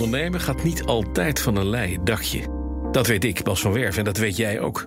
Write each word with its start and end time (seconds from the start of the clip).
ondernemen 0.00 0.40
gaat 0.40 0.62
niet 0.62 0.84
altijd 0.84 1.40
van 1.40 1.56
een 1.56 1.68
leien 1.68 2.04
dakje. 2.04 2.58
Dat 2.90 3.06
weet 3.06 3.24
ik, 3.24 3.42
Bas 3.42 3.60
van 3.60 3.72
Werf, 3.72 3.96
en 3.96 4.04
dat 4.04 4.16
weet 4.16 4.36
jij 4.36 4.60
ook. 4.60 4.86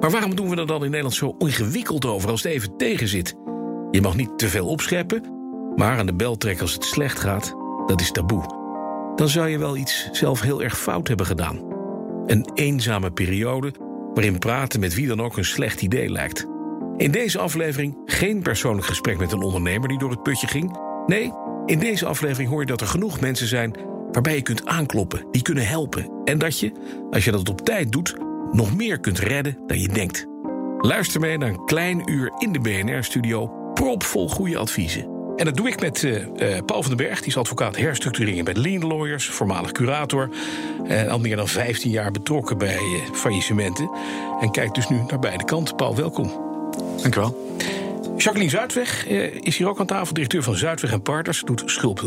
Maar 0.00 0.10
waarom 0.10 0.34
doen 0.34 0.48
we 0.48 0.56
er 0.56 0.66
dan 0.66 0.84
in 0.84 0.90
Nederland 0.90 1.14
zo 1.14 1.34
ingewikkeld 1.38 2.04
over 2.04 2.30
als 2.30 2.42
het 2.42 2.52
even 2.52 2.76
tegen 2.76 3.08
zit? 3.08 3.34
Je 3.90 4.00
mag 4.00 4.16
niet 4.16 4.38
te 4.38 4.48
veel 4.48 4.66
opscheppen, 4.66 5.22
maar 5.76 5.98
aan 5.98 6.06
de 6.06 6.14
bel 6.14 6.36
trekken 6.36 6.62
als 6.62 6.74
het 6.74 6.84
slecht 6.84 7.18
gaat, 7.18 7.54
dat 7.86 8.00
is 8.00 8.10
taboe. 8.10 8.60
Dan 9.14 9.28
zou 9.28 9.48
je 9.48 9.58
wel 9.58 9.76
iets 9.76 10.08
zelf 10.12 10.40
heel 10.40 10.62
erg 10.62 10.78
fout 10.78 11.08
hebben 11.08 11.26
gedaan. 11.26 11.60
Een 12.26 12.50
eenzame 12.54 13.10
periode 13.10 13.74
waarin 14.14 14.38
praten 14.38 14.80
met 14.80 14.94
wie 14.94 15.06
dan 15.06 15.20
ook 15.20 15.36
een 15.36 15.44
slecht 15.44 15.82
idee 15.82 16.10
lijkt. 16.10 16.46
In 16.96 17.10
deze 17.10 17.38
aflevering 17.38 17.96
geen 18.04 18.42
persoonlijk 18.42 18.86
gesprek 18.86 19.18
met 19.18 19.32
een 19.32 19.42
ondernemer 19.42 19.88
die 19.88 19.98
door 19.98 20.10
het 20.10 20.22
putje 20.22 20.46
ging. 20.46 20.78
Nee, 21.06 21.32
in 21.66 21.78
deze 21.78 22.06
aflevering 22.06 22.50
hoor 22.50 22.60
je 22.60 22.66
dat 22.66 22.80
er 22.80 22.86
genoeg 22.86 23.20
mensen 23.20 23.46
zijn 23.46 23.74
waarbij 24.12 24.34
je 24.34 24.42
kunt 24.42 24.66
aankloppen, 24.66 25.26
die 25.30 25.42
kunnen 25.42 25.66
helpen. 25.66 26.10
En 26.24 26.38
dat 26.38 26.58
je, 26.58 26.72
als 27.10 27.24
je 27.24 27.30
dat 27.30 27.48
op 27.48 27.60
tijd 27.60 27.92
doet, 27.92 28.16
nog 28.52 28.76
meer 28.76 29.00
kunt 29.00 29.18
redden 29.18 29.58
dan 29.66 29.80
je 29.80 29.88
denkt. 29.88 30.26
Luister 30.78 31.20
mee 31.20 31.38
naar 31.38 31.48
een 31.48 31.64
klein 31.64 32.10
uur 32.10 32.32
in 32.38 32.52
de 32.52 32.60
BNR-studio, 32.60 33.50
propvol 33.74 34.28
goede 34.28 34.58
adviezen. 34.58 35.12
En 35.36 35.44
dat 35.44 35.56
doe 35.56 35.68
ik 35.68 35.80
met 35.80 36.02
uh, 36.02 36.24
Paul 36.66 36.82
van 36.82 36.96
den 36.96 37.06
Berg, 37.06 37.18
die 37.18 37.28
is 37.28 37.36
advocaat 37.36 37.76
herstructurering 37.76 38.44
bij 38.44 38.54
Lean 38.54 38.86
Lawyers, 38.86 39.26
voormalig 39.26 39.72
curator. 39.72 40.28
En 40.84 41.08
al 41.08 41.18
meer 41.18 41.36
dan 41.36 41.48
15 41.48 41.90
jaar 41.90 42.10
betrokken 42.10 42.58
bij 42.58 42.78
uh, 42.78 43.14
faillissementen. 43.14 43.90
En 44.40 44.50
kijkt 44.50 44.74
dus 44.74 44.88
nu 44.88 45.00
naar 45.08 45.18
beide 45.18 45.44
kanten. 45.44 45.76
Paul, 45.76 45.96
welkom. 45.96 46.32
Dank 47.02 47.16
u 47.16 47.20
wel. 47.20 47.56
Jacqueline 48.16 48.50
Zuidweg 48.50 49.06
eh, 49.06 49.34
is 49.34 49.56
hier 49.56 49.68
ook 49.68 49.80
aan 49.80 49.86
tafel, 49.86 50.14
directeur 50.14 50.42
van 50.42 50.56
Zuidweg 50.56 50.92
en 50.92 51.02
Partners. 51.02 51.40
Doet 51.40 51.62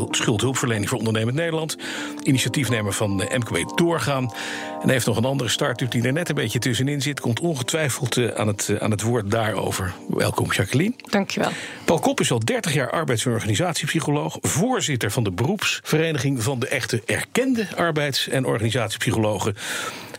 schuldhulpverlening 0.09 0.89
voor 0.89 0.97
ondernemend 0.97 1.35
Nederland. 1.35 1.77
Initiatiefnemer 2.23 2.93
van 2.93 3.15
MKB 3.15 3.77
Doorgaan. 3.77 4.34
En 4.81 4.89
heeft 4.89 5.05
nog 5.05 5.17
een 5.17 5.25
andere 5.25 5.49
start-up 5.49 5.91
die 5.91 6.03
er 6.03 6.13
net 6.13 6.29
een 6.29 6.35
beetje 6.35 6.59
tussenin 6.59 7.01
zit. 7.01 7.20
Komt 7.20 7.39
ongetwijfeld 7.39 8.17
eh, 8.17 8.27
aan 8.27 8.47
het, 8.47 8.70
eh, 8.70 8.77
aan 8.77 8.91
het 8.91 9.01
woord 9.01 9.31
daarover. 9.31 9.93
Welkom, 10.09 10.51
Jacqueline. 10.51 10.93
Dankjewel. 11.09 11.51
Paul 11.85 11.99
Kop 11.99 12.19
is 12.19 12.31
al 12.31 12.40
30 12.40 12.73
jaar 12.73 12.91
arbeids- 12.91 13.25
en 13.25 13.31
organisatiepsycholoog. 13.31 14.37
Voorzitter 14.41 15.12
van 15.12 15.23
de 15.23 15.31
beroepsvereniging 15.31 16.43
van 16.43 16.59
de 16.59 16.67
echte 16.67 17.01
erkende 17.05 17.67
arbeids- 17.75 18.27
en 18.27 18.45
organisatiepsychologen. 18.45 19.55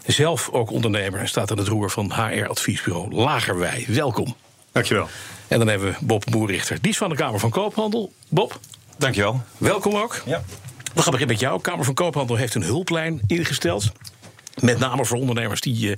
Zelf 0.06 0.48
ook 0.52 0.70
ondernemer 0.70 1.20
en 1.20 1.28
staat 1.28 1.50
aan 1.50 1.58
het 1.58 1.68
roer 1.68 1.90
van 1.90 2.12
HR-adviesbureau 2.12 3.14
Lagerwij. 3.14 3.84
Welkom. 3.88 4.34
Dankjewel. 4.72 5.08
En 5.48 5.58
dan 5.58 5.68
hebben 5.68 5.88
we 5.88 5.96
Bob 6.00 6.24
Boerrichter. 6.30 6.78
Die 6.80 6.90
is 6.90 6.96
van 6.96 7.08
de 7.08 7.16
Kamer 7.16 7.40
van 7.40 7.50
Koophandel. 7.50 8.12
Bob. 8.28 8.60
Dankjewel. 8.98 9.42
Welkom 9.58 9.94
ook. 9.94 10.22
Ja. 10.26 10.42
We 10.94 11.02
gaan 11.02 11.12
beginnen 11.12 11.26
met 11.26 11.40
jou. 11.40 11.60
Kamer 11.60 11.84
van 11.84 11.94
Koophandel 11.94 12.36
heeft 12.36 12.54
een 12.54 12.62
hulplijn 12.62 13.20
ingesteld. 13.26 13.92
Met 14.60 14.78
name 14.78 15.04
voor 15.04 15.18
ondernemers 15.18 15.60
die 15.60 15.88
uh, 15.88 15.96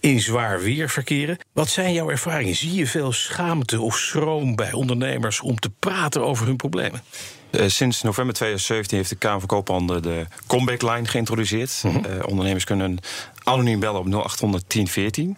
in 0.00 0.20
zwaar 0.20 0.60
weer 0.60 0.90
verkeren. 0.90 1.38
Wat 1.52 1.68
zijn 1.68 1.92
jouw 1.92 2.10
ervaringen? 2.10 2.54
Zie 2.54 2.74
je 2.74 2.86
veel 2.86 3.12
schaamte 3.12 3.80
of 3.80 3.96
schroom 3.96 4.56
bij 4.56 4.72
ondernemers 4.72 5.40
om 5.40 5.58
te 5.58 5.70
praten 5.78 6.24
over 6.24 6.46
hun 6.46 6.56
problemen? 6.56 7.02
Uh, 7.50 7.68
sinds 7.68 8.02
november 8.02 8.34
2017 8.34 8.96
heeft 8.96 9.10
de 9.10 9.16
Kamer 9.16 9.38
van 9.38 9.48
Koophandel 9.48 10.00
de 10.00 10.26
Comeback 10.46 10.82
Line 10.82 11.06
geïntroduceerd. 11.06 11.82
Mm 11.82 11.90
-hmm. 11.90 12.04
uh, 12.04 12.26
ondernemers 12.26 12.64
kunnen 12.64 12.98
anoniem 13.42 13.80
bellen 13.80 14.00
op 14.00 14.06
0800 14.06 14.64
1014. 14.66 15.36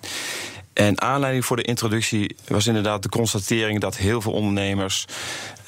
En 0.75 1.01
aanleiding 1.01 1.45
voor 1.45 1.57
de 1.57 1.63
introductie 1.63 2.37
was 2.49 2.67
inderdaad 2.67 3.03
de 3.03 3.09
constatering 3.09 3.81
dat 3.81 3.97
heel 3.97 4.21
veel 4.21 4.33
ondernemers 4.33 5.05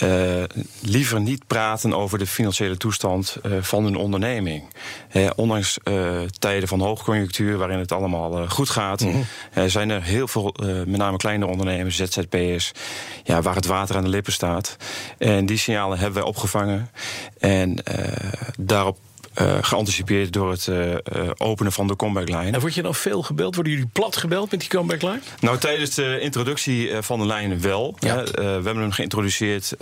uh, 0.02 0.42
liever 0.80 1.20
niet 1.20 1.46
praten 1.46 1.94
over 1.94 2.18
de 2.18 2.26
financiële 2.26 2.76
toestand 2.76 3.36
uh, 3.42 3.52
van 3.60 3.84
hun 3.84 3.96
onderneming. 3.96 4.64
Uh, 5.12 5.30
ondanks 5.36 5.78
tijden 6.38 6.68
van 6.68 6.80
hoogconjunctuur 6.80 7.56
waarin 7.56 7.78
het 7.78 7.92
allemaal 7.92 8.48
goed 8.48 8.70
gaat, 8.70 9.00
mm 9.00 9.24
-hmm. 9.52 9.68
zijn 9.68 9.90
er 9.90 10.02
heel 10.02 10.28
veel, 10.28 10.54
met 10.62 10.96
name 10.96 11.16
kleine 11.16 11.46
ondernemers, 11.46 11.96
ZZP'ers, 11.96 12.72
ja, 13.24 13.42
waar 13.42 13.54
het 13.54 13.66
water 13.66 13.96
aan 13.96 14.02
de 14.02 14.08
lippen 14.08 14.32
staat. 14.32 14.76
En 15.18 15.46
die 15.46 15.58
signalen 15.58 15.98
hebben 15.98 16.18
wij 16.18 16.28
opgevangen. 16.28 16.90
En 17.38 17.78
daarop 18.58 18.98
uh, 19.40 19.58
geanticipeerd 19.60 20.32
door 20.32 20.50
het 20.50 20.66
uh, 20.66 20.94
openen 21.36 21.72
van 21.72 21.86
de 21.86 21.96
comeback 21.96 22.28
line. 22.28 22.50
En 22.50 22.60
word 22.60 22.74
je 22.74 22.82
dan 22.82 22.94
veel 22.94 23.22
gebeld? 23.22 23.54
Worden 23.54 23.72
jullie 23.72 23.88
plat 23.92 24.16
gebeld 24.16 24.50
met 24.50 24.60
die 24.60 24.68
comeback 24.68 25.02
line? 25.02 25.20
Nou, 25.40 25.58
tijdens 25.58 25.94
de 25.94 26.20
introductie 26.20 26.90
van 27.00 27.18
de 27.18 27.26
lijn 27.26 27.60
wel. 27.60 27.96
Ja. 27.98 28.24
we 28.24 28.42
hebben 28.42 28.76
hem 28.76 28.90
geïntroduceerd. 28.90 29.74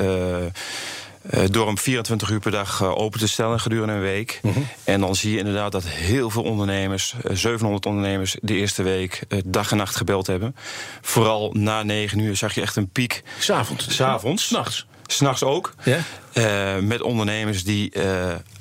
door 1.50 1.66
hem 1.66 1.78
24 1.78 2.30
uur 2.30 2.40
per 2.40 2.50
dag 2.50 2.82
open 2.82 3.20
te 3.20 3.28
stellen 3.28 3.60
gedurende 3.60 3.92
een 3.92 4.00
week. 4.00 4.38
Mm 4.42 4.52
-hmm. 4.52 4.66
En 4.84 5.00
dan 5.00 5.14
zie 5.14 5.32
je 5.32 5.38
inderdaad 5.38 5.72
dat 5.72 5.84
heel 5.84 6.30
veel 6.30 6.42
ondernemers, 6.42 7.14
700 7.32 7.86
ondernemers, 7.86 8.36
de 8.40 8.54
eerste 8.54 8.82
week 8.82 9.22
dag 9.44 9.70
en 9.70 9.76
nacht 9.76 9.96
gebeld 9.96 10.26
hebben. 10.26 10.56
Vooral 11.00 11.50
na 11.52 11.82
9 11.82 12.18
uur 12.18 12.36
zag 12.36 12.54
je 12.54 12.60
echt 12.60 12.76
een 12.76 12.88
piek. 12.88 13.22
S'avonds? 13.38 13.94
S'avonds. 13.94 14.46
S'nachts? 14.46 14.86
S'nachts 15.06 15.42
ook. 15.42 15.74
Ja? 15.82 16.80
Met 16.80 17.02
ondernemers 17.02 17.64
die 17.64 17.92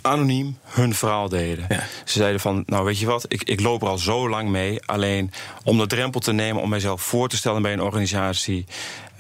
anoniem 0.04 0.58
hun 0.64 0.96
verhaal 0.96 1.30
deden. 1.30 1.66
Ja. 1.70 1.84
Ze 2.06 2.20
zeiden 2.20 2.40
van, 2.40 2.64
nou 2.66 2.86
weet 2.86 3.00
je 3.00 3.06
wat, 3.06 3.26
ik, 3.28 3.44
ik 3.44 3.60
loop 3.60 3.82
er 3.82 3.88
al 3.88 3.98
zo 3.98 4.30
lang 4.30 4.50
mee. 4.50 4.86
Alleen 4.86 5.32
om 5.64 5.78
de 5.78 5.88
drempel 5.88 6.20
te 6.20 6.34
nemen 6.34 6.62
om 6.62 6.70
mijzelf 6.70 7.02
voor 7.02 7.30
te 7.30 7.38
stellen 7.38 7.62
bij 7.62 7.74
een 7.74 7.82
organisatie... 7.82 8.66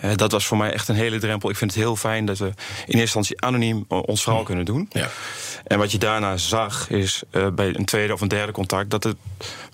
Uh, 0.03 0.15
dat 0.15 0.31
was 0.31 0.45
voor 0.45 0.57
mij 0.57 0.71
echt 0.71 0.87
een 0.87 0.95
hele 0.95 1.19
drempel. 1.19 1.49
Ik 1.49 1.55
vind 1.55 1.73
het 1.73 1.79
heel 1.79 1.95
fijn 1.95 2.25
dat 2.25 2.37
we 2.37 2.45
in 2.45 2.53
eerste 2.85 2.99
instantie 2.99 3.41
anoniem 3.41 3.85
ons 3.87 4.23
verhaal 4.23 4.43
kunnen 4.43 4.65
doen. 4.65 4.89
Ja. 4.91 5.09
En 5.67 5.77
wat 5.77 5.91
je 5.91 5.97
daarna 5.97 6.37
zag 6.37 6.89
is 6.89 7.23
bij 7.53 7.75
een 7.75 7.85
tweede 7.85 8.13
of 8.13 8.21
een 8.21 8.27
derde 8.27 8.51
contact... 8.51 8.89
dat 8.89 9.03
het 9.03 9.17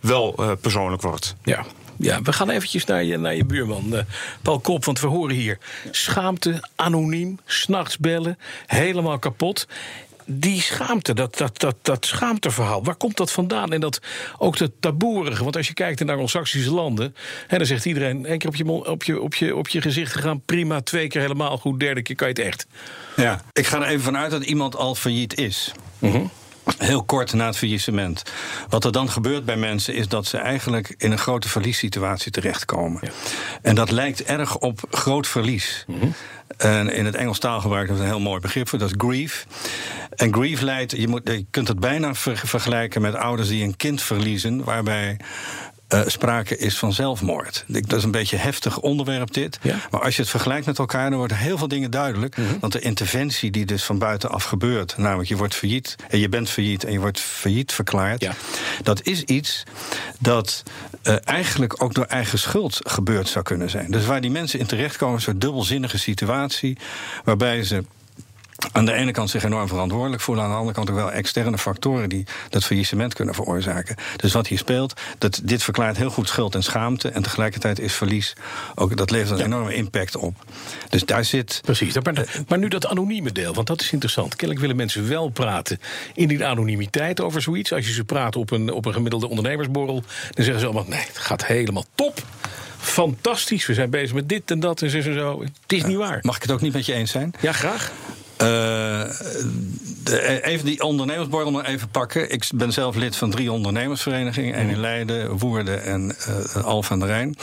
wel 0.02 0.58
persoonlijk 0.62 1.02
wordt. 1.02 1.36
Ja. 1.44 1.66
Ja, 2.02 2.22
we 2.22 2.34
gaan 2.34 2.50
eventjes 2.50 2.86
naar 2.86 3.03
je, 3.03 3.18
naar 3.18 3.36
je 3.36 3.46
buurman, 3.46 3.94
uh, 3.94 4.00
Paul 4.42 4.59
Kop. 4.59 4.86
Want 4.86 5.00
we 5.00 5.08
horen 5.08 5.36
hier 5.36 5.58
schaamte, 5.92 6.68
anoniem, 6.75 7.40
s'nachts 7.46 7.98
bellen, 7.98 8.38
helemaal 8.66 9.19
kapot. 9.19 9.68
Die 10.32 10.62
schaamte, 10.62 11.14
dat, 11.14 11.38
dat, 11.38 11.60
dat, 11.60 11.76
dat 11.82 12.06
schaamteverhaal, 12.06 12.84
waar 12.84 12.96
komt 12.96 13.18
dat 13.18 13.32
vandaan? 13.32 13.74
En 13.74 13.80
dat 13.80 14.00
ook 14.38 14.58
dat 14.58 14.72
taboerige. 14.80 15.44
Want 15.44 15.56
als 15.56 15.68
je 15.68 15.74
kijkt 15.74 16.00
naar 16.00 16.10
Anglo-Saxische 16.10 16.74
landen, 16.74 17.16
hè, 17.48 17.58
dan 17.58 17.66
zegt 17.66 17.86
iedereen: 17.86 18.26
één 18.26 18.38
keer 18.38 18.50
op 18.50 18.56
je, 18.56 18.72
op, 18.72 19.04
je, 19.04 19.22
op, 19.22 19.36
je, 19.36 19.56
op 19.56 19.68
je 19.68 19.82
gezicht 19.82 20.12
gegaan, 20.12 20.42
prima, 20.46 20.82
twee 20.82 21.08
keer 21.08 21.22
helemaal 21.22 21.58
goed, 21.58 21.80
derde 21.80 22.02
keer 22.02 22.16
kan 22.16 22.28
je 22.28 22.34
het 22.34 22.44
echt. 22.44 22.68
Ja, 23.16 23.42
ik 23.54 23.68
ga 23.68 23.82
er 23.82 23.88
even 23.88 24.04
vanuit 24.04 24.32
dat 24.32 24.44
iemand 24.44 24.76
al 24.76 24.96
failliet 24.96 25.38
is. 25.38 25.72
Mm 26.00 26.12
-hmm. 26.12 26.30
Heel 26.78 27.04
kort 27.04 27.34
na 27.34 27.46
het 27.46 27.58
faillissement. 27.58 28.24
Wat 28.70 28.86
er 28.86 28.92
dan 28.92 29.10
gebeurt 29.10 29.46
bij 29.46 29.58
mensen 29.58 29.94
is 29.94 30.08
dat 30.08 30.26
ze 30.26 30.38
eigenlijk 30.38 30.94
in 30.98 31.12
een 31.12 31.18
grote 31.18 31.50
verliessituatie 31.50 32.32
terechtkomen. 32.32 33.02
Ja. 33.04 33.12
En 33.62 33.76
dat 33.76 33.92
lijkt 33.92 34.24
erg 34.24 34.58
op 34.58 34.80
groot 34.90 35.28
verlies. 35.28 35.84
Mm 35.88 36.00
-hmm. 36.00 36.14
En 36.59 36.90
in 36.90 37.06
het 37.06 37.16
Engels 37.16 37.40
taalgebruik 37.40 37.88
dat 37.88 37.96
is 37.96 38.02
een 38.02 38.09
heel 38.09 38.20
mooi 38.20 38.40
begrip 38.40 38.70
voor, 38.70 38.80
dat 38.80 38.90
is 38.90 38.96
grief. 38.97 39.46
En 40.16 40.34
grief 40.34 40.62
leidt, 40.62 40.92
je, 40.92 41.08
moet, 41.08 41.22
je 41.24 41.46
kunt 41.50 41.68
het 41.68 41.80
bijna 41.80 42.14
ver, 42.14 42.38
vergelijken 42.38 43.02
met 43.02 43.16
ouders 43.16 43.47
die 43.47 43.64
een 43.64 43.75
kind 43.75 44.02
verliezen, 44.02 44.64
waarbij 44.64 45.18
uh, 45.94 46.02
sprake 46.06 46.58
is 46.58 46.78
van 46.78 46.94
zelfmoord. 46.94 47.66
Dat 47.68 47.98
is 47.98 48.04
een 48.04 48.12
beetje 48.12 48.36
een 48.36 48.42
heftig 48.42 48.80
onderwerp 48.80 49.34
dit. 49.34 49.60
Ja. 49.62 49.76
Maar 49.92 50.02
als 50.02 50.16
je 50.16 50.22
het 50.22 50.32
vergelijkt 50.32 50.66
met 50.66 50.80
elkaar, 50.80 51.10
dan 51.10 51.20
worden 51.20 51.38
heel 51.38 51.58
veel 51.58 51.68
dingen 51.68 51.92
duidelijk. 51.92 52.36
Mhm. 52.36 52.46
Mm 52.46 52.52
-hmm. 52.52 52.60
Want 52.60 52.74
de 52.74 52.80
interventie 52.80 53.52
die 53.52 53.66
dus 53.66 53.84
van 53.84 53.98
buitenaf 53.98 54.44
gebeurt, 54.44 54.98
namelijk 54.98 55.30
je 55.30 55.38
wordt 55.38 55.56
failliet 55.56 55.96
en 56.10 56.20
je 56.20 56.30
bent 56.30 56.50
failliet 56.50 56.84
en 56.84 56.92
je 56.92 57.00
wordt 57.00 57.20
failliet 57.20 57.72
verklaard, 57.72 58.22
ja. 58.22 58.34
dat 58.84 59.06
is 59.06 59.24
iets 59.24 59.64
dat 60.20 60.64
uh, 61.04 61.16
eigenlijk 61.24 61.84
ook 61.84 61.94
door 61.94 62.06
eigen 62.06 62.40
schuld 62.40 62.80
gebeurd 62.84 63.28
zou 63.28 63.44
kunnen 63.46 63.70
zijn. 63.70 63.92
Dus 63.92 64.06
waar 64.06 64.22
die 64.22 64.32
mensen 64.32 64.60
in 64.60 64.66
terechtkomen, 64.66 65.16
is 65.16 65.26
een 65.26 65.32
soort 65.32 65.42
dubbelzinnige 65.42 65.98
situatie, 65.98 66.78
waarbij 67.24 67.63
ze 67.63 67.84
aan 68.72 68.86
de 68.86 68.94
ene 68.94 69.12
kant 69.12 69.30
zich 69.30 69.44
enorm 69.44 69.68
verantwoordelijk 69.68 70.22
voelen, 70.22 70.44
aan 70.44 70.50
de 70.50 70.56
andere 70.56 70.76
kant 70.76 70.90
ook 70.90 70.96
wel 70.96 71.12
externe 71.12 71.58
factoren 71.58 72.10
die 72.10 72.26
dat 72.50 72.66
faillissement 72.66 73.14
kunnen 73.14 73.36
veroorzaken. 73.36 73.96
Dus 74.16 74.34
wat 74.34 74.48
hier 74.48 74.58
speelt, 74.58 74.94
dat 75.18 75.42
dit 75.44 75.64
verklaart 75.64 75.98
heel 75.98 76.10
goed 76.10 76.28
schuld 76.28 76.56
en 76.56 76.64
schaamte 76.64 77.10
en 77.10 77.22
tegelijkertijd 77.22 77.80
is 77.80 77.94
verlies 77.94 78.34
ook 78.76 78.98
dat 78.98 79.12
levert 79.12 79.32
een 79.32 79.38
ja. 79.38 79.44
enorme 79.44 79.74
impact 79.74 80.16
op. 80.16 80.36
Dus 80.90 81.06
daar 81.06 81.26
zit. 81.26 81.60
Precies. 81.64 81.96
Maar, 82.00 82.44
maar, 82.48 82.58
nu 82.58 82.68
dat 82.68 82.88
anonieme 82.88 83.32
deel, 83.32 83.54
want 83.54 83.68
dat 83.68 83.82
is 83.82 83.92
interessant. 83.92 84.30
Kennelijk 84.30 84.60
willen 84.60 84.76
mensen 84.76 85.08
wel 85.08 85.30
praten 85.30 85.80
in 86.14 86.28
die 86.28 86.46
anonimiteit 86.46 87.22
over 87.22 87.42
zoiets. 87.42 87.74
Als 87.74 87.88
je 87.88 87.94
ze 87.94 88.04
praat 88.04 88.36
op 88.36 88.52
een, 88.52 88.72
op 88.72 88.86
een 88.86 88.94
gemiddelde 88.94 89.28
ondernemersborrel, 89.28 90.04
dan 90.30 90.46
zeggen 90.46 90.60
ze 90.60 90.66
allemaal: 90.66 90.86
nee, 90.88 91.06
het 91.08 91.18
gaat 91.18 91.46
helemaal 91.46 91.86
top. 91.96 92.24
Fantastisch, 92.78 93.66
we 93.66 93.74
zijn 93.74 93.90
bezig 93.90 94.14
met 94.14 94.30
dit 94.30 94.52
en 94.52 94.60
dat 94.60 94.82
en 94.82 94.90
zo 94.90 94.98
en 94.98 95.14
zo. 95.14 95.42
Het 95.42 95.52
is 95.68 95.82
ja. 95.82 95.88
niet 95.88 95.98
waar. 95.98 96.20
Mag 96.22 96.36
ik 96.36 96.42
het 96.42 96.52
ook 96.52 96.62
niet 96.62 96.74
met 96.74 96.86
je 96.86 96.94
eens 96.94 97.12
zijn? 97.12 97.34
Ja, 97.40 97.52
graag. 97.52 97.92
Uh, 98.41 98.47
de, 100.03 100.39
even 100.44 100.65
die 100.65 100.83
ondernemersborrel 100.83 101.51
maar 101.51 101.65
even 101.65 101.89
pakken. 101.89 102.31
Ik 102.31 102.50
ben 102.53 102.71
zelf 102.71 102.95
lid 102.95 103.15
van 103.15 103.30
drie 103.30 103.51
ondernemersverenigingen. 103.51 104.53
één 104.53 104.69
in 104.69 104.80
Leiden, 104.80 105.38
Woerden 105.38 105.83
en 105.83 106.15
uh, 106.56 106.65
Alphen 106.65 106.94
aan 106.94 107.00
de 107.00 107.06
Rijn. 107.06 107.36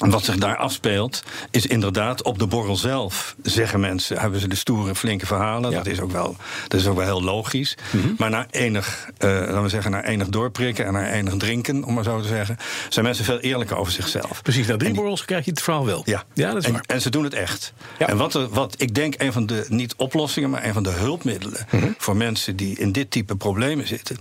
En 0.00 0.10
wat 0.10 0.24
zich 0.24 0.36
daar 0.36 0.56
afspeelt, 0.56 1.24
is 1.50 1.66
inderdaad 1.66 2.22
op 2.22 2.38
de 2.38 2.46
borrel 2.46 2.76
zelf, 2.76 3.34
zeggen 3.42 3.80
mensen, 3.80 4.18
hebben 4.18 4.40
ze 4.40 4.48
de 4.48 4.56
stoere, 4.56 4.94
flinke 4.94 5.26
verhalen. 5.26 5.70
Dat, 5.70 5.86
is 5.86 6.00
ook 6.00 6.12
wel, 6.12 6.36
dat 6.68 6.80
is 6.80 6.86
ook 6.86 6.96
wel 6.96 7.04
heel 7.04 7.22
logisch. 7.22 7.76
Mhm. 7.90 8.08
Maar 8.18 8.30
na 8.30 8.46
enig, 8.50 9.08
uh, 9.18 9.30
laten 9.30 9.62
we 9.62 9.68
zeggen, 9.68 9.90
na 9.90 10.04
enig 10.04 10.28
doorprikken 10.28 10.86
en 10.86 10.92
na 10.92 11.10
enig 11.10 11.36
drinken, 11.36 11.84
om 11.84 11.94
maar 11.94 12.04
zo 12.04 12.20
te 12.20 12.28
zeggen, 12.28 12.56
zijn 12.88 13.04
mensen 13.04 13.24
veel 13.24 13.38
eerlijker 13.38 13.76
over 13.76 13.92
zichzelf. 13.92 14.42
Precies, 14.42 14.66
na 14.66 14.76
drie 14.76 14.94
borrels 14.94 15.24
krijg 15.24 15.44
je 15.44 15.50
het 15.50 15.62
verhaal 15.62 15.86
wel. 15.86 16.02
Ja, 16.04 16.24
ja 16.34 16.52
dat 16.52 16.64
is 16.64 16.70
waar. 16.70 16.84
En 16.86 17.00
ze 17.00 17.10
doen 17.10 17.24
het 17.24 17.34
echt. 17.34 17.72
En 17.98 18.16
wat, 18.16 18.32
wat 18.32 18.74
ik 18.78 18.94
denk, 18.94 19.14
een 19.18 19.32
van 19.32 19.46
de, 19.46 19.64
niet 19.68 19.94
oplossingen, 19.96 20.50
maar 20.50 20.64
een 20.64 20.72
van 20.72 20.82
de 20.82 20.90
hulpmiddelen 20.90 21.66
mhm. 21.70 21.86
voor 21.98 22.16
mensen 22.16 22.56
die 22.56 22.78
in 22.78 22.92
dit 22.92 23.10
type 23.10 23.36
problemen 23.36 23.86
zitten, 23.86 24.16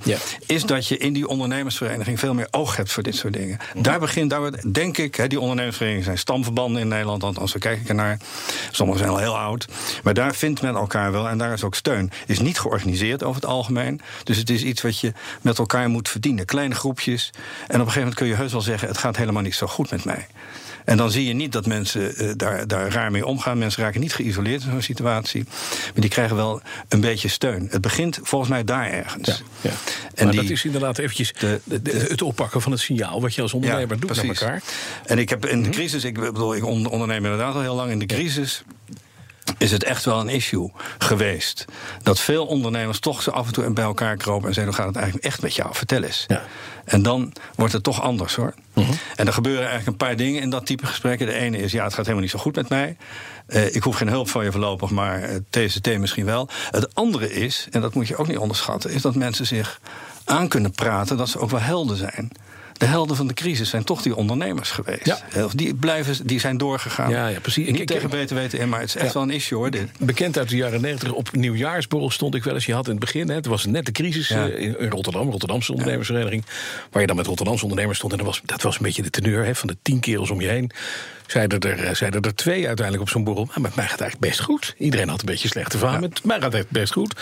is 0.46 0.66
dat 0.66 0.88
je 0.88 0.98
in 0.98 1.14
die 1.14 1.28
ondernemersvereniging 1.28 2.20
veel 2.20 2.34
meer 2.34 2.48
oog 2.52 2.76
hebt 2.76 2.92
voor 2.92 3.04
dit 3.04 3.16
soort 3.16 3.34
dingen. 3.34 3.58
Daar 3.82 4.00
begint, 4.00 4.30
daar, 4.30 4.72
denk 4.72 4.98
ik, 4.98 5.30
die 5.30 5.40
ondernemers 5.40 5.69
zijn 5.74 6.18
stamverbanden 6.18 6.82
in 6.82 6.88
Nederland. 6.88 7.24
Althans, 7.24 7.54
we 7.54 7.60
kijken 7.60 7.88
ernaar. 7.88 8.18
Sommigen 8.72 9.02
zijn 9.02 9.14
al 9.14 9.20
heel 9.20 9.38
oud. 9.38 9.68
Maar 10.04 10.14
daar 10.14 10.36
vindt 10.36 10.62
men 10.62 10.76
elkaar 10.76 11.12
wel 11.12 11.30
en 11.30 11.38
daar 11.38 11.54
is 11.54 11.64
ook 11.64 11.76
steun. 11.76 12.12
Is 12.26 12.40
niet 12.40 12.60
georganiseerd 12.60 13.24
over 13.24 13.42
het 13.42 13.50
algemeen. 13.50 14.02
Dus 14.24 14.38
het 14.38 14.50
is 14.50 14.64
iets 14.64 14.82
wat 14.82 15.00
je 15.00 15.14
met 15.42 15.58
elkaar 15.58 15.90
moet 15.90 16.10
verdienen. 16.10 16.46
Kleine 16.46 16.76
groepjes. 16.76 17.30
En 17.34 17.42
op 17.60 17.70
een 17.70 17.78
gegeven 17.78 18.00
moment 18.00 18.16
kun 18.16 18.28
je 18.28 18.36
heus 18.36 18.52
wel 18.52 18.62
zeggen: 18.62 18.88
het 18.88 18.98
gaat 18.98 19.18
helemaal 19.18 19.44
niet 19.44 19.56
zo 19.56 19.68
goed 19.68 19.92
met 19.92 20.06
mij. 20.06 20.28
En 20.90 20.98
dan 20.98 21.12
zie 21.12 21.28
je 21.28 21.34
niet 21.34 21.52
dat 21.52 21.66
mensen 21.66 22.24
uh, 22.24 22.32
daar, 22.36 22.68
daar 22.68 22.92
raar 22.92 23.12
mee 23.12 23.26
omgaan. 23.26 23.58
Mensen 23.58 23.84
raken 23.84 24.02
niet 24.02 24.14
geïsoleerd 24.14 24.64
in 24.64 24.72
zo'n 24.72 24.82
situatie. 24.82 25.44
Maar 25.84 26.02
die 26.02 26.10
krijgen 26.10 26.36
wel 26.36 26.62
een 26.88 27.02
beetje 27.02 27.28
steun. 27.28 27.68
Het 27.70 27.82
begint 27.82 28.20
volgens 28.24 28.52
mij 28.52 28.64
daar 28.64 28.92
ergens. 28.92 29.28
Ja, 29.28 29.36
ja. 29.62 29.76
En 30.16 30.26
maar 30.26 30.36
dat 30.36 30.50
is 30.50 30.66
inderdaad 30.66 30.98
eventjes 30.98 31.34
de, 31.34 31.62
het 32.10 32.22
oppakken 32.22 32.62
van 32.62 32.72
het 32.72 32.82
signaal... 32.82 33.22
wat 33.22 33.36
je 33.36 33.42
als 33.42 33.54
ondernemer 33.54 34.00
doet 34.00 34.12
precies. 34.12 34.42
elkaar. 34.42 34.64
En 35.06 35.18
ik 35.18 35.30
heb 35.30 35.46
in 35.46 35.62
de 35.62 35.68
mhm. 35.68 35.78
crisis... 35.78 36.04
Ik 36.04 36.14
bedoel, 36.14 36.56
ik 36.56 36.66
onderneem 36.66 37.24
inderdaad 37.24 37.56
al 37.56 37.62
heel 37.62 37.76
lang 37.76 37.92
in 37.92 38.00
de 38.00 38.06
crisis 38.06 38.64
is 39.58 39.72
het 39.72 39.84
echt 39.84 40.06
wel 40.06 40.20
een 40.20 40.30
issue 40.30 40.72
geweest. 40.98 41.66
Dat 42.04 42.20
veel 42.20 42.46
ondernemers 42.46 43.00
toch 43.00 43.22
zo 43.22 43.32
af 43.32 43.48
en 43.48 43.54
toe 43.54 43.70
bij 43.70 43.84
elkaar 43.84 44.18
kropen 44.18 44.48
en 44.48 44.54
zeggen: 44.54 44.74
hoe 44.74 44.82
gaat 44.82 44.94
het 44.94 45.04
eigenlijk 45.04 45.26
echt 45.26 45.42
met 45.42 45.56
jou? 45.56 45.76
Vertel 45.76 46.04
eens. 46.04 46.26
Ja. 46.28 46.42
En 46.86 47.02
dan 47.02 47.34
wordt 47.56 47.74
het 47.74 47.84
toch 47.84 48.02
anders 48.02 48.36
hoor. 48.36 48.54
Mhm. 48.74 48.92
En 49.16 49.28
er 49.28 49.34
gebeuren 49.34 49.70
eigenlijk 49.70 49.88
een 49.88 50.08
paar 50.08 50.16
dingen 50.16 50.42
in 50.42 50.50
dat 50.50 50.66
type 50.66 50.86
gesprekken. 50.86 51.28
De 51.28 51.34
ene 51.34 51.58
is: 51.58 51.72
ja, 51.72 51.84
het 51.84 51.94
gaat 51.94 52.06
helemaal 52.06 52.22
niet 52.22 52.32
zo 52.32 52.40
goed 52.40 52.56
met 52.56 52.70
mij. 52.70 52.98
Uh, 53.48 53.76
ik 53.76 53.84
hoef 53.84 53.96
geen 53.96 54.10
hulp 54.10 54.30
van 54.30 54.44
je 54.44 54.52
voorlopig, 54.52 54.90
maar 54.90 55.20
uh, 55.20 55.36
eh, 55.36 55.42
TCT 55.50 55.98
misschien 55.98 56.26
wel. 56.26 56.50
Het 56.72 56.96
andere 56.96 57.34
is, 57.34 57.68
en 57.72 57.82
dat 57.82 57.94
moet 57.94 58.08
je 58.08 58.18
ook 58.18 58.28
niet 58.28 58.38
onderschatten, 58.38 58.92
is 58.92 59.02
dat 59.02 59.16
mensen 59.16 59.46
zich 59.46 59.80
aan 60.26 60.48
kunnen 60.48 60.72
praten 60.72 61.18
dat 61.18 61.30
ze 61.30 61.40
ook 61.40 61.50
wel 61.50 61.60
helden 61.60 61.98
zijn 61.98 62.32
de 62.80 62.86
helden 62.86 63.16
van 63.16 63.28
de 63.28 63.34
crisis 63.34 63.70
zijn 63.70 63.84
toch 63.84 64.02
die 64.02 64.16
ondernemers 64.16 64.72
geweest. 64.72 65.06
Ja. 65.06 65.48
Die, 65.56 65.76
blijven, 65.76 66.28
die 66.28 66.40
zijn 66.40 66.58
doorgegaan. 66.58 67.10
Ja, 67.10 67.28
ja 67.28 67.40
precies. 67.40 67.68
Niet 67.68 67.80
ik, 67.80 67.88
tegen 67.88 68.10
beter 68.10 68.36
weten 68.36 68.60
in, 68.60 68.70
maar 68.70 68.80
het 68.80 68.90
is 68.90 68.96
echt 68.96 69.14
wel 69.14 69.24
een 69.24 69.30
issue 69.30 69.58
hoor. 69.58 69.72
Dit. 69.72 69.90
Bekend 70.00 70.38
uit 70.38 70.50
de 70.50 70.56
jaren 70.56 70.82
90 70.82 71.12
op 71.12 71.32
nieuwjaarsborrel 71.32 72.10
stond 72.10 72.36
ik 72.36 72.44
wel 72.44 72.54
eens. 72.54 72.66
Je 72.66 72.74
had 72.74 72.86
in 72.86 72.92
het 72.92 73.00
begin, 73.00 73.30
hè, 73.30 73.36
het 73.36 73.46
was 73.46 73.66
net 73.66 73.86
de 73.86 73.92
crisis 73.92 74.30
eh, 74.30 74.60
in 74.60 74.90
Rotterdam, 74.90 75.30
Rotterdamse 75.30 75.72
ondernemersvereniging. 75.72 76.46
Waar 76.92 77.02
je 77.02 77.08
dan 77.08 77.16
met 77.16 77.26
Rotterdamse 77.26 77.64
ondernemers 77.64 77.98
stond. 77.98 78.12
En 78.12 78.18
dat 78.18 78.28
was, 78.28 78.42
dat 78.46 78.62
was 78.62 78.76
een 78.76 78.84
beetje 78.84 79.02
de 79.02 79.10
teneur 79.10 79.46
hè, 79.46 79.56
van 79.56 79.68
de 79.68 79.78
tien 79.82 80.00
kerels 80.00 80.30
om 80.30 80.42
je 80.42 80.48
heen. 80.48 80.72
Zeiden 81.28 81.60
er, 81.60 81.84
eh, 81.84 81.96
zeiden 81.96 82.22
er 82.22 82.36
twee 82.36 82.68
uiteindelijk 82.68 83.06
op 83.06 83.10
zo'n 83.10 83.24
borrel. 83.24 83.46
Maar 83.46 83.62
met 83.62 83.76
mij 83.76 83.86
gaat 83.86 84.00
het 84.00 84.02
eigenlijk 84.02 84.32
best 84.32 84.42
goed. 84.42 84.76
Iedereen 84.78 85.10
had 85.10 85.20
een 85.20 85.26
beetje 85.26 85.48
slechte 85.48 85.78
verhaal. 85.78 86.00
Met 86.00 86.24
mij 86.24 86.40
gaat 86.42 86.54
het 86.54 86.70
best 86.70 86.94
goed. 86.94 87.16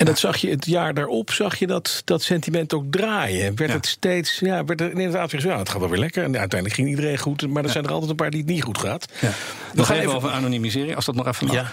En 0.00 0.06
dat 0.06 0.18
zag 0.18 0.36
je 0.36 0.50
het 0.50 0.66
jaar 0.66 0.94
daarop, 0.94 1.30
zag 1.30 1.56
je 1.56 1.66
dat, 1.66 2.02
dat 2.04 2.22
sentiment 2.22 2.74
ook 2.74 2.84
draaien. 2.90 3.56
Werd 3.56 3.72
het 3.72 3.86
steeds, 3.86 4.38
ja, 4.38 4.64
werd 4.64 4.80
er 4.80 4.90
inderdaad 4.90 5.30
weer 5.30 5.40
zo, 5.40 5.48
ja, 5.48 5.58
het 5.58 5.68
gaat 5.68 5.80
wel 5.80 5.88
weer 5.88 5.98
lekker. 5.98 6.24
En 6.24 6.38
uiteindelijk 6.38 6.74
ging 6.74 6.88
iedereen 6.88 7.18
goed, 7.18 7.48
maar 7.48 7.64
er 7.64 7.70
zijn 7.70 7.84
er 7.84 7.90
altijd 7.90 8.10
een 8.10 8.16
paar 8.16 8.30
die 8.30 8.40
het 8.40 8.48
niet 8.48 8.62
goed 8.62 8.78
gaat. 8.78 9.06
Ja. 9.20 9.30
We 9.74 9.84
gaan 9.84 9.96
even 9.96 10.14
over 10.14 10.30
anonimisering, 10.30 10.96
als 10.96 11.04
dat 11.04 11.14
nog 11.14 11.26
even 11.26 11.46
mag. 11.46 11.72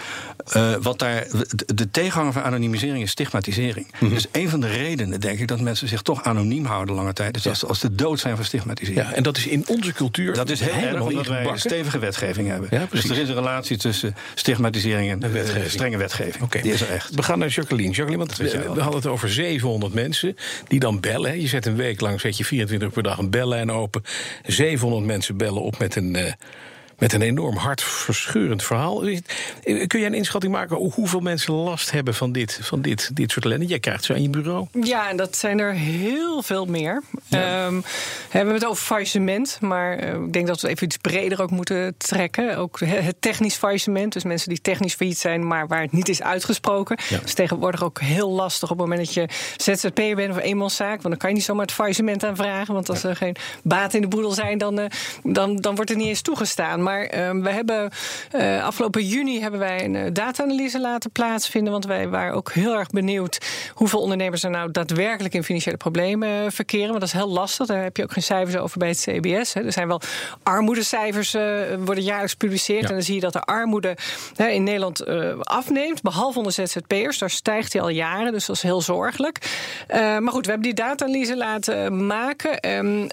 Uh, 0.56 0.74
wat 0.80 0.98
daar, 0.98 1.26
de 1.66 1.90
tegenhanger 1.90 2.32
van 2.32 2.42
anonimisering 2.42 3.02
is 3.02 3.10
stigmatisering. 3.10 3.86
Mhm. 3.98 4.14
Dus 4.14 4.26
een 4.32 4.48
van 4.48 4.60
de 4.60 4.68
redenen, 4.68 5.20
denk 5.20 5.38
ik, 5.38 5.48
dat 5.48 5.60
mensen 5.60 5.88
zich 5.88 6.02
toch 6.02 6.24
anoniem 6.24 6.64
houden 6.64 6.94
lange 6.94 7.12
tijd, 7.12 7.36
is 7.36 7.46
als, 7.46 7.64
als 7.64 7.80
de 7.80 7.94
dood 7.94 8.20
zijn 8.20 8.36
van 8.36 8.44
stigmatisering. 8.44 9.08
Ja, 9.08 9.14
en 9.14 9.22
dat 9.22 9.36
is 9.36 9.46
in 9.46 9.64
onze 9.66 9.92
cultuur. 9.92 10.34
Dat 10.34 10.50
is 10.50 10.60
heel 10.60 10.88
erg 10.88 11.00
omdat 11.00 11.26
wij 11.26 11.46
een 11.46 11.58
stevige 11.58 11.98
wetgeving 11.98 12.48
hebben. 12.48 12.68
Ja, 12.70 12.86
dus 12.90 13.04
er 13.04 13.18
is 13.18 13.28
een 13.28 13.34
relatie 13.34 13.76
tussen 13.76 14.14
stigmatisering 14.34 15.10
en, 15.10 15.32
wetgeving. 15.32 15.70
strenge 15.70 15.96
wetgeving. 15.96 16.44
Okay. 16.44 16.62
Die 16.62 16.72
is 16.72 16.80
er 16.80 16.90
echt. 16.90 17.14
We 17.14 17.22
gaan 17.22 17.38
naar 17.38 17.48
Jacqueline. 17.48 17.88
Jacqueline 17.92 18.17
want 18.18 18.36
we, 18.36 18.58
hadden 18.58 18.94
het 18.94 19.06
over 19.06 19.28
700 19.28 19.94
mensen 19.94 20.36
die 20.68 20.80
dan 20.80 21.00
bellen. 21.00 21.40
Je 21.40 21.46
zet 21.46 21.66
een 21.66 21.76
week 21.76 22.00
lang, 22.00 22.20
zet 22.20 22.36
je 22.36 22.44
24 22.44 22.88
uur 22.88 22.94
per 22.94 23.02
dag 23.02 23.18
een 23.18 23.30
bellijn 23.30 23.70
open. 23.70 24.02
700 24.46 25.04
mensen 25.04 25.36
bellen 25.36 25.62
op 25.62 25.78
met 25.78 25.96
een... 25.96 26.16
Uh, 26.16 26.32
met 26.98 27.12
een 27.12 27.22
enorm 27.22 27.56
hartverscheurend 27.56 28.62
verhaal. 28.62 28.98
Kun 29.62 29.98
jij 29.98 30.06
een 30.06 30.14
inschatting 30.14 30.52
maken 30.52 30.76
hoeveel 30.76 31.20
mensen 31.20 31.54
last 31.54 31.90
hebben 31.90 32.14
van 32.14 32.32
dit, 32.32 32.60
van 32.62 32.82
dit, 32.82 33.16
dit 33.16 33.30
soort 33.30 33.44
ellende? 33.44 33.66
Jij 33.66 33.78
krijgt 33.78 34.04
ze 34.04 34.12
aan 34.12 34.22
je 34.22 34.30
bureau. 34.30 34.66
Ja, 34.82 35.08
en 35.08 35.16
dat 35.16 35.36
zijn 35.36 35.58
er 35.58 35.72
heel 35.72 36.42
veel 36.42 36.64
meer. 36.64 37.02
Ehm, 37.30 37.74
we 37.74 38.36
hebben 38.36 38.54
het 38.54 38.64
over 38.64 38.84
faillissement, 38.84 39.58
maar 39.60 39.98
eh, 39.98 40.14
ik 40.14 40.32
denk 40.32 40.46
dat 40.46 40.60
we 40.60 40.68
even 40.68 40.86
iets 40.86 40.96
breder 40.96 41.42
ook 41.42 41.50
moeten 41.50 41.94
trekken. 41.96 42.56
Ook 42.56 42.80
het 42.80 43.16
technisch 43.20 43.54
faillissement, 43.54 44.12
dus 44.12 44.24
mensen 44.24 44.48
die 44.48 44.60
technisch 44.60 44.94
failliet 44.94 45.18
zijn, 45.18 45.46
maar 45.46 45.66
waar 45.66 45.82
het 45.82 45.92
niet 45.92 46.08
is 46.08 46.22
uitgesproken. 46.22 46.98
Dat 47.10 47.24
is 47.24 47.34
tegenwoordig 47.34 47.84
ook 47.84 48.00
heel 48.00 48.30
lastig 48.30 48.70
op 48.70 48.78
het 48.78 48.88
moment 48.88 49.06
dat 49.06 49.14
je 49.14 49.28
ZZP'er 49.56 50.16
bent 50.16 50.30
of 50.30 50.38
eenmanszaak. 50.38 51.02
Want 51.02 51.02
dan 51.02 51.16
kan 51.16 51.28
je 51.28 51.34
niet 51.34 51.44
zomaar 51.44 51.64
het 51.64 51.74
faillissement 51.74 52.24
aanvragen. 52.24 52.74
Want 52.74 52.88
als 52.88 53.02
er 53.02 53.16
geen 53.16 53.36
baat 53.62 53.94
in 53.94 54.00
de 54.00 54.08
boedel 54.08 54.32
zijn, 54.32 54.58
dan, 54.58 54.80
uh, 54.80 54.86
dan, 55.22 55.56
dan 55.56 55.74
wordt 55.74 55.90
het 55.90 55.98
niet 55.98 56.08
eens 56.08 56.22
toegestaan. 56.22 56.82
Maar 56.88 57.02
ehm, 57.06 57.40
we 57.40 57.50
hebben 57.50 57.90
uh, 58.34 58.64
afgelopen 58.64 59.06
juni 59.06 59.40
hebben 59.40 59.60
wij 59.60 59.84
een 59.84 59.94
uh, 59.94 60.02
data-analyse 60.12 60.80
laten 60.80 61.10
plaatsvinden. 61.10 61.72
Want 61.72 61.86
wij 61.86 62.08
waren 62.08 62.34
ook 62.34 62.52
heel 62.52 62.74
erg 62.74 62.88
benieuwd 62.90 63.38
hoeveel 63.74 64.00
ondernemers 64.00 64.42
er 64.42 64.50
nou 64.50 64.70
daadwerkelijk 64.70 65.34
in 65.34 65.44
financiële 65.44 65.76
problemen 65.76 66.28
uh, 66.28 66.50
verkeren. 66.50 66.88
Want 66.88 67.00
dat 67.00 67.08
is 67.08 67.12
heel 67.12 67.28
lastig. 67.28 67.66
Daar 67.66 67.82
heb 67.82 67.96
je 67.96 68.02
ook 68.02 68.12
geen 68.12 68.22
cijfers 68.22 68.56
over 68.56 68.78
bij 68.78 68.88
het 68.88 68.98
CBS. 68.98 69.54
Hè. 69.54 69.64
Er 69.64 69.72
zijn 69.72 69.88
wel 69.88 70.00
armoedecijfers, 70.42 71.32
worden 71.84 72.04
jaarlijks 72.04 72.32
gepubliceerd. 72.32 72.84
En 72.84 72.92
dan 72.92 73.02
zie 73.02 73.14
je 73.14 73.20
dat 73.20 73.32
de 73.32 73.40
armoede 73.40 73.96
in 74.36 74.62
Nederland 74.62 75.06
afneemt. 75.46 76.02
Behalve 76.02 76.38
onder 76.38 76.52
ZZP'ers. 76.52 77.18
Daar 77.18 77.30
stijgt 77.30 77.72
hij 77.72 77.82
al 77.82 77.88
jaren. 77.88 78.32
Dus 78.32 78.46
dat 78.46 78.56
is 78.56 78.62
heel 78.62 78.80
zorgelijk. 78.80 79.38
maar 79.88 80.32
goed, 80.32 80.44
we 80.44 80.50
hebben 80.50 80.74
die 80.74 80.84
data-analyse 80.84 81.36
laten 81.36 82.06
maken. 82.06 82.60
Ehm, 82.60 83.08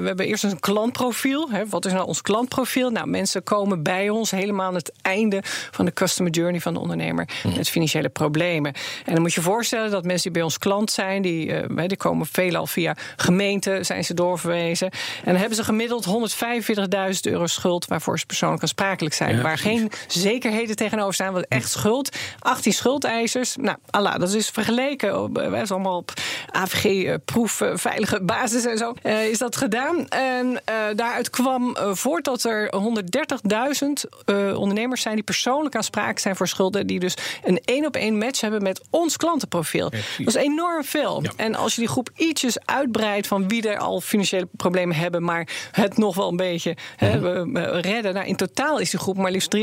we 0.00 0.06
hebben 0.06 0.26
eerst 0.26 0.44
een 0.44 0.60
klantprofiel. 0.60 1.50
Hè. 1.50 1.66
Wat 1.66 1.84
is 1.84 1.92
nou 1.92 2.06
ons 2.06 2.22
klantprofiel? 2.22 2.90
Nou, 2.90 3.06
mensen 3.20 3.42
komen 3.42 3.82
bij 3.82 4.08
ons 4.08 4.30
helemaal 4.30 4.66
aan 4.66 4.74
het 4.74 4.92
einde 5.02 5.40
van 5.70 5.84
de 5.84 5.92
customer 5.92 6.32
journey 6.32 6.60
van 6.60 6.74
de 6.74 6.80
ondernemer 6.80 7.28
mhm. 7.42 7.56
met 7.56 7.68
financiële 7.68 8.08
problemen. 8.08 8.74
En 9.04 9.12
dan 9.12 9.22
moet 9.22 9.32
je 9.32 9.40
voorstellen 9.40 9.90
dat 9.90 10.04
mensen 10.04 10.22
die 10.22 10.32
bij 10.32 10.42
ons 10.42 10.58
klant 10.58 10.90
zijn, 10.90 11.22
die, 11.22 11.46
uh, 11.46 11.86
die 11.86 11.96
komen 11.96 12.26
veelal 12.26 12.66
via 12.66 12.96
gemeenten, 13.16 13.84
zijn 13.84 14.04
ze 14.04 14.14
doorverwezen. 14.14 14.90
En 14.90 15.24
dan 15.24 15.36
hebben 15.36 15.56
ze 15.56 15.64
gemiddeld 15.64 16.06
145.000 16.06 17.20
euro 17.20 17.46
schuld 17.46 17.86
waarvoor 17.86 18.18
ze 18.18 18.26
persoonlijk 18.26 18.62
aansprakelijk 18.62 19.14
zijn. 19.14 19.42
waar 19.42 19.58
geen 19.58 19.90
zekerheden 20.06 20.76
tegenover 20.76 21.14
staan, 21.14 21.32
wat 21.32 21.46
echt 21.48 21.70
schuld. 21.70 22.16
18 22.38 22.72
schuldeisers. 22.72 23.56
Nou, 23.56 23.76
Allah, 23.90 24.18
dat 24.18 24.34
is 24.34 24.48
vergeleken. 24.48 25.22
Op, 25.22 25.38
uh, 25.38 25.60
is 25.60 25.70
allemaal 25.70 25.96
op 25.96 26.12
AVG-proef, 26.46 27.60
uh, 27.60 27.70
veilige 27.74 28.22
basis 28.22 28.64
en 28.64 28.78
zo. 28.78 28.94
Uh, 29.02 29.28
is 29.28 29.38
dat 29.38 29.56
gedaan. 29.56 30.08
En 30.08 30.62
daaruit 30.94 31.30
kwam 31.30 31.76
voort 31.92 32.24
dat 32.24 32.44
er 32.44 32.70
130.000 33.16 33.88
uh, 34.26 34.58
ondernemers 34.58 35.02
zijn 35.02 35.14
die 35.14 35.24
persoonlijk 35.24 35.76
aansprakelijk 35.76 36.18
zijn 36.18 36.36
voor 36.36 36.48
schulden. 36.48 36.86
Die 36.86 37.00
dus 37.00 37.14
een 37.44 37.60
één 37.64 37.86
op 37.86 37.96
één 37.96 38.18
match 38.18 38.40
hebben 38.40 38.62
met 38.62 38.80
ons 38.90 39.16
klantenprofiel. 39.16 39.90
dat 39.90 40.26
is 40.26 40.34
enorm 40.34 40.84
veel. 40.84 41.22
En 41.36 41.54
als 41.54 41.74
je 41.74 41.80
die 41.80 41.90
groep 41.90 42.10
ietsjes 42.16 42.58
uitbreidt 42.64 43.26
van 43.26 43.48
wie 43.48 43.68
er 43.68 43.78
al 43.78 44.00
financiële 44.00 44.48
problemen 44.56 44.96
hebben, 44.96 45.22
maar 45.22 45.48
het 45.70 45.96
nog 45.96 46.14
wel 46.14 46.28
een 46.28 46.36
beetje 46.36 46.76
mm 46.98 47.58
redden. 47.58 48.14
Nou, 48.14 48.26
in 48.26 48.36
totaal 48.36 48.78
is 48.78 48.90
die 48.90 49.00
groep 49.00 49.16
maar 49.16 49.30
liefst 49.30 49.56
365.000. 49.56 49.62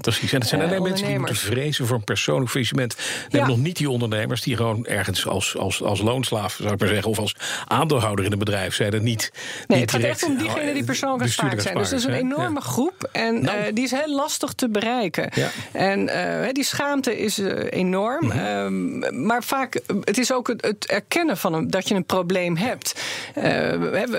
Precies. 0.00 0.32
En 0.32 0.38
het 0.40 0.48
zijn 0.48 0.62
alleen 0.62 0.82
mensen 0.82 1.06
die 1.06 1.18
moeten 1.18 1.36
vrezen 1.36 1.86
voor 1.86 1.96
een 1.96 2.04
persoonlijk 2.04 2.50
faillissement. 2.50 2.94
We 2.94 3.02
hebben 3.28 3.48
nog 3.48 3.58
niet 3.58 3.76
die 3.76 3.90
ondernemers 3.90 4.42
die 4.42 4.56
gewoon 4.56 4.86
ergens 4.86 5.26
als, 5.26 5.56
als, 5.56 5.82
als 5.82 6.00
loonslaaf, 6.00 6.52
zou 6.52 6.72
ik 6.72 6.78
maar 6.78 6.88
zeggen, 6.88 7.10
of 7.10 7.18
als 7.18 7.36
aandeelhouder 7.64 8.24
in 8.24 8.32
een 8.32 8.38
bedrijf 8.38 8.74
zijn. 8.74 8.90
Dat 8.90 9.02
niet. 9.02 9.32
Nee, 9.66 9.80
het 9.80 9.90
gaat 9.90 10.00
echt 10.00 10.24
om 10.24 10.36
diegenen 10.36 10.74
die 10.74 10.84
persoonlijk 10.84 11.22
aansprakelijk 11.22 11.62
zijn. 11.62 11.78
Dus 11.78 11.90
dat 11.90 12.00
een 12.08 12.14
enorme 12.14 12.60
groep 12.60 13.08
en 13.12 13.42
nou. 13.42 13.58
uh, 13.58 13.64
die 13.72 13.84
is 13.84 13.90
heel 13.90 14.14
lastig 14.14 14.52
te 14.52 14.68
bereiken. 14.68 15.30
Ja. 15.34 15.48
En 15.72 16.00
uh, 16.00 16.52
die 16.52 16.64
schaamte 16.64 17.18
is 17.18 17.38
uh, 17.38 17.52
enorm. 17.70 18.24
Mm 18.24 18.30
-hmm. 18.30 19.26
maar 19.26 19.42
vaak, 19.42 19.80
het 20.04 20.18
is 20.18 20.32
ook 20.32 20.48
het, 20.48 20.64
het 20.64 20.86
erkennen 20.86 21.36
van 21.36 21.52
een, 21.52 21.70
dat 21.70 21.88
je 21.88 21.94
een 21.94 22.06
probleem 22.06 22.56
hebt. 22.56 23.00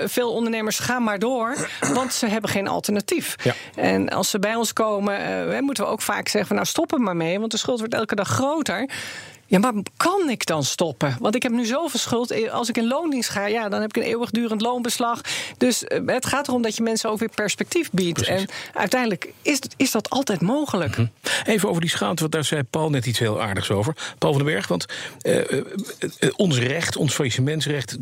veel 0.04 0.32
ondernemers 0.32 0.78
gaan 0.78 1.02
maar 1.02 1.18
door, 1.18 1.68
want 1.94 2.12
ze 2.12 2.26
hebben 2.26 2.50
geen 2.50 2.68
alternatief. 2.68 3.36
Ja. 3.42 3.54
En 3.74 4.08
als 4.08 4.30
ze 4.30 4.38
bij 4.38 4.54
ons 4.54 4.72
komen, 4.72 5.64
moeten 5.64 5.84
we 5.84 5.90
ook 5.90 6.02
vaak 6.02 6.28
zeggen: 6.28 6.46
van, 6.46 6.56
nou 6.56 6.68
stop 6.68 6.92
er 6.92 7.00
maar 7.00 7.16
mee, 7.16 7.38
want 7.38 7.50
de 7.50 7.58
schuld 7.58 7.78
wordt 7.78 7.94
elke 7.94 8.14
dag 8.14 8.28
groter. 8.28 8.88
Ja, 9.50 9.58
maar 9.58 9.72
kan 9.96 10.30
ik 10.30 10.46
dan 10.46 10.64
stoppen? 10.64 11.16
Want 11.20 11.34
ik 11.34 11.42
heb 11.42 11.52
nu 11.52 11.64
zoveel 11.64 11.98
schuld. 11.98 12.30
Eh, 12.30 12.52
Als 12.52 12.68
ik 12.68 12.76
in 12.76 12.86
loondienst 12.86 13.28
ga, 13.28 13.46
ja, 13.46 13.68
dan 13.68 13.80
heb 13.80 13.96
ik 13.96 14.02
een 14.02 14.08
eeuwigdurend 14.08 14.60
loonbeslag. 14.60 15.20
Dus 15.58 15.84
eh, 15.84 16.00
het 16.06 16.26
gaat 16.26 16.48
erom 16.48 16.62
dat 16.62 16.76
je 16.76 16.82
mensen 16.82 17.10
ook 17.10 17.18
weer 17.18 17.30
perspectief 17.34 17.90
biedt. 17.90 18.12
Precies. 18.12 18.34
En 18.34 18.48
uiteindelijk 18.74 19.32
is, 19.42 19.60
is 19.76 19.90
dat 19.90 20.10
altijd 20.10 20.40
mogelijk. 20.40 20.94
Hm. 20.94 21.06
Even 21.44 21.68
over 21.68 21.80
die 21.80 21.90
schaamte, 21.90 22.20
want 22.20 22.32
daar 22.32 22.44
zei 22.44 22.62
Paul 22.62 22.90
net 22.90 23.06
iets 23.06 23.18
heel 23.18 23.42
aardigs 23.42 23.70
over. 23.70 23.94
Paul 24.18 24.32
van 24.32 24.44
den 24.44 24.52
Berg, 24.52 24.68
want 24.68 24.86
eh, 25.20 25.60
ons 26.36 26.58
recht, 26.58 26.96
ons 26.96 27.14
faillissementsrecht... 27.14 27.96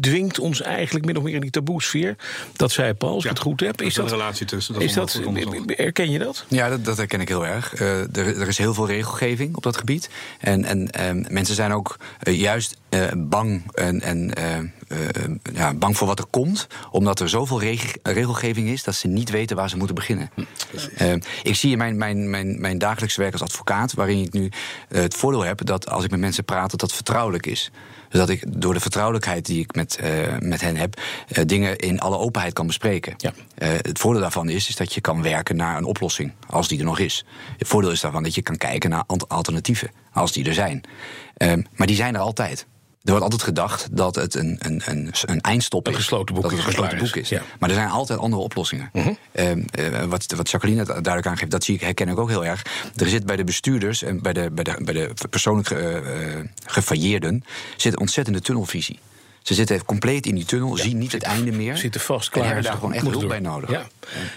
dwingt 0.00 0.38
ons 0.38 0.62
eigenlijk 0.62 1.04
min 1.04 1.16
of 1.16 1.22
meer 1.22 1.34
in 1.34 1.40
die 1.40 1.50
taboesfeer. 1.50 2.16
Dat 2.52 2.72
zei 2.72 2.94
Paul, 2.94 3.14
als 3.14 3.24
ik 3.24 3.30
het 3.30 3.38
goed 3.38 3.60
heb. 3.60 3.82
Is 3.82 3.94
dat, 3.94 4.04
een 4.04 4.10
relatie 4.10 4.46
tussen, 4.46 4.74
dat 4.74 4.82
is 4.82 4.88
is 4.88 4.94
dat, 4.94 5.20
herken 5.66 6.10
je 6.10 6.18
dat? 6.18 6.44
Ja, 6.48 6.68
dat, 6.68 6.84
dat 6.84 6.96
herken 6.96 7.20
ik 7.20 7.28
heel 7.28 7.46
erg. 7.46 7.74
Eh, 7.74 8.00
er, 8.00 8.40
er 8.40 8.48
is 8.48 8.58
heel 8.58 8.74
veel 8.74 8.86
regelgeving 8.86 9.56
op 9.56 9.62
dat 9.62 9.76
gebied. 9.76 10.08
En, 10.40 10.64
en 10.64 10.85
ehm, 10.90 11.24
mensen 11.28 11.54
zijn 11.54 11.72
ook 11.72 11.96
eh, 12.18 12.40
juist 12.40 12.76
eh, 12.88 13.00
bang, 13.16 13.62
en, 13.74 14.00
en, 14.00 14.34
eh, 14.34 14.56
eh, 14.56 14.64
ja, 15.52 15.74
bang 15.74 15.96
voor 15.96 16.06
wat 16.06 16.18
er 16.18 16.26
komt. 16.30 16.66
Omdat 16.90 17.20
er 17.20 17.28
zoveel 17.28 17.60
reg- 17.60 17.96
regelgeving 18.02 18.68
is 18.68 18.84
dat 18.84 18.94
ze 18.94 19.08
niet 19.08 19.30
weten 19.30 19.56
waar 19.56 19.68
ze 19.68 19.76
moeten 19.76 19.94
beginnen. 19.94 20.30
Eh, 20.96 21.12
ik 21.42 21.54
zie 21.54 21.70
in 21.70 21.78
mijn, 21.78 21.96
mijn, 21.96 22.30
mijn, 22.30 22.60
mijn 22.60 22.78
dagelijkse 22.78 23.20
werk 23.20 23.32
als 23.32 23.42
advocaat, 23.42 23.92
waarin 23.94 24.22
ik 24.22 24.32
nu 24.32 24.48
eh, 24.88 25.00
het 25.00 25.14
voordeel 25.14 25.44
heb 25.44 25.64
dat 25.64 25.90
als 25.90 26.04
ik 26.04 26.10
met 26.10 26.20
mensen 26.20 26.44
praat, 26.44 26.70
dat 26.70 26.80
dat 26.80 26.92
vertrouwelijk 26.92 27.46
is. 27.46 27.70
Dus 28.08 28.20
dat 28.20 28.28
ik 28.28 28.60
door 28.62 28.74
de 28.74 28.80
vertrouwelijkheid 28.80 29.46
die 29.46 29.60
ik 29.60 29.74
met, 29.74 29.96
eh, 29.96 30.38
met 30.38 30.60
hen 30.60 30.76
heb, 30.76 31.00
eh, 31.28 31.44
dingen 31.46 31.76
in 31.78 32.00
alle 32.00 32.18
openheid 32.18 32.52
kan 32.52 32.66
bespreken. 32.66 33.14
Ja. 33.16 33.32
Eh, 33.54 33.68
het 33.68 33.98
voordeel 33.98 34.20
daarvan 34.20 34.48
is, 34.48 34.68
is 34.68 34.76
dat 34.76 34.94
je 34.94 35.00
kan 35.00 35.22
werken 35.22 35.56
naar 35.56 35.76
een 35.76 35.84
oplossing, 35.84 36.32
als 36.48 36.68
die 36.68 36.78
er 36.78 36.84
nog 36.84 36.98
is. 36.98 37.24
Het 37.58 37.68
voordeel 37.68 37.90
is 37.90 38.00
daarvan 38.00 38.22
dat 38.22 38.34
je 38.34 38.42
kan 38.42 38.56
kijken 38.56 38.90
naar 38.90 39.04
alternatieven, 39.28 39.90
als 40.12 40.32
die 40.32 40.44
er 40.44 40.54
zijn. 40.54 40.80
Maar 41.74 41.86
die 41.86 41.96
zijn 41.96 42.14
er 42.14 42.20
altijd. 42.20 42.66
Er 43.06 43.12
wordt 43.12 43.24
altijd 43.24 43.42
gedacht 43.42 43.96
dat 43.96 44.14
het 44.14 44.34
een, 44.34 44.56
een, 44.58 44.82
een, 44.84 45.10
een 45.24 45.40
eindstop 45.40 45.86
Een 45.86 45.92
is. 45.92 45.98
gesloten 45.98 46.34
boek 46.34 46.42
dat 46.42 46.52
het 46.52 46.60
een 46.60 46.66
gesloten 46.66 46.98
boek 46.98 47.16
is. 47.16 47.28
Ja. 47.28 47.42
Maar 47.58 47.68
er 47.68 47.74
zijn 47.74 47.88
altijd 47.88 48.18
andere 48.18 48.42
oplossingen. 48.42 48.90
Ehm, 49.32 49.62
eh, 49.70 50.04
wat, 50.04 50.32
wat 50.36 50.50
Jacqueline 50.50 50.84
duidelijk 50.84 51.26
aangeeft, 51.26 51.50
dat 51.50 51.64
zie 51.64 51.74
ik, 51.74 51.80
herken 51.80 52.08
ik 52.08 52.18
ook 52.18 52.28
heel 52.28 52.44
erg. 52.44 52.66
Er 52.96 53.08
zit 53.08 53.26
bij 53.26 53.36
de 53.36 53.44
bestuurders 53.44 54.02
en 54.02 54.22
bij 54.22 54.32
de, 54.32 54.50
bij 54.50 54.64
de, 54.64 54.76
bij 54.84 54.94
de 54.94 55.10
persoonlijk 55.30 55.70
eh, 55.70 55.96
eh, 55.96 56.44
gefailleerden... 56.66 57.44
zit 57.76 57.98
ontzettende 57.98 58.40
tunnelvisie. 58.40 58.98
Ze 59.46 59.54
zitten 59.54 59.84
compleet 59.84 60.26
in 60.26 60.34
die 60.34 60.44
tunnel, 60.44 60.76
zien 60.76 60.98
niet 60.98 61.12
het 61.12 61.22
einde 61.22 61.52
meer. 61.52 61.76
Zitten 61.76 62.00
vast, 62.00 62.26
En 62.26 62.32
klaar. 62.32 62.44
hebben 62.44 62.62
daar 62.64 62.72
Ze 62.72 62.78
gewoon 62.78 62.94
echt 62.94 63.06
hulp 63.06 63.28
bij 63.28 63.38
nodig. 63.40 63.70
Ja. 63.70 63.86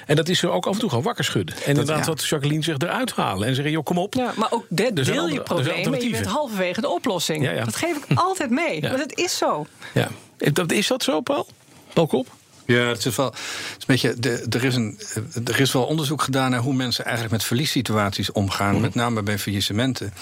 En 0.05 0.15
dat 0.15 0.29
is 0.29 0.41
er 0.43 0.49
ook 0.49 0.65
af 0.67 0.73
en 0.73 0.79
toe 0.79 0.89
gewoon 0.89 1.03
wakker 1.03 1.23
schudden. 1.23 1.55
En 1.55 1.65
inderdaad, 1.67 1.99
ja. 1.99 2.05
wat 2.05 2.25
Jacqueline 2.25 2.63
zegt, 2.63 2.83
eruit 2.83 3.11
halen. 3.15 3.47
En 3.47 3.55
zeggen, 3.55 3.73
joh, 3.73 3.83
kom 3.83 3.97
op. 3.97 4.13
Ja, 4.13 4.33
maar 4.35 4.51
ook 4.51 4.65
de, 4.69 4.83
zijn 4.83 4.93
deel 5.05 5.15
andere- 5.17 5.33
je 5.33 5.41
probleem 5.41 5.93
en 5.93 6.01
je 6.03 6.09
bent 6.09 6.25
halverwege 6.25 6.81
de 6.81 6.89
oplossing. 6.89 7.43
Ja, 7.43 7.51
ja. 7.51 7.63
Dat 7.65 7.75
geef 7.75 7.97
ik 7.97 8.05
altijd 8.27 8.49
mee. 8.49 8.81
Ja. 8.81 8.89
Want 8.89 9.01
het 9.01 9.17
is 9.17 9.37
zo. 9.37 9.65
Ja. 9.93 10.07
Dat- 10.37 10.71
Is 10.71 10.87
dat 10.87 11.03
zo, 11.03 11.21
Paul? 11.21 11.47
Paul 11.93 12.07
Kop? 12.07 12.27
Ja, 12.65 12.87
het 12.87 13.05
is 13.05 13.15
wel. 13.15 13.25
Het 13.25 13.35
is 13.67 13.75
een 13.77 13.85
beetje, 13.85 14.13
de, 14.19 14.45
er, 14.49 14.63
is 14.63 14.75
een, 14.75 14.99
er 15.45 15.59
is 15.59 15.71
wel 15.71 15.83
onderzoek 15.85 16.21
gedaan 16.21 16.51
naar 16.51 16.59
hoe 16.59 16.73
mensen 16.73 17.03
eigenlijk 17.03 17.33
met 17.35 17.43
verliessituaties 17.43 18.31
omgaan. 18.31 18.81
Met 18.81 18.95
name 18.95 19.23
bij 19.23 19.39
faillissementen. 19.39 20.13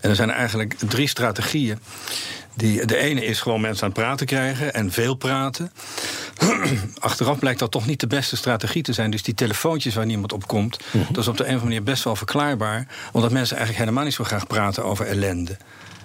En 0.00 0.10
er 0.10 0.16
zijn 0.16 0.30
eigenlijk 0.30 0.74
drie 0.88 1.08
strategieën. 1.08 1.78
Die, 2.56 2.86
de 2.86 2.96
ene 2.96 3.24
is 3.24 3.40
gewoon 3.40 3.60
mensen 3.60 3.82
aan 3.82 3.90
het 3.90 3.98
praten 3.98 4.26
krijgen 4.26 4.74
en 4.74 4.92
veel 4.92 5.14
praten. 5.14 5.72
Achteraf 6.98 7.38
blijkt 7.38 7.58
dat 7.58 7.70
toch 7.70 7.86
niet 7.86 8.00
de 8.00 8.06
beste 8.06 8.36
strategie 8.36 8.82
te 8.82 8.92
zijn. 8.92 9.10
Dus 9.10 9.22
die 9.22 9.34
telefoontjes 9.34 9.94
waar 9.94 10.06
niemand 10.06 10.32
op 10.32 10.46
komt, 10.46 10.78
dat 11.08 11.16
is 11.16 11.28
op 11.28 11.36
de 11.36 11.42
een 11.42 11.48
of 11.48 11.60
andere 11.60 11.64
manier 11.64 11.82
best 11.82 12.04
wel 12.04 12.16
verklaarbaar. 12.16 12.86
Omdat 13.12 13.30
mensen 13.30 13.56
eigenlijk 13.56 13.84
helemaal 13.84 14.04
niet 14.04 14.14
zo 14.14 14.24
graag 14.24 14.46
praten 14.46 14.84
over 14.84 15.06
ellende. 15.06 15.56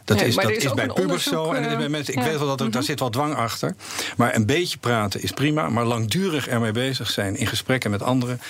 Dat 0.05 0.17
Nee, 0.17 0.27
is, 0.27 0.35
maar 0.35 0.43
dat 0.45 0.53
is 0.53 0.63
is 0.63 0.69
ook 0.69 0.75
bij 0.75 0.87
pubers 0.87 1.23
zo. 1.23 1.43
onderzoek, 1.43 1.55
En 1.55 1.61
dat 1.61 1.71
is 1.71 1.77
bij 1.77 1.85
eh, 1.85 1.91
mensen, 1.91 2.13
ik 2.13 2.19
ja. 2.19 2.25
weet 2.25 2.37
wel 2.37 2.47
dat 2.47 2.61
er, 2.61 2.71
daar 2.71 2.83
zit 2.83 2.99
wel 2.99 3.09
dwang 3.09 3.35
achter. 3.35 3.75
Maar 4.17 4.35
een 4.35 4.45
beetje 4.45 4.77
praten 4.77 5.21
is 5.23 5.31
prima. 5.31 5.69
Maar 5.69 5.85
langdurig 5.85 6.47
ermee 6.47 6.71
bezig 6.71 7.09
zijn 7.09 7.35
in 7.35 7.47
gesprekken 7.47 7.91
met 7.91 8.01
anderen... 8.03 8.41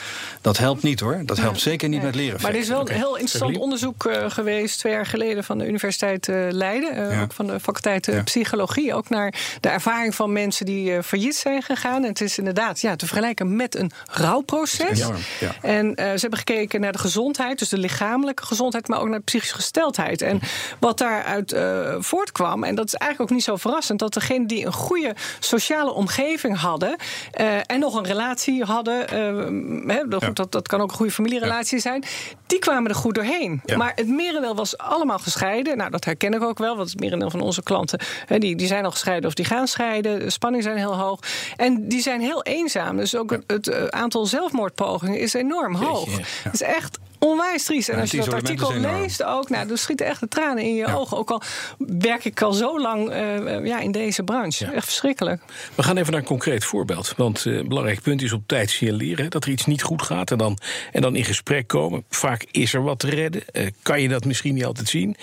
dat 0.41 0.57
helpt 0.57 0.83
niet 0.83 0.99
hoor. 0.99 1.21
Dat 1.25 1.37
helpt 1.37 1.59
zeker 1.59 1.89
niet 1.89 2.01
met 2.03 2.15
leren. 2.15 2.41
Maar 2.41 2.51
er 2.51 2.57
is 2.59 2.67
wel 2.67 2.79
een 2.89 2.95
heel 2.95 3.17
interessant 3.17 3.57
onderzoek 3.57 4.05
eh, 4.05 4.29
geweest 4.29 4.79
twee 4.79 4.93
jaar 4.93 5.05
geleden 5.05 5.43
van 5.43 5.57
de 5.57 5.67
Universiteit 5.67 6.27
eh, 6.27 6.35
Leiden. 6.49 6.91
eh, 6.95 7.11
Ja. 7.15 7.21
Ook 7.21 7.33
van 7.33 7.47
de 7.47 7.59
faculteit 7.59 8.07
eh, 8.07 8.15
Ja. 8.15 8.23
Psychologie. 8.23 8.93
Ook 8.93 9.09
naar 9.09 9.33
de 9.59 9.69
ervaring 9.69 10.15
van 10.15 10.31
mensen 10.33 10.65
die 10.65 10.95
eh, 10.95 11.03
failliet 11.03 11.35
zijn 11.35 11.61
gegaan. 11.61 12.03
En 12.03 12.09
het 12.09 12.21
is 12.21 12.37
inderdaad 12.37 12.81
ja, 12.81 12.95
te 12.95 13.05
vergelijken 13.07 13.55
met 13.55 13.75
een 13.75 13.91
rouwproces. 14.11 14.99
Ja. 15.39 15.55
En 15.61 15.95
eh, 15.95 16.05
ze 16.05 16.19
hebben 16.19 16.39
gekeken 16.39 16.81
naar 16.81 16.91
de 16.91 16.97
gezondheid, 16.97 17.59
dus 17.59 17.69
de 17.69 17.77
lichamelijke 17.77 18.45
gezondheid, 18.45 18.87
maar 18.87 18.99
ook 18.99 19.07
naar 19.07 19.17
de 19.17 19.23
psychische 19.23 19.55
gesteldheid. 19.55 20.21
En 20.21 20.39
wat 20.79 20.97
daaruit 20.97 21.40
eh 21.45 21.95
voortkwam, 21.99 22.63
en 22.63 22.75
dat 22.75 22.85
is 22.85 22.93
eigenlijk 22.93 23.31
ook 23.31 23.37
niet 23.37 23.45
zo 23.45 23.55
verrassend, 23.55 23.99
dat 23.99 24.13
degenen 24.13 24.47
die 24.47 24.65
een 24.65 24.73
goede 24.73 25.15
sociale 25.39 25.91
omgeving 25.93 26.57
hadden 26.57 26.95
eh, 27.31 27.57
en 27.65 27.79
nog 27.79 27.95
een 27.95 28.05
relatie 28.05 28.63
hadden, 28.63 29.09
eh, 29.09 30.09
dat, 30.09 30.21
Ja. 30.21 30.29
dat, 30.29 30.51
dat 30.51 30.67
kan 30.67 30.81
ook 30.81 30.89
een 30.89 30.95
goede 30.95 31.11
familierelatie 31.11 31.79
zijn, 31.79 32.03
die 32.47 32.59
kwamen 32.59 32.89
er 32.89 32.95
goed 32.95 33.15
doorheen. 33.15 33.61
Ja. 33.65 33.77
Maar 33.77 33.91
het 33.95 34.07
merendeel 34.07 34.55
was 34.55 34.77
allemaal 34.77 35.19
gescheiden. 35.19 35.77
Nou, 35.77 35.89
dat 35.91 36.05
herken 36.05 36.33
ik 36.33 36.43
ook 36.43 36.57
wel, 36.57 36.75
want 36.75 36.89
het 36.89 36.99
merendeel 36.99 37.29
van 37.29 37.41
onze 37.41 37.63
klanten 37.63 37.99
hè, 38.25 38.37
die, 38.37 38.55
die 38.55 38.67
zijn 38.67 38.85
al 38.85 38.91
gescheiden 38.91 39.27
of 39.29 39.33
die 39.33 39.45
gaan 39.45 39.67
scheiden. 39.67 40.19
De 40.19 40.29
spanningen 40.29 40.63
zijn 40.63 40.77
heel 40.77 40.97
hoog. 40.97 41.19
En 41.55 41.87
die 41.87 42.01
zijn 42.01 42.21
heel 42.21 42.43
eenzaam. 42.43 42.97
Dus 42.97 43.15
ook 43.15 43.31
het, 43.31 43.43
het, 43.47 43.91
aantal 43.91 44.25
zelfmoordpogingen 44.25 45.19
is 45.19 45.33
enorm 45.33 45.75
hoog. 45.75 46.09
Het 46.43 46.53
is 46.53 46.61
echt 46.61 46.99
onwijs 47.23 47.63
triest. 47.63 47.89
En 47.89 47.99
als 47.99 48.11
je 48.11 48.17
dat 48.17 48.33
artikel 48.33 48.73
leest 48.73 49.23
ook, 49.23 49.49
nou, 49.49 49.67
dan 49.67 49.77
schieten 49.77 50.05
echt 50.05 50.19
de 50.19 50.27
tranen 50.27 50.63
in 50.63 50.75
je 50.75 50.95
ogen. 50.95 51.17
Ook 51.17 51.31
al 51.31 51.41
werk 51.77 52.25
ik 52.25 52.41
al 52.41 52.53
zo 52.53 52.79
lang 52.79 53.09
eh, 53.09 53.65
ja, 53.65 53.79
in 53.79 53.91
deze 53.91 54.23
branche. 54.23 54.65
Ja. 54.65 54.71
Echt 54.71 54.85
verschrikkelijk. 54.85 55.41
We 55.75 55.83
gaan 55.83 55.97
even 55.97 56.11
naar 56.11 56.21
een 56.21 56.27
concreet 56.27 56.65
voorbeeld. 56.65 57.13
Want 57.17 57.45
eh, 57.45 57.53
een 57.53 57.67
belangrijk 57.67 58.01
punt 58.01 58.21
is 58.21 58.31
op 58.31 58.43
tijd 58.45 58.69
signaleren 58.69 59.29
dat 59.29 59.43
er 59.43 59.51
iets 59.51 59.65
niet 59.65 59.83
goed 59.83 60.01
gaat. 60.01 60.31
En 60.31 60.37
dan, 60.37 60.57
en 60.91 61.01
dan 61.01 61.15
in 61.15 61.25
gesprek 61.25 61.67
komen. 61.67 62.03
Vaak 62.09 62.45
is 62.51 62.73
er 62.73 62.83
wat 62.83 62.99
te 62.99 63.09
redden. 63.09 63.43
Eh, 63.51 63.67
kan 63.81 64.01
je 64.01 64.07
dat 64.07 64.25
misschien 64.25 64.53
niet 64.53 64.65
altijd 64.65 64.89
zien. 64.89 65.15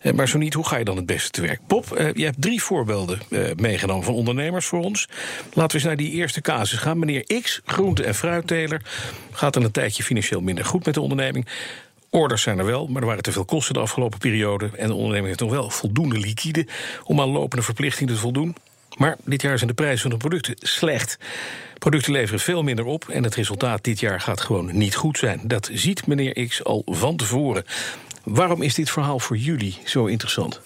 Eh, 0.00 0.12
maar 0.12 0.28
zo 0.28 0.38
niet, 0.38 0.54
hoe 0.54 0.66
ga 0.66 0.76
je 0.76 0.84
dan 0.84 0.96
het 0.96 1.06
beste 1.06 1.30
te 1.30 1.40
werk? 1.40 1.60
Pop, 1.66 1.92
eh, 1.92 2.12
je 2.14 2.24
hebt 2.24 2.42
drie 2.42 2.62
voorbeelden 2.62 3.20
eh, 3.30 3.40
meegenomen 3.56 4.04
van 4.04 4.14
ondernemers 4.14 4.66
voor 4.66 4.80
ons. 4.80 5.08
Laten 5.52 5.66
we 5.66 5.74
eens 5.74 5.84
naar 5.84 5.96
die 5.96 6.10
eerste 6.10 6.40
casus 6.40 6.78
gaan. 6.78 6.98
Meneer 6.98 7.40
X, 7.42 7.60
groente- 7.64 8.04
en 8.04 8.14
fruitteler, 8.14 8.82
gaat 9.30 9.56
een 9.56 9.70
tijdje 9.70 10.02
financieel 10.02 10.40
minder 10.40 10.64
goed 10.64 10.84
met 10.84 10.94
de 10.94 11.00
onderneming. 11.00 11.46
Orders 12.10 12.42
zijn 12.42 12.58
er 12.58 12.64
wel, 12.64 12.86
maar 12.86 13.00
er 13.02 13.08
waren 13.08 13.22
te 13.22 13.32
veel 13.32 13.44
kosten 13.44 13.74
de 13.74 13.80
afgelopen 13.80 14.18
periode. 14.18 14.70
En 14.76 14.86
de 14.86 14.94
onderneming 14.94 15.26
heeft 15.26 15.40
nog 15.40 15.50
wel 15.50 15.70
voldoende 15.70 16.18
liquide 16.18 16.66
om 17.04 17.20
aan 17.20 17.28
lopende 17.28 17.64
verplichtingen 17.64 18.14
te 18.14 18.20
voldoen. 18.20 18.56
Maar 18.96 19.16
dit 19.24 19.42
jaar 19.42 19.56
zijn 19.56 19.70
de 19.70 19.76
prijzen 19.76 20.00
van 20.00 20.10
de 20.10 20.16
producten 20.16 20.54
slecht. 20.58 21.18
Producten 21.78 22.12
leveren 22.12 22.40
veel 22.40 22.62
minder 22.62 22.84
op 22.84 23.08
en 23.08 23.24
het 23.24 23.34
resultaat 23.34 23.84
dit 23.84 24.00
jaar 24.00 24.20
gaat 24.20 24.40
gewoon 24.40 24.76
niet 24.76 24.94
goed 24.94 25.18
zijn. 25.18 25.40
Dat 25.44 25.70
ziet 25.72 26.06
meneer 26.06 26.46
X 26.46 26.64
al 26.64 26.82
van 26.86 27.16
tevoren. 27.16 27.64
Waarom 28.30 28.62
is 28.62 28.74
dit 28.74 28.90
verhaal 28.90 29.18
voor 29.18 29.36
jullie 29.36 29.78
zo 29.84 30.06
interessant? 30.06 30.60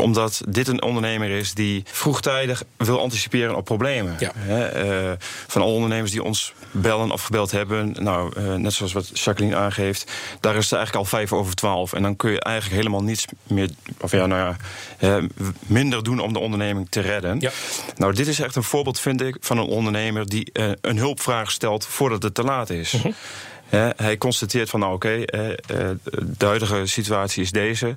Omdat 0.00 0.40
dit 0.48 0.68
een 0.68 0.82
ondernemer 0.82 1.30
is 1.30 1.54
die 1.54 1.82
vroegtijdig 1.86 2.62
wil 2.76 3.00
anticiperen 3.00 3.56
op 3.56 3.64
problemen. 3.64 4.16
Ja. 4.18 4.32
Eh, 4.32 5.12
van 5.46 5.62
alle 5.62 5.72
ondernemers 5.72 6.10
die 6.10 6.22
ons 6.22 6.52
bellen 6.70 7.10
of 7.10 7.22
gebeld 7.22 7.50
hebben, 7.50 7.96
nou, 7.98 8.32
eh, 8.36 8.54
net 8.54 8.72
zoals 8.72 8.92
wat 8.92 9.18
Jacqueline 9.18 9.56
aangeeft, 9.56 10.12
daar 10.40 10.56
is 10.56 10.64
het 10.64 10.72
eigenlijk 10.72 11.04
al 11.04 11.18
vijf 11.18 11.32
over 11.32 11.54
twaalf. 11.54 11.92
En 11.92 12.02
dan 12.02 12.16
kun 12.16 12.30
je 12.30 12.40
eigenlijk 12.40 12.76
helemaal 12.76 13.02
niets 13.02 13.24
meer, 13.42 13.70
of 14.00 14.10
ja, 14.12 14.26
nou 14.26 14.56
ja, 14.98 15.20
minder 15.66 16.02
doen 16.02 16.20
om 16.20 16.32
de 16.32 16.38
onderneming 16.38 16.86
te 16.90 17.00
redden. 17.00 17.40
Ja. 17.40 17.50
Nou, 17.96 18.12
dit 18.14 18.26
is 18.26 18.40
echt 18.40 18.56
een 18.56 18.62
voorbeeld, 18.62 19.00
vind 19.00 19.20
ik, 19.20 19.36
van 19.40 19.58
een 19.58 19.66
ondernemer 19.66 20.28
die 20.28 20.50
eh, 20.52 20.70
een 20.80 20.98
hulpvraag 20.98 21.50
stelt 21.50 21.86
voordat 21.86 22.22
het 22.22 22.34
te 22.34 22.42
laat 22.42 22.70
is. 22.70 22.94
Hij 23.96 24.18
constateert 24.18 24.70
van, 24.70 24.80
nou 24.80 24.94
oké, 24.94 25.08
eh, 25.08 25.50
eh, 25.50 25.56
de 26.38 26.44
huidige 26.46 26.86
situatie 26.86 27.42
is 27.42 27.50
deze. 27.50 27.96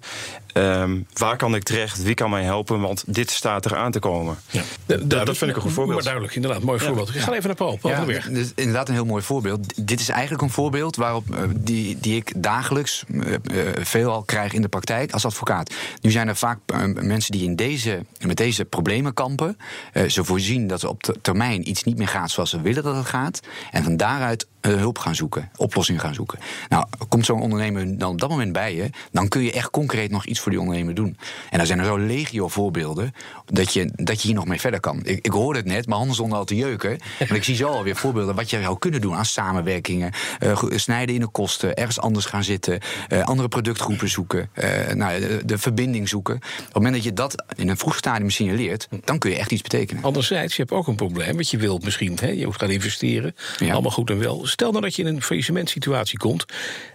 Ehm, 0.54 1.00
waar 1.14 1.38
kan 1.38 1.56
ik 1.56 1.64
terecht? 1.64 2.04
Wie 2.04 2.14
kan 2.14 2.30
mij 2.30 2.44
helpen? 2.44 2.80
Want 2.80 3.04
dit 3.08 3.32
staat 3.32 3.66
er 3.66 3.76
aan 3.76 3.92
te 3.92 4.00
komen. 4.00 4.38
Ja. 4.50 4.62
dat 5.06 5.38
vind 5.38 5.50
ik 5.50 5.56
een 5.56 5.62
goed 5.62 5.72
voorbeeld. 5.72 5.96
Maar 5.96 6.04
duidelijk, 6.04 6.36
inderdaad, 6.36 6.64
mooi 6.64 6.80
voorbeeld. 6.80 7.12
We 7.12 7.20
gaan 7.20 7.34
even 7.34 7.48
naar 7.48 7.56
Paul, 7.56 7.78
Paul 7.78 8.10
Ja, 8.10 8.20
dit 8.30 8.38
is 8.38 8.52
inderdaad 8.56 8.88
een 8.88 8.94
heel 8.94 9.06
mooi 9.06 9.24
voorbeeld. 9.24 9.88
Dit 9.88 10.00
is 10.00 10.10
eigenlijk 10.10 10.42
een 10.42 10.50
voorbeeld 10.50 10.96
waarop, 10.96 11.36
eh, 11.36 11.42
die, 11.56 11.98
die 12.00 12.16
ik 12.16 12.34
dagelijks 12.44 13.04
eh, 13.10 13.68
veelal 13.82 14.24
krijg 14.24 14.54
in 14.54 14.62
de 14.62 14.68
praktijk 14.68 15.12
als 15.12 15.26
advocaat. 15.26 15.74
Nu 16.02 16.12
zijn 16.12 16.28
er 16.28 16.36
vaak 16.36 16.60
mensen 17.02 17.32
die 17.32 17.44
in 17.44 17.56
deze, 17.56 18.06
met 18.26 18.38
deze 18.38 18.66
problemen 18.66 19.14
kampen. 19.14 19.58
Eh, 19.94 20.10
ze 20.10 20.24
voorzien 20.24 20.68
dat 20.68 20.82
er 20.82 20.90
op 20.90 21.04
ter- 21.04 21.22
termijn 21.22 21.70
iets 21.70 21.84
niet 21.84 21.98
meer 21.98 22.08
gaat 22.08 22.32
zoals 22.32 22.50
ze 22.50 22.62
willen 22.62 22.84
dat 22.84 22.96
het 22.96 23.06
gaat. 23.06 23.40
En 23.72 23.84
van 23.84 23.98
daaruit 23.98 24.48
hulp 24.62 24.98
gaan 24.98 25.16
zoeken, 25.16 25.50
oplossingen 25.64 26.02
gaan 26.02 26.14
zoeken. 26.14 26.40
Nou, 26.70 26.86
komt 27.08 27.26
zo'n 27.26 27.42
ondernemer 27.42 27.98
dan 27.98 28.12
op 28.12 28.20
dat 28.20 28.30
moment 28.30 28.54
bij 28.54 28.76
je, 28.76 28.90
dan 29.12 29.28
kun 29.28 29.42
je 29.42 29.52
echt 29.52 29.70
concreet 29.70 30.12
nog 30.12 30.26
iets 30.26 30.40
voor 30.40 30.52
die 30.52 30.60
ondernemer 30.60 30.94
doen. 30.94 31.18
En 31.50 31.58
dan 31.58 31.68
zijn 31.68 31.80
er 31.80 31.86
zo 31.86 31.98
legio 31.98 32.48
voorbeelden 32.48 33.14
dat 33.46 33.74
je, 33.74 33.92
dat 33.96 34.22
je 34.22 34.28
hier 34.28 34.36
nog 34.36 34.46
mee 34.46 34.60
verder 34.60 34.80
kan. 34.80 35.00
Ik, 35.04 35.26
ik 35.26 35.32
hoorde 35.32 35.60
het 35.60 35.68
net, 35.68 35.86
mijn 35.86 35.98
handen 35.98 36.16
stonden 36.16 36.38
al 36.38 36.46
te 36.46 36.56
jeuken. 36.56 37.00
Maar 37.20 37.38
ik 37.38 37.44
zie 37.44 37.56
zo 37.56 37.68
alweer 37.68 37.96
voorbeelden 37.96 38.36
wat 38.36 38.50
je 38.50 38.62
zou 38.62 38.78
kunnen 38.80 39.02
doen 39.02 39.16
aan 39.16 39.26
samenwerkingen, 39.26 40.12
uh, 40.40 40.58
snijden 40.70 41.16
in 41.16 41.22
de 41.22 41.28
kosten, 41.28 41.76
ergens 41.76 42.00
anders 42.00 42.26
gaan 42.26 42.44
zitten, 42.44 42.80
uh, 43.10 43.24
andere 43.24 43.48
productgroepen 43.48 44.10
zoeken, 44.10 44.50
nou, 44.94 45.20
de, 45.20 45.42
de, 45.46 45.58
verbinding 45.58 46.10
zoeken. 46.10 46.36
Op 46.36 46.66
het 46.66 46.74
moment 46.74 46.94
dat 46.94 47.04
je 47.04 47.14
dat 47.14 47.44
in 47.56 47.70
een 47.70 47.78
vroeg 47.78 47.96
stadium 47.96 48.30
signaleert, 48.30 48.88
dan 49.04 49.20
kun 49.20 49.30
je 49.30 49.38
echt 49.38 49.52
iets 49.52 49.62
betekenen. 49.62 50.04
Anderzijds, 50.04 50.56
je 50.56 50.62
hebt 50.62 50.74
ook 50.74 50.88
een 50.88 50.96
probleem, 50.96 51.34
want 51.34 51.50
je 51.50 51.58
wilt 51.58 51.84
misschien, 51.84 52.18
hè, 52.22 52.28
je 52.28 52.46
moet 52.46 52.58
gaan 52.58 52.70
investeren, 52.70 53.36
ja. 53.58 53.74
allemaal 53.74 53.92
goed 53.92 54.10
en 54.10 54.20
wel. 54.20 54.46
Stel 54.46 54.72
nou 54.72 54.84
dat 54.84 54.96
je 54.96 55.02
in 55.02 55.08
een 55.08 55.22
faillissementsituatie 55.54 56.18
komt 56.18 56.46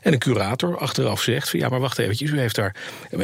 en 0.01 0.13
een 0.13 0.19
curator 0.19 0.79
achteraf 0.79 1.23
zegt 1.23 1.51
van 1.51 1.61
ja, 1.61 1.69
maar 1.69 1.81
wacht 1.81 1.99
eventjes, 1.99 2.31
u 2.31 2.39
heeft 2.39 2.55
daar 2.55 2.75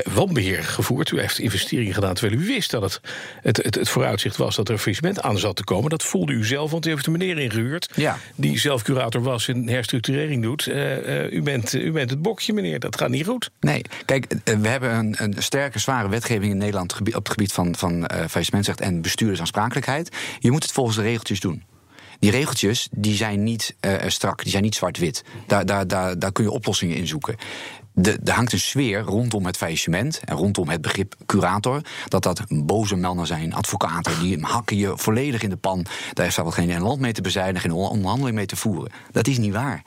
wanbeheer 0.04 0.64
gevoerd, 0.64 1.10
u 1.10 1.20
heeft 1.20 1.38
investeringen 1.38 1.94
gedaan 1.94 2.14
terwijl 2.14 2.40
u 2.40 2.46
wist 2.46 2.70
dat 2.70 2.82
het, 2.82 3.00
het, 3.42 3.56
het, 3.56 3.74
het 3.74 3.88
vooruitzicht 3.88 4.36
was 4.36 4.56
dat 4.56 4.68
er 4.68 4.72
een 4.72 4.80
faillissement 4.80 5.20
aan 5.20 5.38
zat 5.38 5.56
te 5.56 5.64
komen. 5.64 5.90
Dat 5.90 6.02
voelde 6.02 6.32
u 6.32 6.44
zelf, 6.44 6.70
want 6.70 6.86
u 6.86 6.90
heeft 6.90 7.06
een 7.06 7.12
meneer 7.12 7.38
ingehuurd 7.38 7.88
ja. 7.94 8.18
die 8.34 8.58
zelf 8.58 8.82
curator 8.82 9.22
was 9.22 9.48
en 9.48 9.68
herstructurering 9.68 10.42
doet. 10.42 10.66
Uh, 10.66 11.06
uh, 11.06 11.32
u, 11.32 11.42
bent, 11.42 11.72
u 11.72 11.92
bent 11.92 12.10
het 12.10 12.22
bokje, 12.22 12.52
meneer, 12.52 12.80
dat 12.80 12.96
gaat 12.96 13.08
niet 13.08 13.26
goed. 13.26 13.50
Nee, 13.60 13.82
kijk, 14.04 14.34
we 14.44 14.68
hebben 14.68 14.94
een, 14.94 15.14
een 15.18 15.34
sterke, 15.38 15.78
zware 15.78 16.08
wetgeving 16.08 16.52
in 16.52 16.58
Nederland 16.58 16.98
op 16.98 17.14
het 17.14 17.28
gebied 17.28 17.52
van, 17.52 17.76
van 17.76 17.92
uh, 17.92 18.06
faillissementrecht 18.08 18.80
en 18.80 19.02
bestuurdersaansprakelijkheid. 19.02 20.16
Je 20.38 20.50
moet 20.50 20.62
het 20.62 20.72
volgens 20.72 20.96
de 20.96 21.02
regeltjes 21.02 21.40
doen. 21.40 21.62
Die 22.18 22.30
regeltjes 22.30 22.88
die 22.90 23.14
zijn 23.14 23.42
niet 23.42 23.76
uh, 23.80 23.94
strak, 24.06 24.42
die 24.42 24.50
zijn 24.50 24.62
niet 24.62 24.74
zwart-wit. 24.74 25.24
Daar, 25.46 25.66
daar, 25.66 25.86
daar, 25.86 26.18
daar 26.18 26.32
kun 26.32 26.44
je 26.44 26.50
oplossingen 26.50 26.96
in 26.96 27.06
zoeken. 27.06 27.36
De, 27.92 28.18
er 28.24 28.32
hangt 28.32 28.52
een 28.52 28.60
sfeer 28.60 29.00
rondom 29.00 29.46
het 29.46 29.56
faillissement 29.56 30.20
en 30.24 30.36
rondom 30.36 30.68
het 30.68 30.80
begrip 30.80 31.14
curator. 31.26 31.80
Dat 32.08 32.22
dat 32.22 32.44
boze 32.48 32.96
mannen 32.96 33.26
zijn, 33.26 33.54
advocaten, 33.54 34.20
die 34.20 34.38
hakken 34.40 34.76
je 34.76 34.92
volledig 34.96 35.42
in 35.42 35.50
de 35.50 35.56
pan. 35.56 35.86
Daar 36.12 36.24
heeft 36.24 36.36
wel 36.36 36.50
geen 36.50 36.80
land 36.80 37.00
mee 37.00 37.12
te 37.12 37.22
bezuinigen, 37.22 37.70
geen 37.70 37.78
onderhandeling 37.78 38.36
mee 38.36 38.46
te 38.46 38.56
voeren. 38.56 38.92
Dat 39.10 39.26
is 39.26 39.38
niet 39.38 39.52
waar 39.52 39.82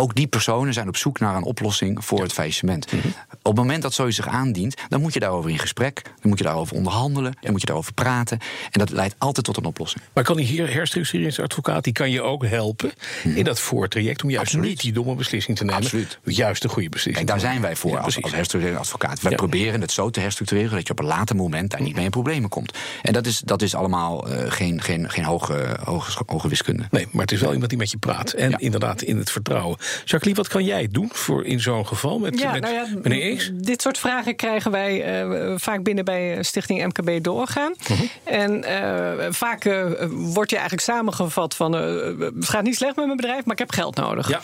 ook 0.00 0.14
die 0.14 0.26
personen 0.26 0.72
zijn 0.72 0.88
op 0.88 0.96
zoek 0.96 1.18
naar 1.20 1.36
een 1.36 1.42
oplossing 1.42 2.04
voor 2.04 2.22
het 2.22 2.32
faillissement. 2.32 2.92
Mhm. 2.92 3.06
Op 3.32 3.44
het 3.46 3.54
moment 3.56 3.82
dat 3.82 3.92
zoiets 3.92 4.16
zich 4.16 4.26
aandient, 4.28 4.74
dan 4.88 5.00
moet 5.00 5.14
je 5.14 5.20
daarover 5.20 5.50
in 5.50 5.58
gesprek. 5.58 6.02
Dan 6.04 6.28
moet 6.28 6.38
je 6.38 6.44
daarover 6.44 6.76
onderhandelen. 6.76 7.36
Dan 7.40 7.50
moet 7.50 7.60
je 7.60 7.66
daarover 7.66 7.92
praten. 7.92 8.38
En 8.70 8.78
dat 8.78 8.90
leidt 8.90 9.14
altijd 9.18 9.44
tot 9.46 9.56
een 9.56 9.64
oplossing. 9.64 10.04
Maar 10.12 10.24
kan 10.24 10.36
die 10.36 10.62
herstructureringsadvocaat 10.62 11.84
die 11.84 11.92
kan 11.92 12.10
je 12.10 12.22
ook 12.22 12.46
helpen 12.46 12.92
in 13.34 13.44
dat 13.44 13.60
voortraject 13.60 14.22
om 14.22 14.30
juist 14.30 14.46
Absoluut. 14.46 14.68
niet 14.70 14.80
die 14.80 14.92
domme 14.92 15.14
beslissing 15.14 15.56
te 15.56 15.64
nemen. 15.64 15.82
Absoluut. 15.82 16.18
Juist 16.24 16.62
de 16.62 16.68
goede 16.68 16.88
beslissing. 16.88 17.26
Kijk, 17.26 17.40
daar 17.40 17.50
zijn 17.50 17.60
wij 17.62 17.76
voor 17.76 17.90
Ja, 17.90 17.98
als, 17.98 18.22
als 18.22 18.32
herstructureringsadvocaat. 18.32 19.20
Wij 19.20 19.30
Ja. 19.30 19.36
proberen 19.36 19.80
het 19.80 19.92
zo 19.92 20.10
te 20.10 20.20
herstructureren 20.20 20.70
dat 20.70 20.86
je 20.86 20.92
op 20.92 20.98
een 20.98 21.04
later 21.04 21.36
moment 21.36 21.70
daar 21.70 21.82
niet 21.82 21.94
mee 21.94 22.04
in 22.04 22.10
problemen 22.10 22.48
komt. 22.48 22.78
En 23.02 23.12
dat 23.12 23.26
is, 23.26 23.38
dat 23.38 23.62
is 23.62 23.74
allemaal 23.74 24.28
eh, 24.28 24.50
geen, 24.52 24.80
geen, 24.82 25.10
geen 25.10 25.24
hoge, 25.24 25.76
hoge, 25.84 26.22
hoge 26.26 26.48
wiskunde. 26.48 26.84
Nee, 26.90 27.08
maar 27.12 27.22
het 27.22 27.32
is 27.32 27.40
wel 27.40 27.52
iemand 27.52 27.68
die 27.70 27.78
met 27.78 27.90
je 27.90 27.98
praat. 27.98 28.32
En 28.32 28.50
Ja. 28.50 28.58
inderdaad 28.58 29.02
in 29.02 29.18
het 29.18 29.30
vertrouwen. 29.30 29.78
Jacqueline, 30.04 30.42
wat 30.42 30.48
kan 30.48 30.64
jij 30.64 30.88
doen 30.90 31.08
voor 31.12 31.44
in 31.44 31.60
zo'n 31.60 31.86
geval 31.86 32.18
met, 32.18 32.38
Ja, 32.38 32.52
met 32.52 32.60
nou 32.60 32.74
ja, 32.74 32.86
meneer 33.02 33.22
Ees? 33.22 33.50
Dit 33.54 33.82
soort 33.82 33.98
vragen 33.98 34.36
krijgen 34.36 34.70
wij 34.70 35.20
eh, 35.22 35.54
vaak 35.56 35.82
binnen 35.82 36.04
bij 36.04 36.36
eh, 36.36 36.42
Stichting 36.42 36.84
MKB 36.84 37.24
Doorgaan. 37.24 37.74
Mhm. 37.88 38.02
En 38.24 38.64
eh, 38.64 39.26
vaak 39.30 39.64
wordt 40.10 40.50
je 40.50 40.56
eigenlijk 40.56 40.86
samengevat 40.86 41.54
van... 41.54 41.72
het 41.72 42.48
gaat 42.48 42.62
niet 42.62 42.76
slecht 42.76 42.96
met 42.96 43.04
mijn 43.04 43.16
bedrijf, 43.16 43.44
maar 43.44 43.52
ik 43.52 43.58
heb 43.58 43.72
geld 43.72 43.96
nodig. 43.96 44.28
Ja. 44.28 44.40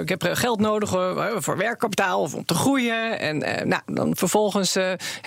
Ik 0.00 0.08
heb 0.08 0.28
geld 0.32 0.60
nodig 0.60 0.88
voor 1.36 1.56
werkkapitaal 1.56 2.20
of 2.20 2.34
om 2.34 2.44
te 2.44 2.54
groeien. 2.54 3.18
En 3.18 3.38
nou, 3.68 3.82
dan 3.86 4.16
vervolgens 4.16 4.76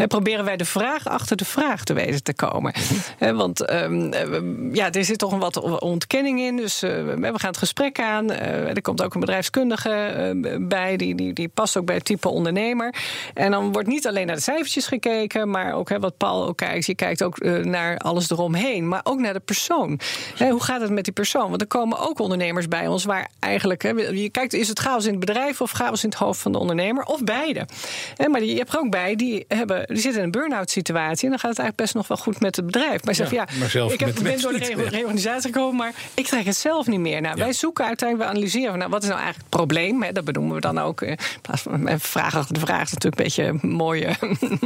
proberen 0.07 0.45
wij 0.45 0.57
de 0.57 0.65
vraag 0.65 1.07
achter 1.07 1.37
de 1.37 1.45
vraag 1.45 1.83
te 1.83 1.93
weten 1.93 2.23
te 2.23 2.33
komen. 2.33 2.73
Mhm. 3.19 3.35
Want 3.35 3.65
ehm, 3.65 4.11
eh, 4.11 4.73
ja, 4.73 4.91
er 4.91 5.05
zit 5.05 5.17
toch 5.17 5.31
een 5.31 5.39
wat 5.39 5.79
ontkenning 5.79 6.39
in. 6.39 6.57
Dus 6.57 6.79
we 6.79 7.31
gaan 7.33 7.49
het 7.49 7.57
gesprek 7.57 7.99
aan. 7.99 8.31
Er 8.31 8.81
komt 8.81 9.03
ook 9.03 9.06
een 9.13 9.19
bedrijfskundige 9.19 9.89
eh, 9.89 10.55
bij. 10.59 10.97
Die, 10.97 11.15
die, 11.15 11.33
die 11.33 11.47
past 11.47 11.77
ook 11.77 11.85
bij 11.85 11.95
het 11.95 12.05
type 12.05 12.29
ondernemer. 12.29 12.93
En 13.33 13.51
dan 13.51 13.71
wordt 13.71 13.87
niet 13.87 14.07
alleen 14.07 14.27
naar 14.27 14.35
de 14.35 14.41
cijfertjes 14.41 14.87
gekeken, 14.87 15.49
maar 15.49 15.73
ook 15.73 15.89
hè, 15.89 15.99
wat 15.99 16.17
Paul 16.17 16.47
ook 16.47 16.57
kijkt. 16.57 16.85
Je 16.85 16.95
kijkt 16.95 17.23
ook 17.23 17.37
eh, 17.37 17.53
naar 17.53 17.97
alles 17.97 18.29
eromheen, 18.29 18.87
maar 18.87 19.01
ook 19.03 19.19
naar 19.19 19.33
de 19.33 19.39
persoon. 19.39 19.99
Hè, 20.35 20.49
hoe 20.49 20.63
gaat 20.63 20.81
het 20.81 20.91
met 20.91 21.03
die 21.03 21.13
persoon? 21.13 21.49
Want 21.49 21.61
er 21.61 21.67
komen 21.67 21.99
ook 21.99 22.19
ondernemers 22.19 22.67
bij 22.67 22.87
ons 22.87 23.05
waar 23.05 23.29
eigenlijk. 23.39 23.81
Hè, 23.83 23.89
je 23.89 24.29
kijkt, 24.29 24.53
is 24.53 24.67
het 24.67 24.79
chaos 24.79 25.05
in 25.05 25.11
het 25.11 25.19
bedrijf 25.19 25.61
of 25.61 25.71
chaos 25.71 26.03
in 26.03 26.09
het 26.09 26.17
hoofd 26.17 26.39
van 26.41 26.51
de 26.51 26.57
ondernemer? 26.57 27.03
Of 27.03 27.23
beide. 27.23 27.65
Hè, 28.15 28.27
maar 28.27 28.39
die, 28.39 28.51
je 28.51 28.57
hebt 28.57 28.73
er 28.73 28.79
ook 28.79 28.91
bij 28.91 29.15
die, 29.15 29.45
hebben, 29.47 29.87
die 29.87 29.97
zitten 29.97 30.19
in 30.19 30.25
een 30.25 30.31
burn-out 30.31 30.69
situatie. 30.69 31.23
En 31.23 31.29
dan 31.29 31.39
gaat 31.39 31.49
het 31.49 31.59
eigenlijk 31.59 31.75
best 31.75 31.93
nog 31.93 32.07
wel 32.07 32.17
goed 32.17 32.39
met 32.39 32.55
het 32.55 32.65
bedrijf. 32.65 33.03
Maar 33.03 33.13
je 33.13 33.13
zegt 33.13 33.31
Ja, 33.31 33.45
van, 33.45 33.53
ja, 33.53 33.59
maar 33.59 33.69
zelf 33.69 33.93
ik 33.93 33.99
heb, 33.99 34.15
ben 34.23 34.41
door 34.41 34.53
de 34.53 34.85
reorganisatie 34.89 35.51
gekomen, 35.51 35.75
maar 35.75 35.93
ik 36.13 36.25
trek 36.25 36.45
het 36.45 36.55
zelf 36.57 36.87
niet 36.87 36.99
meer. 36.99 37.21
Nou, 37.21 37.37
Ja. 37.37 37.43
Wij 37.43 37.53
zoeken 37.53 37.85
uiteindelijk, 37.85 38.29
we 38.29 38.35
analyseren 38.35 38.69
van, 38.69 38.77
nou, 38.79 38.91
wat 38.97 39.05
is 39.05 39.15
nou 39.15 39.23
eigenlijk 39.23 39.51
het 39.51 39.59
probleem? 39.67 40.03
Hè, 40.03 40.11
dat 40.11 40.25
benoemen 40.25 40.55
we 40.55 40.61
dan 40.61 40.77
ook. 40.77 41.01
eh, 41.01 41.17
plaats 41.41 41.61
van 41.61 41.87
een 41.87 41.99
vraag 41.99 42.35
achter 42.35 42.53
de 42.53 42.59
vraag 42.59 42.81
is 42.81 42.93
natuurlijk 42.93 43.21
een 43.21 43.23
beetje 43.23 43.43
een 43.43 43.75
mooie, 43.75 44.15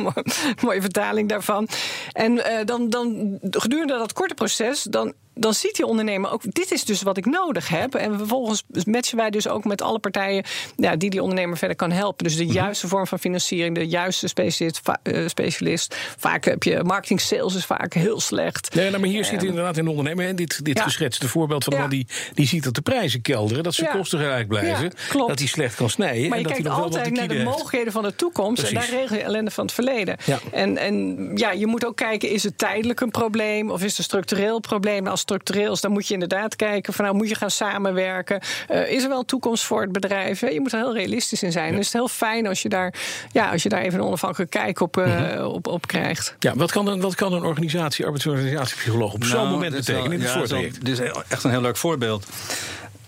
mooie 0.66 0.82
vertaling 0.82 1.30
daarvan. 1.30 1.68
En 2.12 2.46
eh, 2.46 2.66
dan, 2.66 2.90
dan 2.90 3.38
gedurende 3.42 3.98
dat 3.98 4.14
korte 4.14 4.34
proces, 4.34 4.84
dan. 4.84 5.14
Dan 5.42 5.54
ziet 5.54 5.76
die 5.76 5.86
ondernemer 5.86 6.32
ook, 6.32 6.42
dit 6.54 6.72
is 6.72 6.84
dus 6.86 7.02
wat 7.02 7.18
ik 7.18 7.26
nodig 7.26 7.68
heb. 7.68 7.96
En 7.96 8.18
vervolgens 8.18 8.64
matchen 8.86 9.18
wij 9.18 9.30
dus 9.30 9.48
ook 9.48 9.66
met 9.66 9.82
alle 9.82 10.00
partijen 10.00 10.44
ja, 10.76 10.96
die 10.96 11.10
die 11.10 11.22
ondernemer 11.22 11.58
verder 11.58 11.78
kan 11.78 11.92
helpen. 11.92 12.24
Dus 12.24 12.36
de 12.38 12.44
Mhm. 12.44 12.54
juiste 12.54 12.88
vorm 12.88 13.08
van 13.08 13.20
financiering, 13.20 13.76
de 13.76 13.88
juiste 13.88 14.28
specialist. 14.28 14.80
va- 14.84 15.00
eh, 15.04 15.28
specialist. 15.28 15.96
Vaak 16.18 16.46
heb 16.46 16.64
je 16.64 16.84
marketing 16.84 17.22
sales 17.22 17.56
is 17.56 17.66
vaak 17.66 17.94
heel 17.94 18.20
slecht. 18.20 18.76
Nee, 18.76 18.90
nou, 18.90 19.00
maar 19.02 19.10
hier 19.10 19.26
zit 19.26 19.44
inderdaad 19.44 19.78
een 19.78 19.88
ondernemer. 19.88 20.26
En 20.28 20.36
dit, 20.36 20.66
dit 20.66 20.78
Ja. 20.78 20.84
geschetste 20.84 21.28
voorbeeld 21.28 21.64
van 21.64 21.74
Ja. 21.74 21.88
die, 21.88 22.08
die 22.34 22.48
ziet 22.48 22.64
dat 22.64 22.74
de 22.76 22.82
prijzen 22.82 23.22
kelderen. 23.22 23.64
Dat 23.64 23.74
ze 23.74 23.84
Ja. 23.84 23.92
kosten 23.92 24.20
gelijk 24.20 24.48
blijven. 24.48 24.92
Dat 25.28 25.40
hij 25.40 25.48
slecht 25.48 25.76
kan 25.76 25.90
snijden. 25.90 26.22
Maar 26.30 26.38
en 26.38 26.38
je 26.38 26.44
dat 26.44 26.52
hij 26.58 26.62
kijkt 26.62 26.78
altijd 26.84 27.14
naar 27.14 27.28
de 27.28 27.34
heeft. 27.34 27.46
mogelijkheden 27.46 27.92
van 27.94 28.04
de 28.04 28.16
toekomst. 28.16 28.64
En 28.64 28.74
daar 28.74 28.90
regel 28.90 29.16
je 29.16 29.22
ellende 29.24 29.52
van 29.52 29.66
het 29.66 29.74
verleden. 29.74 30.18
Ja. 30.26 30.40
En, 30.52 30.78
en 30.78 31.28
ja, 31.36 31.52
je 31.52 31.68
moet 31.68 31.86
ook 31.86 31.96
kijken, 31.96 32.30
is 32.30 32.44
het 32.44 32.58
tijdelijk 32.58 33.00
een 33.02 33.12
probleem? 33.12 33.70
Of 33.72 33.84
is 33.84 33.90
het 33.90 33.98
een 33.98 34.04
structureel 34.04 34.60
probleem? 34.60 35.08
Als 35.08 35.24
het 35.34 35.42
structureel 35.42 35.74
is, 35.74 35.82
dan 35.82 35.92
moet 35.92 36.08
je 36.08 36.14
inderdaad 36.14 36.56
kijken... 36.56 36.94
van 36.94 37.06
nou, 37.06 37.18
moet 37.18 37.30
je 37.30 37.36
gaan 37.36 37.52
samenwerken? 37.52 38.40
Eh, 38.68 38.92
is 38.92 39.04
er 39.04 39.10
wel 39.10 39.24
toekomst 39.26 39.64
voor 39.64 39.82
het 39.82 39.92
bedrijf? 39.92 40.40
Hè? 40.40 40.48
Je 40.48 40.60
moet 40.60 40.72
er 40.72 40.78
heel 40.80 40.94
realistisch 40.94 41.44
in 41.44 41.52
zijn. 41.52 41.68
Dus 41.70 41.78
het 41.78 41.86
is 41.88 41.94
heel 41.94 42.08
fijn 42.08 42.48
als 42.48 42.62
je 42.62 42.70
daar, 42.70 42.94
ja, 43.32 43.52
als 43.52 43.64
je 43.64 43.70
daar 43.70 43.82
even 43.82 44.00
een 44.00 44.06
onafhankelijke 44.06 44.58
kijk 44.60 44.80
op, 44.80 44.98
eh, 44.98 45.06
Mhm. 45.06 45.44
op, 45.44 45.68
op 45.68 45.88
krijgt. 45.88 46.36
Ja, 46.40 46.54
wat 46.56 46.72
kan 46.72 46.88
een, 46.88 47.02
wat 47.02 47.16
kan 47.16 47.34
een 47.34 47.44
organisatie, 47.44 48.06
arbeidsorganisatiepsycholoog 48.06 49.14
op 49.14 49.24
zo'n 49.24 49.38
Nou, 49.38 49.50
moment 49.52 49.74
betekenen 49.76 50.04
in 50.04 50.10
wel- 50.10 50.20
het 50.20 50.30
ja, 50.32 50.38
voortraject? 50.38 50.86
Dit 50.86 51.00
is 51.00 51.12
echt 51.28 51.44
een 51.44 51.50
heel 51.52 51.62
leuk 51.62 51.78
voorbeeld. 51.78 52.26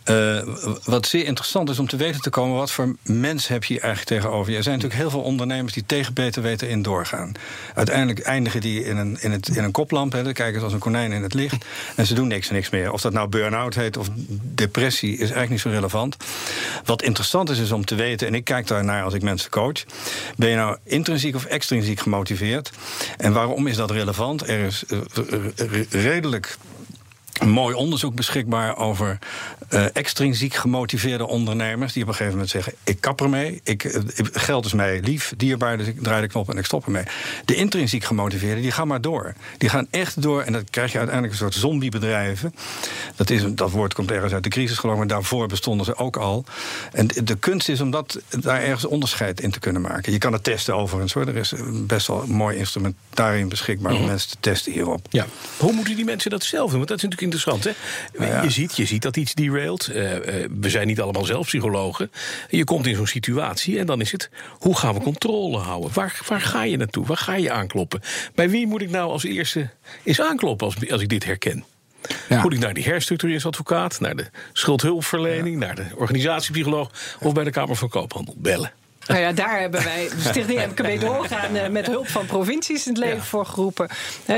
Eh, 0.03 0.39
wat 0.83 1.07
zeer 1.07 1.25
interessant 1.25 1.69
is 1.69 1.79
om 1.79 1.87
te 1.87 1.95
weten 1.97 2.21
te 2.21 2.29
komen, 2.29 2.57
wat 2.57 2.71
voor 2.71 2.95
mens 3.01 3.47
heb 3.47 3.63
je 3.63 3.79
eigenlijk 3.79 4.21
tegenover 4.21 4.51
je? 4.51 4.57
Er 4.57 4.63
zijn 4.63 4.75
natuurlijk 4.75 5.01
heel 5.01 5.11
veel 5.11 5.21
ondernemers 5.21 5.73
die 5.73 5.83
tegen 5.85 6.13
beter 6.13 6.41
weten 6.41 6.69
in 6.69 6.81
doorgaan. 6.81 7.31
Uiteindelijk 7.75 8.19
eindigen 8.19 8.61
die 8.61 8.83
in 8.83 8.97
een, 8.97 9.17
in 9.21 9.31
het, 9.31 9.47
in 9.47 9.63
een 9.63 9.71
koplamp, 9.71 10.11
hè, 10.11 10.31
kijken 10.31 10.59
ze 10.59 10.63
als 10.65 10.73
een 10.73 10.79
konijn 10.79 11.11
in 11.11 11.23
het 11.23 11.33
licht. 11.33 11.65
En 11.95 12.05
ze 12.05 12.13
doen 12.13 12.27
niks 12.27 12.47
en 12.47 12.53
niks 12.55 12.69
meer. 12.69 12.91
Of 12.91 13.01
dat 13.01 13.13
nou 13.13 13.27
burn-out 13.27 13.75
heet 13.75 13.97
of 13.97 14.07
depressie, 14.41 15.11
is 15.11 15.19
eigenlijk 15.19 15.49
niet 15.49 15.59
zo 15.59 15.69
relevant. 15.69 16.17
Wat 16.85 17.01
interessant 17.01 17.49
is, 17.49 17.59
is 17.59 17.71
om 17.71 17.85
te 17.85 17.95
weten, 17.95 18.27
en 18.27 18.35
ik 18.35 18.43
kijk 18.43 18.67
daarnaar 18.67 19.03
als 19.03 19.13
ik 19.13 19.21
mensen 19.21 19.49
coach. 19.49 19.83
Ben 20.37 20.49
je 20.49 20.55
nou 20.55 20.77
intrinsiek 20.83 21.35
of 21.35 21.45
extrinsiek 21.45 21.99
gemotiveerd? 21.99 22.71
En 23.17 23.33
waarom 23.33 23.67
is 23.67 23.75
dat 23.75 23.91
relevant? 23.91 24.47
Er 24.49 24.59
is 24.59 24.83
eh, 24.85 24.97
re- 25.55 25.85
redelijk 25.89 26.57
een 27.39 27.49
mooi 27.49 27.75
onderzoek 27.75 28.15
beschikbaar 28.15 28.77
over 28.77 29.19
eh, 29.69 29.85
extrinsiek 29.93 30.53
gemotiveerde 30.53 31.27
ondernemers. 31.27 31.93
die 31.93 32.01
op 32.01 32.07
een 32.07 32.15
gegeven 32.15 32.33
moment 32.33 32.51
zeggen: 32.51 32.73
Ik 32.83 33.01
kap 33.01 33.21
ermee. 33.21 33.61
Ik, 33.63 33.83
eh, 33.83 34.01
geld 34.31 34.65
is 34.65 34.73
mij 34.73 34.99
lief, 34.99 35.33
dierbaar, 35.37 35.77
dus 35.77 35.87
ik 35.87 36.03
draai 36.03 36.21
de 36.21 36.27
knop 36.27 36.49
en 36.49 36.57
ik 36.57 36.65
stop 36.65 36.85
ermee. 36.85 37.03
De 37.45 37.55
intrinsiek 37.55 38.03
gemotiveerden, 38.03 38.61
die 38.61 38.71
gaan 38.71 38.87
maar 38.87 39.01
door. 39.01 39.33
Die 39.57 39.69
gaan 39.69 39.87
echt 39.89 40.21
door 40.21 40.41
en 40.41 40.53
dan 40.53 40.63
krijg 40.69 40.91
je 40.91 40.97
uiteindelijk 40.97 41.39
een 41.39 41.45
soort 41.45 41.61
zombiebedrijven. 41.61 42.55
Dat, 43.15 43.29
is, 43.29 43.43
dat 43.47 43.71
woord 43.71 43.93
komt 43.93 44.11
ergens 44.11 44.33
uit 44.33 44.43
de 44.43 44.49
crisis, 44.49 44.77
geloof 44.77 44.93
ik, 44.93 44.99
maar 44.99 45.09
daarvoor 45.09 45.47
bestonden 45.47 45.85
ze 45.85 45.95
ook 45.95 46.17
al. 46.17 46.45
En 46.91 47.07
de 47.07 47.35
kunst 47.35 47.69
is 47.69 47.81
om 47.81 47.91
dat, 47.91 48.21
daar 48.29 48.61
ergens 48.61 48.85
onderscheid 48.85 49.41
in 49.41 49.51
te 49.51 49.59
kunnen 49.59 49.81
maken. 49.81 50.11
Je 50.11 50.17
kan 50.17 50.33
het 50.33 50.43
testen 50.43 50.75
overigens 50.75 51.13
hoor. 51.13 51.27
Er 51.27 51.35
is 51.35 51.53
best 51.71 52.07
wel 52.07 52.23
een 52.23 52.31
mooi 52.35 52.57
instrumentarium 52.57 53.49
beschikbaar 53.49 53.93
om 53.93 54.05
mensen 54.05 54.29
te 54.29 54.37
testen 54.39 54.71
hierop. 54.71 55.07
Ja. 55.09 55.25
Hoe 55.57 55.73
moeten 55.73 55.95
die 55.95 56.05
mensen 56.05 56.31
dat 56.31 56.43
zelf 56.43 56.69
doen? 56.69 56.77
Want 56.77 56.87
dat 56.87 56.97
is 56.97 57.03
natuurlijk 57.03 57.22
interessant. 57.23 57.63
Hè? 57.63 57.71
Nou 58.17 58.31
ja. 58.31 58.41
Je, 58.41 58.49
ziet, 58.49 58.75
je 58.75 58.85
ziet 58.85 59.01
dat 59.01 59.17
iets 59.17 59.33
derailt. 59.33 59.87
Eh, 59.87 60.15
eh, 60.15 60.49
we 60.59 60.69
zijn 60.69 60.87
niet 60.87 61.01
allemaal 61.01 61.25
zelf 61.25 61.45
psychologen. 61.45 62.11
Je 62.49 62.63
komt 62.63 62.87
in 62.87 62.95
zo'n 62.95 63.07
situatie 63.07 63.79
en 63.79 63.85
dan 63.85 64.01
is 64.01 64.11
het... 64.11 64.29
hoe 64.49 64.77
gaan 64.77 64.93
we 64.93 64.99
controle 64.99 65.57
houden? 65.57 65.91
Waar, 65.93 66.21
waar 66.27 66.41
ga 66.41 66.63
je 66.63 66.77
naartoe? 66.77 67.05
Waar 67.05 67.17
ga 67.17 67.35
je 67.35 67.51
aankloppen? 67.51 68.01
Bij 68.35 68.49
wie 68.49 68.67
moet 68.67 68.81
ik 68.81 68.89
nou 68.89 69.11
als 69.11 69.23
eerste 69.23 69.69
eens 70.03 70.21
aankloppen 70.21 70.65
als, 70.65 70.91
als 70.91 71.01
ik 71.01 71.09
dit 71.09 71.25
herken? 71.25 71.65
Ja. 72.29 72.41
Moet 72.41 72.53
ik 72.53 72.59
naar 72.59 72.73
die 72.73 72.83
herstructureringsadvocaat, 72.83 73.99
naar 73.99 74.15
de 74.15 74.29
schuldhulpverlening, 74.53 75.57
naar 75.57 75.75
de 75.75 75.85
organisatiepsycholoog 75.95 76.91
of 77.19 77.33
bij 77.33 77.43
de 77.43 77.51
Kamer 77.51 77.75
van 77.75 77.89
Koophandel 77.89 78.35
bellen? 78.37 78.71
Nou 79.07 79.19
ja, 79.19 79.31
daar 79.31 79.59
hebben 79.59 79.83
wij, 79.83 80.09
de 80.09 80.21
Stichting 80.21 80.65
MKB 80.65 81.01
Doorgaan, 81.01 81.55
eh, 81.55 81.69
met 81.69 81.87
hulp 81.87 82.07
van 82.07 82.25
provincies 82.25 82.87
in 82.87 82.93
het 82.93 83.03
leven 83.03 83.23
voor 83.23 83.45
geroepen. 83.45 83.89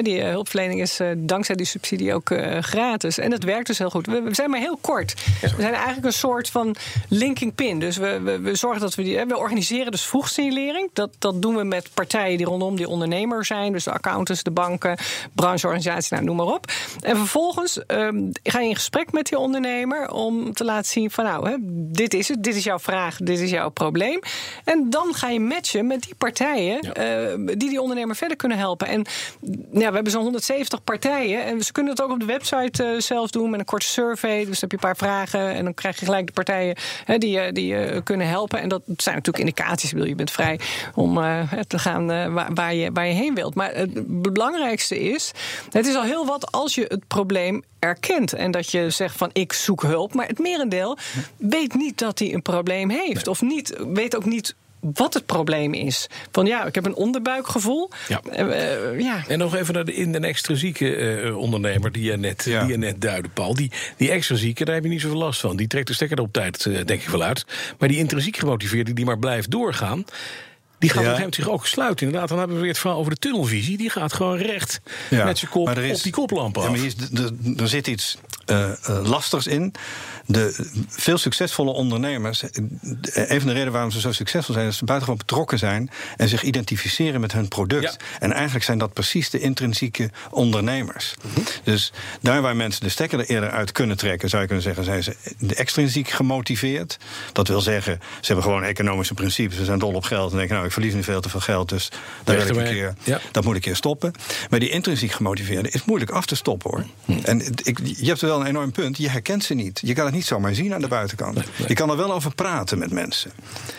Die 0.01 0.21
eh, 0.21 0.29
hulpverlening 0.29 0.81
is 0.81 0.99
eh, 0.99 1.07
dankzij 1.17 1.55
die 1.55 1.65
subsidie 1.65 2.13
ook 2.13 2.33
gratis. 2.59 3.17
En 3.17 3.31
het 3.31 3.43
werkt 3.43 3.67
dus 3.67 3.77
heel 3.77 3.89
goed. 3.89 4.05
We 4.05 4.27
zijn 4.31 4.49
maar 4.49 4.59
heel 4.59 4.77
kort. 4.81 5.13
We 5.41 5.61
zijn 5.61 5.73
eigenlijk 5.73 6.05
een 6.05 6.13
soort 6.13 6.49
van 6.49 6.75
linking 7.09 7.55
pin. 7.55 7.79
Dus 7.79 7.97
we, 7.97 8.19
we, 8.19 8.39
we 8.39 8.55
zorgen 8.55 8.81
dat 8.81 8.95
we 8.95 9.03
die. 9.03 9.25
We 9.25 9.37
organiseren 9.37 9.91
dus 9.91 10.01
vroegsignalering. 10.01 10.89
Dat, 10.93 11.09
dat 11.19 11.41
doen 11.41 11.55
we 11.55 11.63
met 11.63 11.89
partijen 11.93 12.37
die 12.37 12.45
rondom 12.45 12.75
die 12.75 12.87
ondernemer 12.87 13.45
zijn. 13.45 13.71
Dus 13.71 13.83
de 13.83 13.91
accountants, 13.91 14.43
de 14.43 14.51
banken, 14.51 14.97
brancheorganisaties, 15.33 16.09
nou, 16.09 16.23
noem 16.23 16.35
maar 16.35 16.45
op. 16.45 16.71
En 17.01 17.17
vervolgens 17.17 17.79
um, 17.87 18.31
ga 18.43 18.59
je 18.59 18.69
in 18.69 18.75
gesprek 18.75 19.11
met 19.11 19.25
die 19.25 19.37
ondernemer 19.37 20.11
om 20.11 20.53
te 20.53 20.63
laten 20.63 20.91
zien 20.91 21.11
van 21.11 21.23
nou, 21.23 21.49
hè, 21.49 21.55
dit 21.91 22.13
is 22.13 22.27
het, 22.27 22.43
dit 22.43 22.55
is 22.55 22.63
jouw 22.63 22.79
vraag, 22.79 23.17
dit 23.17 23.39
is 23.39 23.49
jouw 23.49 23.69
probleem. 23.69 24.19
En 24.63 24.89
dan 24.89 25.13
ga 25.13 25.29
je 25.29 25.39
matchen 25.39 25.87
met 25.87 26.01
die 26.01 26.15
partijen 26.15 26.79
eh, 26.93 27.55
die 27.57 27.69
die 27.69 27.81
ondernemer 27.81 28.15
verder 28.15 28.37
kunnen 28.37 28.57
helpen. 28.57 28.87
En 28.87 29.05
ja, 29.71 29.87
we 29.87 29.93
hebben 29.93 30.11
zo'n 30.11 30.21
170 30.21 30.83
partijen. 30.83 31.45
En 31.45 31.63
ze 31.63 31.71
kunnen 31.71 31.91
het 31.91 32.01
ook 32.01 32.11
op 32.11 32.19
de 32.19 32.25
website 32.25 32.83
uh, 32.83 32.99
zelf 32.99 33.29
doen 33.29 33.49
met 33.49 33.59
een 33.59 33.65
korte 33.65 33.85
survey. 33.85 34.37
Dus 34.37 34.59
dan 34.59 34.69
heb 34.69 34.71
je 34.71 34.75
een 34.75 34.93
paar 34.93 35.07
vragen 35.07 35.53
en 35.53 35.63
dan 35.63 35.73
krijg 35.73 35.99
je 35.99 36.05
gelijk 36.05 36.27
de 36.27 36.33
partijen 36.33 36.75
hè, 37.05 37.17
die, 37.17 37.51
die 37.51 37.65
je 37.67 38.01
kunnen 38.03 38.27
helpen. 38.27 38.61
En 38.61 38.69
dat 38.69 38.81
zijn 38.97 39.15
natuurlijk 39.15 39.45
indicaties. 39.45 39.89
Je 39.89 40.15
bent 40.15 40.31
vrij 40.31 40.59
om 40.95 41.13
te 41.67 41.79
gaan 41.79 42.33
waar, 42.33 42.53
waar, 42.53 42.73
je, 42.73 42.91
waar 42.91 43.07
je 43.07 43.13
heen 43.13 43.35
wilt. 43.35 43.55
Maar 43.55 43.73
het 43.75 44.21
belangrijkste 44.21 44.99
is, 44.99 45.31
het 45.71 45.87
is 45.87 45.95
al 45.95 46.03
heel 46.03 46.25
wat 46.25 46.51
als 46.51 46.75
je 46.75 46.85
het 46.87 47.07
probleem 47.07 47.63
erkent. 47.85 48.33
En 48.33 48.51
dat 48.51 48.71
je 48.71 48.89
zegt 48.89 49.17
van 49.17 49.29
ik 49.33 49.53
zoek 49.53 49.81
hulp. 49.81 50.13
Maar 50.13 50.27
het 50.27 50.39
merendeel 50.39 50.97
weet 51.37 51.73
niet 51.73 51.97
dat 51.97 52.19
hij 52.19 52.33
een 52.33 52.41
probleem 52.41 52.89
heeft. 52.89 53.27
Of 53.27 53.41
niet, 53.41 53.75
weet 53.93 54.15
ook 54.15 54.25
niet 54.25 54.44
wat 54.93 55.13
het 55.13 55.25
probleem 55.25 55.73
is. 55.73 56.09
Van 56.31 56.45
ja, 56.45 56.65
ik 56.65 56.75
heb 56.75 56.85
een 56.85 56.95
onderbuikgevoel. 56.95 57.89
Ja. 58.07 58.21
Uh, 58.39 58.99
ja. 58.99 59.23
En 59.27 59.37
nog 59.37 59.55
even 59.55 59.73
naar 59.73 59.85
de 59.85 59.93
in- 59.93 60.15
en 60.15 60.23
extrazieke 60.23 60.97
uh, 60.97 61.37
ondernemer 61.37 61.91
die 61.91 62.03
je 62.03 62.17
net, 62.17 62.43
ja. 62.43 62.59
die 62.59 62.71
je 62.71 62.77
net 62.77 63.01
duidde, 63.01 63.29
Paul. 63.29 63.55
Die, 63.55 63.71
die 63.97 64.11
extrazieke, 64.11 64.65
daar 64.65 64.75
heb 64.75 64.83
je 64.83 64.89
niet 64.89 65.01
zoveel 65.01 65.17
last 65.17 65.39
van. 65.39 65.55
Die 65.55 65.67
trekt 65.67 65.87
de 65.87 65.93
stekker 65.93 66.19
op 66.19 66.33
tijd, 66.33 66.65
uh, 66.65 66.85
denk 66.85 67.01
ik 67.01 67.09
wel 67.09 67.23
uit. 67.23 67.45
Maar 67.79 67.89
die 67.89 67.97
intrinsiek 67.97 68.37
gemotiveerde, 68.37 68.93
die 68.93 69.05
maar 69.05 69.19
blijft 69.19 69.51
doorgaan. 69.51 70.05
Die 70.79 70.89
gaat 70.89 71.03
ja. 71.17 71.25
op 71.25 71.35
zich 71.35 71.49
ook 71.49 71.67
sluiten. 71.67 72.05
Inderdaad, 72.05 72.29
dan 72.29 72.37
hebben 72.37 72.55
we 72.55 72.61
weer 72.61 72.71
het 72.71 72.81
verhaal 72.81 72.99
over 72.99 73.11
de 73.11 73.19
tunnelvisie. 73.19 73.77
Die 73.77 73.89
gaat 73.89 74.13
gewoon 74.13 74.37
recht 74.37 74.81
ja. 75.09 75.25
met 75.25 75.37
zijn 75.37 75.51
kop 75.51 75.67
op 75.67 76.03
die 76.03 76.11
koplamp 76.11 76.57
af. 76.57 76.63
Ja, 76.63 76.69
maar 76.69 77.31
er 77.57 77.67
zit 77.67 77.87
iets 77.87 78.17
uh, 78.45 78.71
lastigs 79.03 79.47
in 79.47 79.73
de 80.25 80.67
veel 80.87 81.17
succesvolle 81.17 81.71
ondernemers, 81.71 82.43
een 82.43 83.39
van 83.39 83.47
de 83.47 83.53
redenen 83.53 83.71
waarom 83.71 83.91
ze 83.91 83.99
zo 83.99 84.11
succesvol 84.11 84.53
zijn, 84.53 84.65
is 84.65 84.71
dat 84.71 84.79
ze 84.79 84.85
buitengewoon 84.85 85.25
betrokken 85.25 85.57
zijn 85.57 85.89
en 86.17 86.29
zich 86.29 86.43
identificeren 86.43 87.21
met 87.21 87.31
hun 87.31 87.47
product. 87.47 87.97
En 88.19 88.31
eigenlijk 88.31 88.65
zijn 88.65 88.77
dat 88.77 88.93
precies 88.93 89.29
de 89.29 89.39
intrinsieke 89.39 90.09
ondernemers. 90.29 91.15
Mhm. 91.21 91.41
Dus 91.63 91.91
daar 92.21 92.41
waar 92.41 92.55
mensen 92.55 92.83
de 92.83 92.89
stekker 92.89 93.19
er 93.19 93.25
eerder 93.25 93.49
uit 93.51 93.71
kunnen 93.71 93.97
trekken, 93.97 94.29
zou 94.29 94.41
je 94.41 94.47
kunnen 94.47 94.65
zeggen, 94.65 94.83
zijn 94.83 95.03
ze 95.03 95.15
extrinsiek 95.55 96.09
gemotiveerd. 96.09 96.97
Dat 97.31 97.47
wil 97.47 97.61
zeggen, 97.61 97.99
ze 98.01 98.25
hebben 98.25 98.43
gewoon 98.43 98.63
economische 98.63 99.13
principes. 99.13 99.57
Ze 99.57 99.65
zijn 99.65 99.79
dol 99.79 99.93
op 99.93 100.03
geld 100.03 100.31
en 100.31 100.37
denken, 100.37 100.55
nou, 100.55 100.64
ik 100.65 100.71
verlies 100.71 100.93
nu 100.93 101.03
veel 101.03 101.21
te 101.21 101.29
veel 101.29 101.39
geld, 101.39 101.69
dus 101.69 101.89
daar 102.23 102.35
wil 102.35 102.45
ik 102.45 102.67
een 102.67 102.73
keer, 102.73 102.95
dat 103.31 103.43
moet 103.43 103.55
ik 103.55 103.55
een 103.55 103.61
keer 103.61 103.75
stoppen. 103.75 104.13
Maar 104.49 104.59
die 104.59 104.69
intrinsiek 104.69 105.11
gemotiveerde 105.11 105.69
is 105.69 105.85
moeilijk 105.85 106.11
af 106.11 106.25
te 106.25 106.35
stoppen 106.35 106.69
hoor. 106.69 106.85
Mhm. 107.05 107.25
En 107.25 107.41
ik, 107.63 107.79
je 107.97 108.05
hebt 108.05 108.21
wel 108.21 108.39
een 108.39 108.45
enorm 108.45 108.71
punt, 108.71 108.97
je 108.97 109.09
herkent 109.09 109.43
ze 109.43 109.53
niet. 109.53 109.81
Je 109.83 109.93
kan 109.93 110.05
het 110.05 110.13
niet 110.13 110.25
zomaar 110.25 110.53
zien 110.53 110.73
aan 110.73 110.81
de 110.81 110.87
buitenkant. 110.87 111.39
Je 111.67 111.73
kan 111.73 111.89
er 111.89 111.97
wel 111.97 112.13
over 112.13 112.35
praten 112.35 112.77
met 112.77 112.91
mensen. 112.91 113.31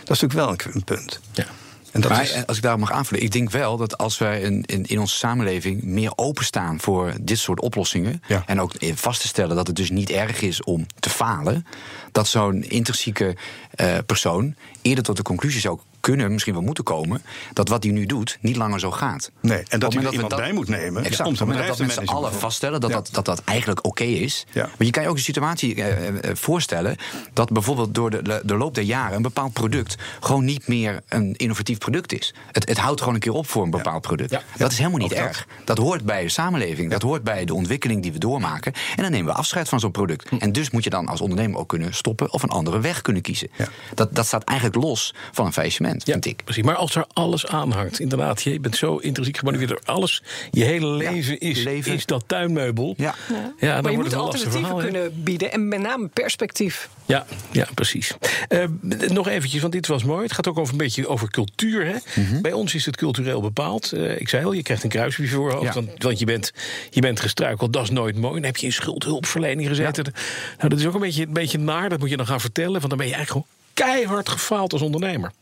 Dat 0.04 0.16
is 0.16 0.20
natuurlijk 0.20 0.60
wel 0.64 0.72
een, 0.74 0.84
punt. 0.84 1.20
Ja. 1.32 1.46
En 1.92 2.00
dat 2.00 2.10
maar 2.10 2.22
is... 2.22 2.46
als 2.46 2.56
ik 2.56 2.62
daar 2.62 2.78
mag 2.78 2.90
aanvullen, 2.90 3.24
ik 3.24 3.32
denk 3.32 3.50
wel 3.50 3.76
dat 3.76 3.98
als 3.98 4.18
wij 4.18 4.40
in, 4.40 4.62
in, 4.62 4.84
in 4.86 4.98
onze 4.98 5.16
samenleving 5.16 5.82
meer 5.82 6.12
openstaan 6.14 6.80
voor 6.80 7.12
dit 7.20 7.38
soort 7.38 7.60
oplossingen. 7.60 8.22
En 8.46 8.60
ook 8.60 8.72
vast 8.94 9.20
te 9.20 9.26
stellen 9.26 9.56
dat 9.56 9.66
het 9.66 9.76
dus 9.76 9.90
niet 9.90 10.10
erg 10.10 10.40
is 10.40 10.62
om 10.62 10.86
te 11.00 11.10
falen. 11.10 11.66
Dat 12.12 12.28
zo'n 12.28 12.62
intrinsieke 12.62 13.36
uh, 13.76 13.96
persoon 14.06 14.54
eerder 14.82 15.04
tot 15.04 15.16
de 15.16 15.22
conclusie 15.22 15.60
zou 15.60 15.78
kunnen, 16.06 16.32
misschien 16.32 16.54
wel 16.54 16.62
moeten 16.62 16.84
komen, 16.84 17.22
dat 17.52 17.68
wat 17.68 17.82
hij 17.82 17.92
nu 17.92 18.06
doet 18.06 18.38
niet 18.40 18.56
langer 18.56 18.80
zo 18.80 18.90
gaat. 18.90 19.30
Nee, 19.40 19.62
en 19.68 19.78
dat 19.80 19.92
hij 19.92 20.02
er 20.02 20.12
iemand 20.12 20.30
dat, 20.30 20.38
bij 20.38 20.52
moet 20.52 20.68
nemen. 20.68 21.04
Exact, 21.04 21.28
om 21.28 21.34
dat, 21.34 21.66
dat 21.66 21.78
met 21.78 22.06
allen 22.06 22.32
vaststellen 22.32 22.80
dat, 22.80 22.90
dat, 22.90 23.08
dat 23.12 23.24
dat 23.24 23.42
eigenlijk 23.44 23.86
oké 23.86 24.04
is. 24.04 24.46
Ja. 24.52 24.62
Maar 24.62 24.86
je 24.86 24.90
kan 24.90 25.02
je 25.02 25.08
ook 25.08 25.16
een 25.16 25.22
situatie 25.22 25.74
eh, 25.74 26.08
eh, 26.08 26.36
voorstellen 26.36 26.96
dat 27.32 27.52
bijvoorbeeld 27.52 27.94
door 27.94 28.10
de, 28.10 28.42
de 28.44 28.56
loop 28.56 28.74
der 28.74 28.84
jaren 28.84 29.16
een 29.16 29.22
bepaald 29.22 29.52
product 29.52 29.96
gewoon 30.20 30.44
niet 30.44 30.68
meer 30.68 31.02
een 31.08 31.34
innovatief 31.36 31.78
product 31.78 32.12
is. 32.12 32.34
Het, 32.52 32.68
het 32.68 32.78
houdt 32.78 33.00
gewoon 33.00 33.14
een 33.14 33.20
keer 33.20 33.32
op 33.32 33.46
voor 33.46 33.62
een 33.62 33.70
bepaald 33.70 34.02
product. 34.02 34.30
Ja. 34.30 34.42
Dat 34.56 34.72
is 34.72 34.78
helemaal 34.78 35.00
niet 35.00 35.12
erg. 35.12 35.46
Dat 35.64 35.78
hoort 35.78 36.04
bij 36.04 36.22
de 36.22 36.28
samenleving, 36.28 36.90
dat 36.90 37.02
hoort 37.02 37.22
bij 37.22 37.44
de 37.44 37.54
ontwikkeling 37.54 38.02
die 38.02 38.12
we 38.12 38.18
doormaken. 38.18 38.72
En 38.96 39.02
dan 39.02 39.10
nemen 39.10 39.32
we 39.32 39.38
afscheid 39.38 39.68
van 39.68 39.80
zo'n 39.80 39.90
product. 39.90 40.28
Hm. 40.28 40.36
En 40.36 40.52
dus 40.52 40.70
moet 40.70 40.84
je 40.84 40.90
dan 40.90 41.06
als 41.06 41.20
ondernemer 41.20 41.58
ook 41.58 41.68
kunnen 41.68 41.94
stoppen 41.94 42.32
of 42.32 42.42
een 42.42 42.48
andere 42.48 42.80
weg 42.80 43.02
kunnen 43.02 43.22
kiezen. 43.22 43.50
Dat, 43.94 44.14
dat 44.14 44.26
staat 44.26 44.44
eigenlijk 44.44 44.82
los 44.82 45.14
van 45.32 45.46
een 45.46 45.52
faillissement 45.52 45.95
ja, 46.04 46.12
vind 46.12 46.26
ik. 46.26 46.44
Precies, 46.44 46.62
maar 46.62 46.74
als 46.74 46.94
er 46.94 47.04
alles 47.12 47.46
aanhangt, 47.46 48.00
inderdaad, 48.00 48.42
je 48.42 48.60
bent 48.60 48.76
zo 48.76 48.96
intrinsiek 48.96 49.36
gemotiveerd 49.36 49.70
door 49.70 49.80
alles. 49.84 50.22
Je 50.50 50.64
hele 50.64 50.86
leven, 50.86 51.38
is, 51.38 51.62
leven. 51.62 51.94
is 51.94 52.06
dat 52.06 52.24
tuinmeubel. 52.26 52.94
Ja, 52.96 53.14
ja. 53.28 53.54
ja 53.58 53.74
dan 53.74 53.82
maar 53.82 53.92
je 53.92 53.98
moet 53.98 54.14
alternatieven 54.14 54.76
kunnen 54.76 55.22
bieden 55.22 55.52
en 55.52 55.68
met 55.68 55.80
name 55.80 56.08
perspectief. 56.08 56.88
Ja, 57.06 57.26
ja 57.50 57.68
precies. 57.74 58.14
Uh, 58.48 58.64
nog 59.08 59.28
eventjes, 59.28 59.60
want 59.60 59.72
dit 59.72 59.86
was 59.86 60.04
mooi. 60.04 60.22
Het 60.22 60.32
gaat 60.32 60.48
ook 60.48 60.58
over 60.58 60.72
een 60.72 60.78
beetje 60.78 61.08
over 61.08 61.30
cultuur. 61.30 61.86
Hè? 61.86 61.96
Mm 62.14 62.26
-hmm. 62.26 62.42
Bij 62.42 62.52
ons 62.52 62.74
is 62.74 62.86
het 62.86 62.96
cultureel 62.96 63.40
bepaald. 63.40 63.92
Uh, 63.94 64.20
ik 64.20 64.28
zei 64.28 64.44
al, 64.44 64.52
je 64.52 64.62
krijgt 64.62 64.82
een 64.82 64.88
kruisje 64.88 65.28
voor 65.28 65.40
voorhoofd. 65.40 65.74
Want, 65.74 66.02
want, 66.02 66.18
je, 66.18 66.24
bent, 66.24 66.52
je 66.90 67.00
bent 67.00 67.20
gestruikeld, 67.20 67.72
dat 67.72 67.82
is 67.82 67.90
nooit 67.90 68.16
mooi. 68.16 68.34
Dan 68.34 68.44
heb 68.44 68.56
je 68.56 68.66
in 68.66 68.72
schuldhulpverlening 68.72 69.68
gezeten. 69.68 70.04
Nou, 70.58 70.68
dat 70.68 70.78
is 70.78 70.86
ook 70.86 70.94
een 70.94 71.00
beetje, 71.00 71.26
een 71.26 71.32
beetje 71.32 71.58
naar. 71.58 71.88
Dat 71.88 71.98
moet 71.98 72.10
je 72.10 72.16
dan 72.16 72.26
gaan 72.26 72.40
vertellen. 72.40 72.72
Want 72.72 72.88
dan 72.88 72.98
ben 72.98 73.06
je 73.06 73.14
eigenlijk 73.14 73.46
gewoon 73.46 73.90
keihard 73.94 74.28
gefaald 74.28 74.72
als 74.72 74.82
ondernemer. 74.82 75.32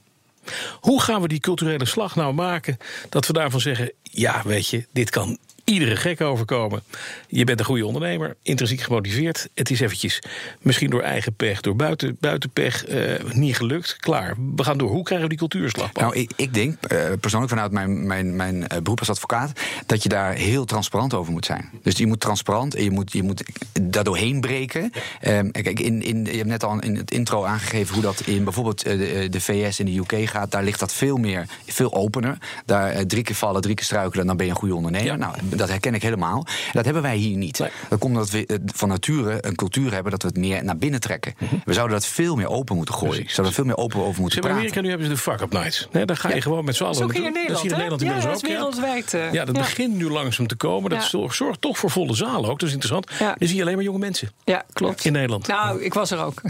Hoe 0.81 1.03
gaan 1.03 1.21
we 1.21 1.29
die 1.29 1.41
culturele 1.41 1.85
slag 1.85 2.17
nou 2.17 2.35
maken 2.35 2.77
dat 3.09 3.27
we 3.27 3.33
daarvan 3.33 3.61
zeggen: 3.61 3.93
ja, 4.03 4.43
weet 4.45 4.69
je, 4.69 4.87
dit 4.93 5.11
kan 5.11 5.39
iedere 5.65 5.97
gek 5.97 6.21
overkomen. 6.21 6.83
Je 7.29 7.45
bent 7.45 7.59
een 7.59 7.65
goede 7.65 7.87
ondernemer, 7.87 8.37
intrinsiek 8.43 8.81
gemotiveerd. 8.81 9.49
Het 9.55 9.71
is 9.71 9.81
eventjes, 9.81 10.23
misschien 10.61 10.91
door 10.91 11.03
eigen 11.03 11.35
pech, 11.35 11.61
door 11.61 11.77
buiten, 11.77 12.17
buitenpech, 12.21 12.89
uh, 12.89 13.15
niet 13.33 13.57
gelukt. 13.57 13.97
Klaar, 13.97 14.35
we 14.57 14.65
gaan 14.65 14.79
door. 14.79 14.91
Hoe 14.91 15.03
krijgen 15.03 15.29
we 15.29 15.37
die 15.37 15.49
cultuurslag? 15.49 15.93
Nou, 15.93 16.15
ik, 16.15 16.33
ik 16.37 16.55
denk 16.55 16.93
uh, 16.93 16.99
persoonlijk 17.21 17.53
vanuit 17.53 17.73
mijn, 17.73 18.07
mijn, 18.07 18.37
mijn 18.37 18.57
uh, 18.57 18.67
beroep 18.83 18.99
als 18.99 19.11
advocaat... 19.11 19.61
dat 19.87 20.03
je 20.03 20.09
daar 20.09 20.33
heel 20.33 20.65
transparant 20.65 21.15
over 21.15 21.33
moet 21.33 21.47
zijn. 21.47 21.71
Dus 21.83 21.97
je 21.97 22.07
moet 22.07 22.21
transparant 22.21 22.75
en 22.75 22.85
je 22.85 22.91
moet, 22.91 23.13
je 23.13 23.23
moet 23.23 23.43
daar 23.83 24.05
doorheen 24.05 24.41
breken. 24.41 24.93
Um, 25.29 25.51
kijk, 25.51 25.81
in, 25.81 26.03
in, 26.03 26.25
je 26.25 26.37
hebt 26.37 26.49
net 26.49 26.65
al 26.65 26.81
in 26.81 26.97
het 26.97 27.11
intro 27.11 27.45
aangegeven... 27.45 27.95
hoe 27.95 28.03
dat 28.03 28.21
in 28.21 28.45
bijvoorbeeld 28.45 28.83
de, 28.83 29.27
de 29.31 29.41
VS 29.41 29.81
in 29.81 29.87
de 29.87 29.99
UK 29.99 30.29
gaat. 30.29 30.51
Daar 30.51 30.65
ligt 30.65 30.81
dat 30.81 30.93
veel 30.93 31.17
meer, 31.17 31.47
veel 31.67 31.95
opener. 31.95 32.39
Daar 32.67 33.07
drie 33.07 33.23
keer 33.23 33.35
vallen, 33.35 33.61
drie 33.61 33.75
keer 33.75 33.85
struikelen... 33.85 34.21
en 34.21 34.27
dan 34.27 34.37
ben 34.37 34.47
je 34.47 34.53
een 34.53 34.59
goede 34.59 34.75
ondernemer. 34.75 35.07
Ja. 35.07 35.17
Nou, 35.17 35.35
dat 35.57 35.69
herken 35.69 35.95
ik 35.95 36.03
helemaal. 36.03 36.47
Dat 36.73 36.85
hebben 36.85 37.03
wij 37.03 37.17
hier 37.17 37.37
niet. 37.37 37.59
Dat 37.89 37.99
komt 37.99 38.03
omdat 38.03 38.31
we 38.31 38.47
eh, 38.47 38.57
van 38.67 38.89
nature 38.89 39.39
een 39.41 39.55
cultuur 39.55 39.93
hebben 39.93 40.11
dat 40.11 40.23
we 40.23 40.29
het 40.29 40.37
meer 40.37 40.65
naar 40.65 40.77
binnen 40.77 41.01
trekken. 41.01 41.35
Mhm. 41.39 41.55
We 41.65 41.73
zouden 41.73 41.97
dat 41.97 42.07
veel 42.07 42.37
meer 42.37 42.49
open 42.49 42.77
moeten 42.77 42.95
gooien. 42.95 43.23
We 43.23 43.31
zouden 43.31 43.47
er 43.47 43.53
veel 43.53 43.65
meer 43.65 43.77
open 43.77 44.01
over 44.01 44.21
moeten 44.21 44.41
praten. 44.41 44.51
In 44.51 44.57
Amerika 44.57 44.81
nu 44.81 44.89
hebben 44.89 45.07
ze 45.07 45.13
de 45.13 45.19
fuck-up 45.19 45.53
nights. 45.53 45.89
Nee, 45.93 46.05
dan 46.05 46.17
ga 46.17 46.35
je 46.35 46.41
gewoon 46.41 46.65
met 46.65 46.77
z'n 46.77 46.85
allen. 46.85 46.99
Dat 46.99 47.11
is 47.11 47.17
ook 47.17 47.25
in 47.25 47.33
Nederland. 47.33 47.49
Dat 47.49 47.65
is 47.65 47.71
in 47.71 47.79
Nederland 47.79 48.03
ja, 48.03 48.29
dat 48.29 48.43
is 48.43 48.49
wereldwijd. 48.49 49.17
Ja, 49.33 49.45
dat 49.45 49.55
begint 49.55 49.95
nu 49.95 50.11
langzaam 50.11 50.47
te 50.47 50.57
komen. 50.57 50.91
Dat 50.91 51.05
zorgt 51.31 51.61
toch 51.61 51.79
voor 51.79 51.91
volle 51.91 52.15
zalen 52.15 52.51
ook. 52.51 52.59
Dat 52.59 52.69
is 52.69 52.75
interessant. 52.75 53.19
Dan 53.19 53.37
zie 53.39 53.57
je 53.57 53.63
alleen 53.63 53.75
maar 53.75 53.85
jonge 53.85 53.99
mensen. 53.99 54.31
Ja, 54.45 54.65
klopt. 54.73 55.05
In 55.05 55.13
Nederland. 55.13 55.47
Nou, 55.47 55.83
ik 55.83 55.95
was 55.95 56.11
er 56.11 56.19
ook. 56.19 56.43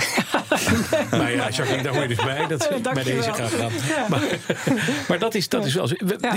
maar 1.11 1.33
ja, 1.33 1.49
Jacqueline, 1.49 1.83
daar 1.83 1.93
hoor 1.93 2.03
je 2.03 2.09
dus 2.09 2.25
bij. 2.25 2.47
Dat 2.47 2.69
bij 2.95 3.03
deze 3.03 3.33
graag 3.33 3.57
gaan. 3.57 3.73
Maar, 4.09 4.21
maar 5.09 5.19
dat 5.19 5.35
is, 5.35 5.49
dat 5.49 5.67
is 5.67 5.75
wel. 5.75 5.89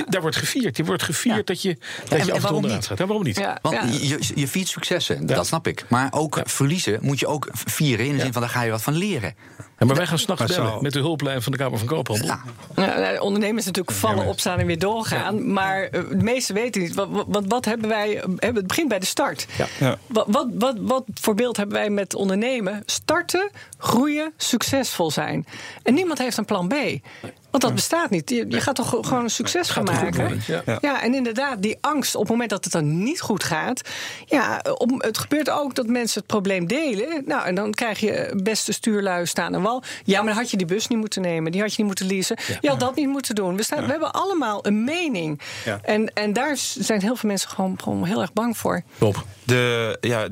Daar 0.08 0.22
wordt 0.22 0.36
gevierd. 0.36 0.78
Je 0.78 0.84
wordt 0.84 1.04
gevierd 1.04 1.48
dat 1.48 1.62
je, 1.62 1.78
dat 2.08 2.26
je 2.26 2.32
af 2.32 2.42
en 2.42 2.48
toe 2.48 2.56
onderuit 2.56 2.88
gaat. 2.88 3.00
waarom 3.00 3.24
niet? 3.24 3.48
Want 3.62 4.08
je, 4.08 4.32
je 4.36 4.48
viert 4.48 4.68
successen, 4.68 5.26
dat 5.26 5.48
snap 5.48 5.68
ik. 5.68 5.86
Maar 5.88 6.08
ook 6.12 6.42
verliezen 6.44 7.00
moet 7.02 7.20
je 7.20 7.28
ook 7.28 7.48
vieren 7.52 8.06
in 8.06 8.16
de 8.16 8.22
zin 8.22 8.34
van 8.34 8.42
daar 8.42 8.52
ga 8.52 8.62
je 8.62 8.72
wat 8.72 8.82
van 8.82 8.96
leren. 8.96 9.36
Ja, 9.80 9.86
maar 9.86 9.96
wij 9.96 10.08
gaan 10.08 10.20
s'nachts 10.20 10.56
bellen 10.56 10.82
met 10.82 10.94
de 10.94 11.00
hulplijn 11.00 11.42
van 11.42 11.52
de 11.52 11.58
Kamer 11.58 11.78
van 11.78 11.88
Koophandel. 11.88 12.28
Ja. 12.28 12.42
Nou, 12.76 13.20
ondernemers 13.20 13.66
natuurlijk 13.66 13.98
vallen, 13.98 14.26
opstaan 14.26 14.60
en 14.60 14.66
weer 14.66 14.80
doorgaan. 14.80 15.54
Maar 15.54 15.84
uh, 15.84 15.90
de 15.92 16.16
meesten 16.16 16.56
weten 16.56 16.82
niet. 16.82 16.94
Wat, 16.94 17.08
wat, 17.28 17.44
wat 17.48 17.66
hebben 17.66 17.90
wij... 17.90 18.24
Het 18.36 18.68
begint 18.68 18.88
bij 18.88 19.00
de 19.00 19.06
start. 19.06 19.48
Ja. 19.80 19.98
Wat, 20.08 20.26
wat, 20.30 20.48
wat, 20.54 20.76
wat 20.80 21.04
voor 21.14 21.36
beeld 21.36 21.58
hebben 21.58 21.76
wij 21.76 21.90
met 21.90 22.16
ondernemen? 22.16 22.84
Starten, 22.86 23.50
groeien, 23.78 24.07
succesvol 24.38 25.12
zijn. 25.12 25.46
En 25.84 25.94
niemand 25.94 26.20
heeft 26.20 26.38
een 26.38 26.46
plan 26.46 26.68
B. 26.68 26.74
Want 27.58 27.76
dat 27.76 27.82
bestaat 27.88 28.10
niet. 28.10 28.30
Je, 28.30 28.46
je 28.50 28.62
gaat 28.62 28.76
toch 28.76 28.90
gewoon 28.90 29.24
een 29.24 29.30
succes 29.30 29.70
goed 29.70 29.86
maken. 29.86 30.42
ja. 30.48 30.78
Ja. 30.82 31.02
en 31.02 31.14
inderdaad, 31.14 31.62
die 31.62 31.78
angst 31.82 32.16
op 32.16 32.22
het 32.22 32.30
moment 32.30 32.50
dat 32.50 32.64
het 32.64 32.74
dan 32.74 33.04
niet 33.04 33.22
goed 33.22 33.44
gaat. 33.44 33.82
Ja, 34.26 34.62
op, 34.78 34.92
het 34.98 35.18
gebeurt 35.18 35.50
ook 35.50 35.76
dat 35.76 35.88
mensen 35.88 36.20
het 36.20 36.28
probleem 36.28 36.68
delen. 36.68 37.24
Nou, 37.26 37.46
en 37.46 37.56
dan 37.56 37.72
krijg 37.72 38.00
je 38.00 38.40
beste 38.44 38.72
stuurlui 38.72 39.26
staan 39.26 39.56
aan 39.56 39.62
wal. 39.62 39.84
Ja, 40.04 40.18
maar 40.18 40.28
dan 40.28 40.42
had 40.42 40.52
je 40.52 40.58
die 40.58 40.66
bus 40.66 40.88
niet 40.88 41.00
moeten 41.00 41.22
nemen. 41.22 41.52
Die 41.52 41.62
had 41.62 41.70
je 41.70 41.76
niet 41.78 41.88
moeten 41.88 42.08
leasen. 42.08 42.38
Je 42.62 42.70
had 42.70 42.80
dat 42.80 42.96
niet 42.96 43.08
moeten 43.08 43.36
doen. 43.36 43.56
We, 43.56 43.64
staan, 43.64 43.86
we 43.86 43.92
hebben 43.92 44.12
allemaal 44.12 44.66
een 44.66 44.84
mening. 44.84 45.42
Ja. 45.66 45.80
En, 45.84 46.14
en 46.14 46.34
daar 46.34 46.58
zijn 46.58 47.02
heel 47.02 47.16
veel 47.16 47.30
mensen 47.30 47.50
gewoon, 47.50 47.80
gewoon 47.84 48.06
heel 48.06 48.22
erg 48.22 48.34
bang 48.34 48.58
voor. 48.58 48.82
Top. 48.98 49.26
De, 49.44 49.98
ja, 50.02 50.28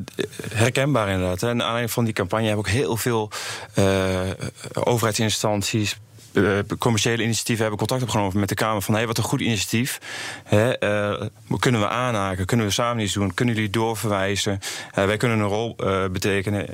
herkenbaar 0.54 1.10
inderdaad. 1.10 1.44
En 1.44 1.50
aan 1.50 1.62
aanleiding 1.62 1.92
van 1.92 2.04
die 2.04 2.14
campagne 2.14 2.48
hebben 2.48 2.66
ook 2.66 2.72
heel 2.72 2.98
veel 2.98 3.30
eh, 3.74 4.30
overheidsinstanties. 4.74 5.98
Eh, 6.36 6.78
commerciële 6.78 7.24
initiatieven 7.24 7.62
hebben 7.62 7.80
contact 7.80 8.04
opgenomen 8.04 8.39
met 8.39 8.50
de 8.50 8.56
Kamer 8.56 8.82
van 8.82 8.93
hey, 8.93 9.08
wat 9.08 9.17
een 9.17 9.24
goed 9.24 9.41
initiatief. 9.41 10.00
Hè, 10.43 10.71
eh, 10.71 11.28
kunnen 11.60 11.82
we 11.82 11.88
aanhaken? 11.88 12.45
Kunnen 12.45 12.65
we 12.65 12.71
samen 12.71 13.04
iets 13.04 13.13
doen? 13.13 13.34
Kunnen 13.34 13.56
jullie 13.56 13.69
doorverwijzen? 13.69 14.60
Eh, 14.91 15.06
wij 15.06 15.17
kunnen 15.17 15.39
een 15.39 15.48
rol 15.48 15.76
betekenen 16.12 16.67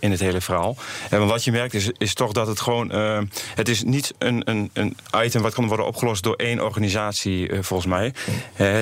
in 0.00 0.10
het 0.10 0.20
hele 0.20 0.40
verhaal. 0.40 0.76
En 1.10 1.26
wat 1.26 1.44
je 1.44 1.52
merkt 1.52 1.74
is, 1.74 1.90
is 1.98 2.14
toch 2.14 2.32
dat 2.32 2.46
het 2.46 2.60
gewoon. 2.60 2.90
het 3.54 3.68
is 3.68 3.82
niet 3.82 4.14
een, 4.18 4.42
een, 4.44 4.70
een 4.72 4.96
item 5.16 5.42
wat 5.42 5.54
kan 5.54 5.66
worden 5.66 5.86
opgelost 5.86 6.22
door 6.22 6.34
één 6.34 6.64
organisatie, 6.64 7.50
volgens 7.60 7.86
mij. 7.86 8.12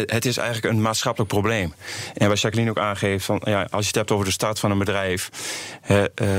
Het 0.07 0.25
is 0.25 0.37
eigenlijk 0.37 0.75
een 0.75 0.83
maatschappelijk 0.83 1.33
probleem. 1.33 1.75
En 2.15 2.29
wat 2.29 2.41
Jacqueline 2.41 2.71
ook 2.71 2.79
aangeeft, 2.79 3.25
van, 3.25 3.41
ja, 3.45 3.67
als 3.71 3.81
je 3.81 3.87
het 3.87 3.97
hebt 3.97 4.11
over 4.11 4.25
de 4.25 4.31
start 4.31 4.59
van 4.59 4.71
een 4.71 4.79
bedrijf, 4.79 5.31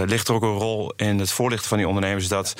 ligt 0.05 0.27
er 0.27 0.33
ook 0.33 0.43
een 0.43 0.57
rol 0.57 0.93
in 0.95 1.19
het 1.19 1.31
voorlichten 1.31 1.67
van 1.69 1.77
die 1.77 1.87
ondernemers 1.87 2.27
dat 2.27 2.53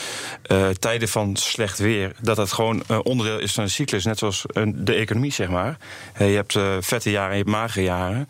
tijden 0.79 1.07
van 1.07 1.16
slecht 1.34 1.80
weer, 1.80 2.12
dat 2.21 2.36
dat 2.36 2.51
gewoon 2.51 2.84
eh, 2.88 2.99
onderdeel 3.03 3.39
is 3.39 3.53
van 3.53 3.63
een 3.63 3.69
cyclus, 3.69 4.06
net 4.06 4.17
zoals 4.17 4.45
eh, 4.45 4.63
de 4.75 4.93
economie, 4.93 5.32
zeg 5.32 5.49
maar. 5.49 5.77
Eh, 6.13 6.30
je 6.30 6.36
hebt 6.36 6.60
vette 6.86 7.12
jaren 7.12 7.32
en 7.32 7.38
je 7.38 7.43
hebt 7.43 7.56
magere 7.56 7.86
jaren. 7.86 8.27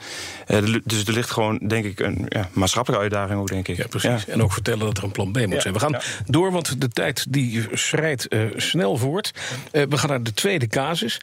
Dus 0.84 1.06
er 1.06 1.13
ligt 1.13 1.32
gewoon, 1.32 1.58
denk 1.58 1.86
ik, 1.86 2.00
een 2.00 2.26
ja, 2.30 2.50
maatschappelijke 2.52 3.04
uitdaging 3.04 3.39
ook, 3.39 3.47
denk 3.47 3.67
ik. 3.67 3.78
Ja, 3.78 3.88
precies. 3.88 4.28
En 4.28 4.43
ook 4.43 4.54
vertellen 4.54 4.86
dat 4.86 4.97
er 4.97 5.04
een 5.04 5.12
plan 5.12 5.32
B 5.32 5.38
moet 5.38 5.50
Ja, 5.50 5.60
zijn. 5.60 5.73
We 5.73 5.80
gaan 5.80 6.02
door, 6.26 6.52
want 6.52 6.82
de 6.82 6.89
tijd 6.89 7.26
die 7.30 7.67
schrijdt 7.73 8.28
snel 8.56 8.97
voort. 8.97 9.32
We 9.71 9.97
gaan 9.97 10.10
naar 10.10 10.23
de 10.23 10.34
tweede 10.34 10.67
casus. 10.67 11.21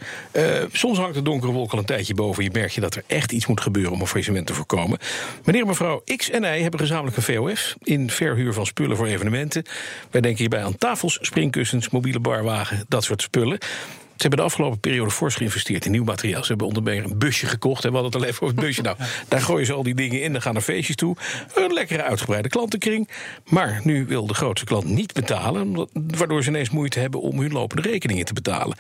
Soms 0.73 0.99
hangt 0.99 1.15
de 1.15 1.23
donkere 1.23 1.53
wolk 1.53 1.73
al 1.73 1.79
een 1.79 1.85
tijdje 1.85 2.15
boven. 2.15 2.45
Je 2.45 2.51
merkt 2.53 2.75
je 2.75 2.81
dat 2.81 2.95
er 2.95 3.03
echt 3.07 3.33
iets 3.33 3.47
moet 3.47 3.61
gebeuren 3.61 3.93
om 3.93 4.01
een 4.01 4.07
faillissement 4.07 4.47
te 4.47 4.55
voorkomen. 4.55 4.99
Meneer 5.45 5.63
en 5.63 5.69
mevrouw 5.69 6.03
X 6.17 6.31
en 6.31 6.43
Y 6.43 6.61
hebben 6.61 6.81
gezamenlijk 6.81 7.17
een 7.17 7.23
VOF... 7.23 7.77
in 7.83 8.11
verhuur 8.11 8.53
van 8.53 8.67
spullen 8.67 8.97
voor 8.97 9.07
evenementen. 9.07 9.65
Wij 10.11 10.21
denken 10.21 10.41
hierbij 10.41 10.65
aan 10.65 10.77
tafels, 10.77 11.19
springkussens, 11.55 11.91
mobiele 11.91 12.21
barwagen, 12.21 12.85
dat 12.89 13.05
soort 13.05 13.23
spullen. 13.23 13.59
Ze 13.61 14.21
hebben 14.21 14.39
de 14.39 14.45
afgelopen 14.45 14.81
periode 14.81 15.11
fors 15.11 15.35
geïnvesteerd 15.35 15.85
in 15.85 15.91
nieuw 15.91 16.05
materiaal. 16.05 16.43
Ze 16.43 16.49
hebben 16.49 16.67
onder 16.67 16.83
meer 16.83 17.05
een 17.05 17.19
busje 17.19 17.47
gekocht. 17.47 17.85
En 17.85 17.91
we 17.91 17.97
hadden 17.97 18.13
het 18.13 18.23
al 18.23 18.29
even 18.29 18.43
over 18.43 18.57
het 18.57 18.67
busje. 18.67 18.83
Nou, 18.83 18.97
daar 19.29 19.41
gooien 19.41 19.67
ze 19.67 19.73
al 19.73 19.83
die 19.83 19.95
dingen 19.95 20.23
in. 20.23 20.33
Dan 20.33 20.43
gaan 20.43 20.57
er 20.57 20.61
feestjes 20.61 20.97
toe. 20.97 21.17
Een 21.55 21.73
lekkere 21.73 22.03
uitgebreide 22.03 22.49
klantenkring. 22.49 23.09
Maar 23.49 23.81
nu 23.85 24.07
wil 24.07 24.27
de 24.27 24.35
grootste 24.35 24.67
klant 24.67 24.85
niet 24.85 25.13
betalen. 25.13 25.89
Waardoor 25.93 26.43
ze 26.43 26.49
ineens 26.49 26.71
moeite 26.71 26.99
hebben 27.01 27.21
om 27.21 27.41
hun 27.41 27.53
lopende 27.53 27.89
rekeningen 27.89 28.25
te 28.25 28.33
betalen. 28.33 28.77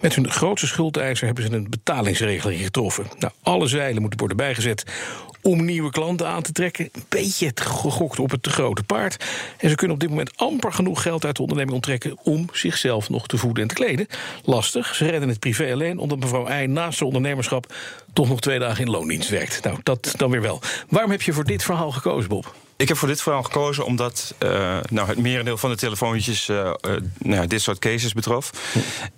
Met 0.00 0.14
hun 0.14 0.30
grootste 0.30 0.66
schuldeiser 0.66 1.26
hebben 1.26 1.44
ze 1.44 1.52
een 1.52 1.70
betalingsregeling 1.70 2.62
getroffen. 2.62 3.06
Nou, 3.18 3.32
alle 3.42 3.66
zeilen 3.66 4.00
moeten 4.00 4.18
worden 4.18 4.36
bijgezet 4.36 4.84
om 5.42 5.64
nieuwe 5.64 5.90
klanten 5.90 6.28
aan 6.28 6.42
te 6.42 6.52
trekken. 6.52 6.88
Een 6.92 7.04
beetje 7.08 7.50
gegokt 7.54 8.18
op 8.18 8.30
het 8.30 8.42
te 8.42 8.50
grote 8.50 8.82
paard. 8.82 9.24
En 9.58 9.68
ze 9.68 9.74
kunnen 9.74 9.96
op 9.96 10.02
dit 10.02 10.10
moment 10.10 10.36
amper 10.36 10.72
genoeg 10.72 11.02
geld 11.02 11.24
uit 11.24 11.36
de 11.36 11.42
onderneming 11.42 11.76
onttrekken... 11.76 12.18
om 12.22 12.48
zichzelf 12.52 13.08
nog 13.08 13.26
te 13.26 13.36
voeden 13.36 13.62
en 13.62 13.68
te 13.68 13.74
kleden. 13.74 14.06
Lastig, 14.44 14.94
ze 14.94 15.10
redden 15.10 15.28
het 15.28 15.38
privé 15.38 15.72
alleen... 15.72 15.98
omdat 15.98 16.18
mevrouw 16.18 16.46
Eij 16.46 16.66
naast 16.66 16.98
haar 16.98 17.06
ondernemerschap... 17.06 17.74
toch 18.16 18.28
nog 18.28 18.40
twee 18.40 18.58
dagen 18.58 18.84
in 18.84 18.90
loondienst 18.90 19.28
werkt. 19.28 19.64
Nou, 19.64 19.78
dat 19.82 20.14
dan 20.16 20.30
weer 20.30 20.42
wel. 20.42 20.60
Waarom 20.88 21.10
heb 21.10 21.22
je 21.22 21.32
voor 21.32 21.44
dit 21.44 21.62
verhaal 21.62 21.92
gekozen, 21.92 22.28
Bob? 22.28 22.54
Ik 22.78 22.88
heb 22.88 22.96
voor 22.96 23.08
dit 23.08 23.22
verhaal 23.22 23.42
gekozen 23.42 23.84
omdat 23.84 24.34
eh, 24.38 24.78
nou, 24.90 25.08
het 25.08 25.18
merendeel 25.18 25.56
van 25.56 25.70
de 25.70 25.76
telefoontjes 25.76 26.48
eh, 26.48 26.66
eh, 26.66 26.74
nou, 27.18 27.46
dit 27.46 27.62
soort 27.62 27.78
cases 27.78 28.12
betrof. 28.12 28.50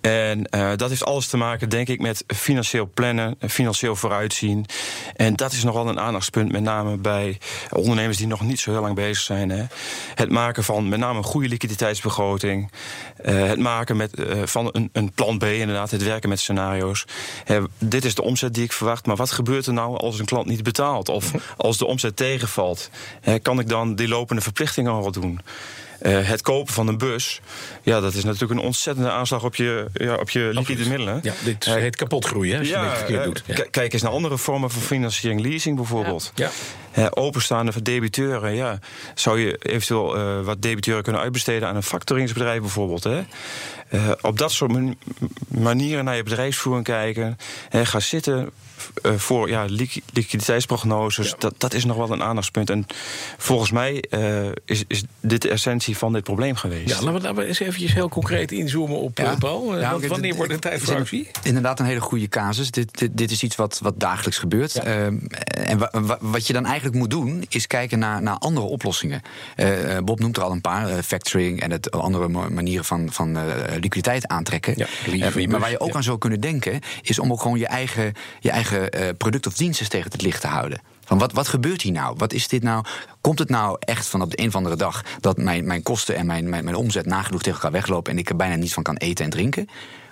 En 0.01 0.43
dat 0.75 0.89
heeft 0.89 1.03
alles 1.03 1.27
te 1.27 1.37
maken, 1.37 1.69
denk 1.69 1.87
ik, 1.87 1.99
met 1.99 2.23
financieel 2.27 2.89
plannen, 2.93 3.35
financieel 3.47 3.95
vooruitzien. 3.95 4.65
En 5.15 5.35
dat 5.35 5.51
is 5.51 5.63
nogal 5.63 5.87
een 5.87 5.99
aandachtspunt, 5.99 6.51
met 6.51 6.61
name 6.61 6.97
bij 6.97 7.37
ondernemers 7.69 8.17
die 8.17 8.27
nog 8.27 8.41
niet 8.41 8.59
zo 8.59 8.71
heel 8.71 8.81
lang 8.81 8.95
bezig 8.95 9.23
zijn. 9.23 9.49
Hè. 9.49 9.65
Het 10.15 10.29
maken 10.29 10.63
van 10.63 10.89
met 10.89 10.99
name 10.99 11.17
een 11.17 11.23
goede 11.23 11.47
liquiditeitsbegroting. 11.47 12.71
het 13.21 13.59
maken 13.59 13.97
met, 13.97 14.11
van 14.43 14.69
een, 14.71 14.89
een 14.91 15.11
plan 15.11 15.37
B, 15.37 15.43
inderdaad, 15.43 15.91
het 15.91 16.03
werken 16.03 16.29
met 16.29 16.39
scenario's. 16.39 17.05
Dit 17.77 18.05
is 18.05 18.15
de 18.15 18.21
omzet 18.21 18.53
die 18.53 18.63
ik 18.63 18.73
verwacht, 18.73 18.88
maar 19.05 19.15
wat 19.15 19.31
gebeurt 19.31 19.65
er 19.65 19.73
nou 19.73 19.97
als 19.97 20.19
een 20.19 20.25
klant 20.25 20.45
niet 20.45 20.63
betaalt? 20.63 21.09
Of 21.09 21.31
als 21.57 21.77
de 21.77 21.85
omzet 21.85 22.15
tegenvalt? 22.15 22.89
Kan 23.41 23.59
ik 23.59 23.69
dan 23.69 23.95
die 23.95 24.07
lopende 24.07 24.41
verplichtingen 24.41 24.91
al 24.91 25.11
doen? 25.11 25.39
Eh, 25.99 26.27
het 26.27 26.41
kopen 26.41 26.73
van 26.73 26.87
een 26.87 26.97
bus, 26.97 27.41
ja, 27.83 27.99
dat 27.99 28.13
is 28.13 28.23
natuurlijk 28.23 28.51
een 28.59 28.65
ontzettende 28.65 29.11
aanslag 29.11 29.43
op 29.43 29.55
je, 29.55 29.85
ja, 29.93 30.15
op 30.15 30.29
je 30.29 30.49
liquide 30.53 30.89
middelen. 30.89 31.19
Ja, 31.23 31.33
dit 31.43 31.65
Eh, 31.65 31.73
heet 31.73 31.95
kapot 31.95 32.25
groeien, 32.25 32.59
als 32.59 32.67
je 32.67 32.77
het 32.77 32.97
verkeerd 32.97 33.19
eh, 33.19 33.25
doet. 33.25 33.43
Ja. 33.45 33.65
Kijk 33.71 33.93
eens 33.93 34.01
naar 34.01 34.11
andere 34.11 34.37
vormen 34.37 34.69
van 34.71 34.81
financiering, 34.81 35.41
leasing 35.41 35.75
bijvoorbeeld. 35.75 36.31
Ja. 36.35 36.49
Eh, 36.91 37.05
openstaande 37.09 37.81
debiteuren, 37.81 38.55
ja. 38.55 38.79
Zou 39.15 39.39
je 39.39 39.57
eventueel 39.61 40.43
wat 40.43 40.61
debiteuren 40.61 41.03
kunnen 41.03 41.21
uitbesteden 41.21 41.67
aan 41.67 41.75
een 41.75 41.83
factoringsbedrijf 41.83 42.59
bijvoorbeeld? 42.59 43.03
Hè? 43.03 43.21
Op 44.21 44.37
dat 44.37 44.51
soort 44.51 44.71
man- 44.71 44.97
manieren 45.47 46.05
naar 46.05 46.15
je 46.15 46.23
bedrijfsvoering 46.23 46.85
kijken. 46.85 47.37
Eh, 47.69 47.85
ga 47.85 47.99
zitten 47.99 48.49
voor 49.03 49.49
ja, 49.49 49.65
liqui- 49.65 50.03
liquiditeitsprognoses. 50.13 51.35
Dat, 51.37 51.53
dat 51.57 51.73
is 51.73 51.85
nog 51.85 51.97
wel 51.97 52.11
een 52.11 52.23
aandachtspunt. 52.23 52.69
En 52.69 52.85
volgens 53.37 53.71
mij 53.71 54.03
eh, 54.09 54.45
is, 54.65 54.83
is 54.87 55.03
dit 55.19 55.41
de 55.41 55.49
essentie 55.49 55.97
van 55.97 56.13
dit 56.13 56.23
probleem 56.23 56.55
geweest. 56.55 56.89
Ja, 56.89 56.95
laten 56.95 57.13
we, 57.13 57.19
laten 57.21 57.35
we 57.35 57.45
eens 57.45 57.59
eventjes 57.59 57.93
heel 57.93 58.09
concreet 58.09 58.51
inzoomen 58.51 58.97
op 58.99 59.17
Ja. 59.17 59.31
eh, 59.31 59.37
Paul. 59.37 59.73
Eh, 59.75 59.81
Ja, 59.81 59.89
want 59.89 60.03
oké, 60.03 60.07
wanneer 60.11 60.35
wordt 60.35 60.51
het 60.51 60.61
tijd 60.61 60.81
voor 60.81 60.95
actie? 60.95 61.27
Inderdaad, 61.43 61.79
een 61.79 61.85
hele 61.85 61.99
goede 61.99 62.27
casus. 62.27 62.71
Dit, 62.71 62.97
dit, 62.99 63.17
dit 63.17 63.31
is 63.31 63.43
iets 63.43 63.55
wat, 63.55 63.79
wat 63.81 63.99
dagelijks 63.99 64.37
gebeurt. 64.37 64.75
Ehm, 64.75 65.17
en 65.67 65.77
wa- 65.77 65.89
wa- 65.91 66.17
wat 66.21 66.47
je 66.47 66.53
dan 66.53 66.65
eigenlijk 66.65 66.95
moet 66.97 67.09
doen, 67.09 67.45
is 67.49 67.67
kijken 67.67 67.99
naar, 67.99 68.21
naar 68.21 68.35
andere 68.37 68.65
oplossingen. 68.65 69.21
Eh, 69.55 69.97
eh, 69.97 70.03
Bob 70.03 70.19
noemt 70.19 70.37
er 70.37 70.43
al 70.43 70.51
een 70.51 70.61
paar: 70.61 70.89
eh, 70.89 70.97
factoring 71.03 71.61
en 71.61 71.71
het 71.71 71.91
andere 71.91 72.27
manieren 72.49 72.85
van, 72.85 73.07
van 73.11 73.37
eh, 73.37 73.43
liquiditeit 73.73 74.27
aantrekken. 74.27 74.75
Eh, 74.75 75.47
maar 75.47 75.59
waar 75.59 75.69
je 75.71 75.79
ook 75.79 75.87
ja. 75.89 75.93
aan 75.93 76.03
zou 76.03 76.17
kunnen 76.17 76.39
denken, 76.39 76.79
is 77.01 77.19
om 77.19 77.31
ook 77.31 77.41
gewoon 77.41 77.59
je 77.59 77.67
eigen, 77.67 78.13
je 78.39 78.49
eigen 78.51 78.68
eh, 78.77 79.15
product 79.17 79.47
of 79.47 79.53
diensten 79.53 79.89
tegen 79.89 80.11
het 80.11 80.21
licht 80.21 80.41
te 80.41 80.47
houden. 80.47 80.81
Van 81.05 81.17
wat, 81.17 81.33
wat 81.33 81.47
gebeurt 81.47 81.81
hier 81.81 81.91
nou? 81.91 82.15
Wat 82.17 82.33
is 82.33 82.47
dit 82.47 82.63
nou? 82.63 82.85
Komt 83.21 83.39
het 83.39 83.49
nou 83.49 83.77
echt 83.79 84.07
van 84.07 84.21
op 84.21 84.31
de 84.31 84.41
een 84.41 84.47
of 84.47 84.55
andere 84.55 84.75
dag 84.75 85.03
dat 85.19 85.37
mijn, 85.37 85.65
mijn 85.65 85.83
kosten 85.83 86.15
en 86.15 86.25
mijn, 86.25 86.49
mijn, 86.49 86.63
mijn 86.63 86.75
omzet 86.75 87.05
nagenoeg 87.05 87.41
tegen 87.41 87.57
elkaar 87.57 87.71
weglopen 87.71 88.11
en 88.11 88.17
ik 88.17 88.29
er 88.29 88.35
bijna 88.35 88.55
niet 88.55 88.73
van 88.73 88.83
kan 88.83 88.95
eten 88.95 89.25
en 89.25 89.31
drinken? 89.31 89.69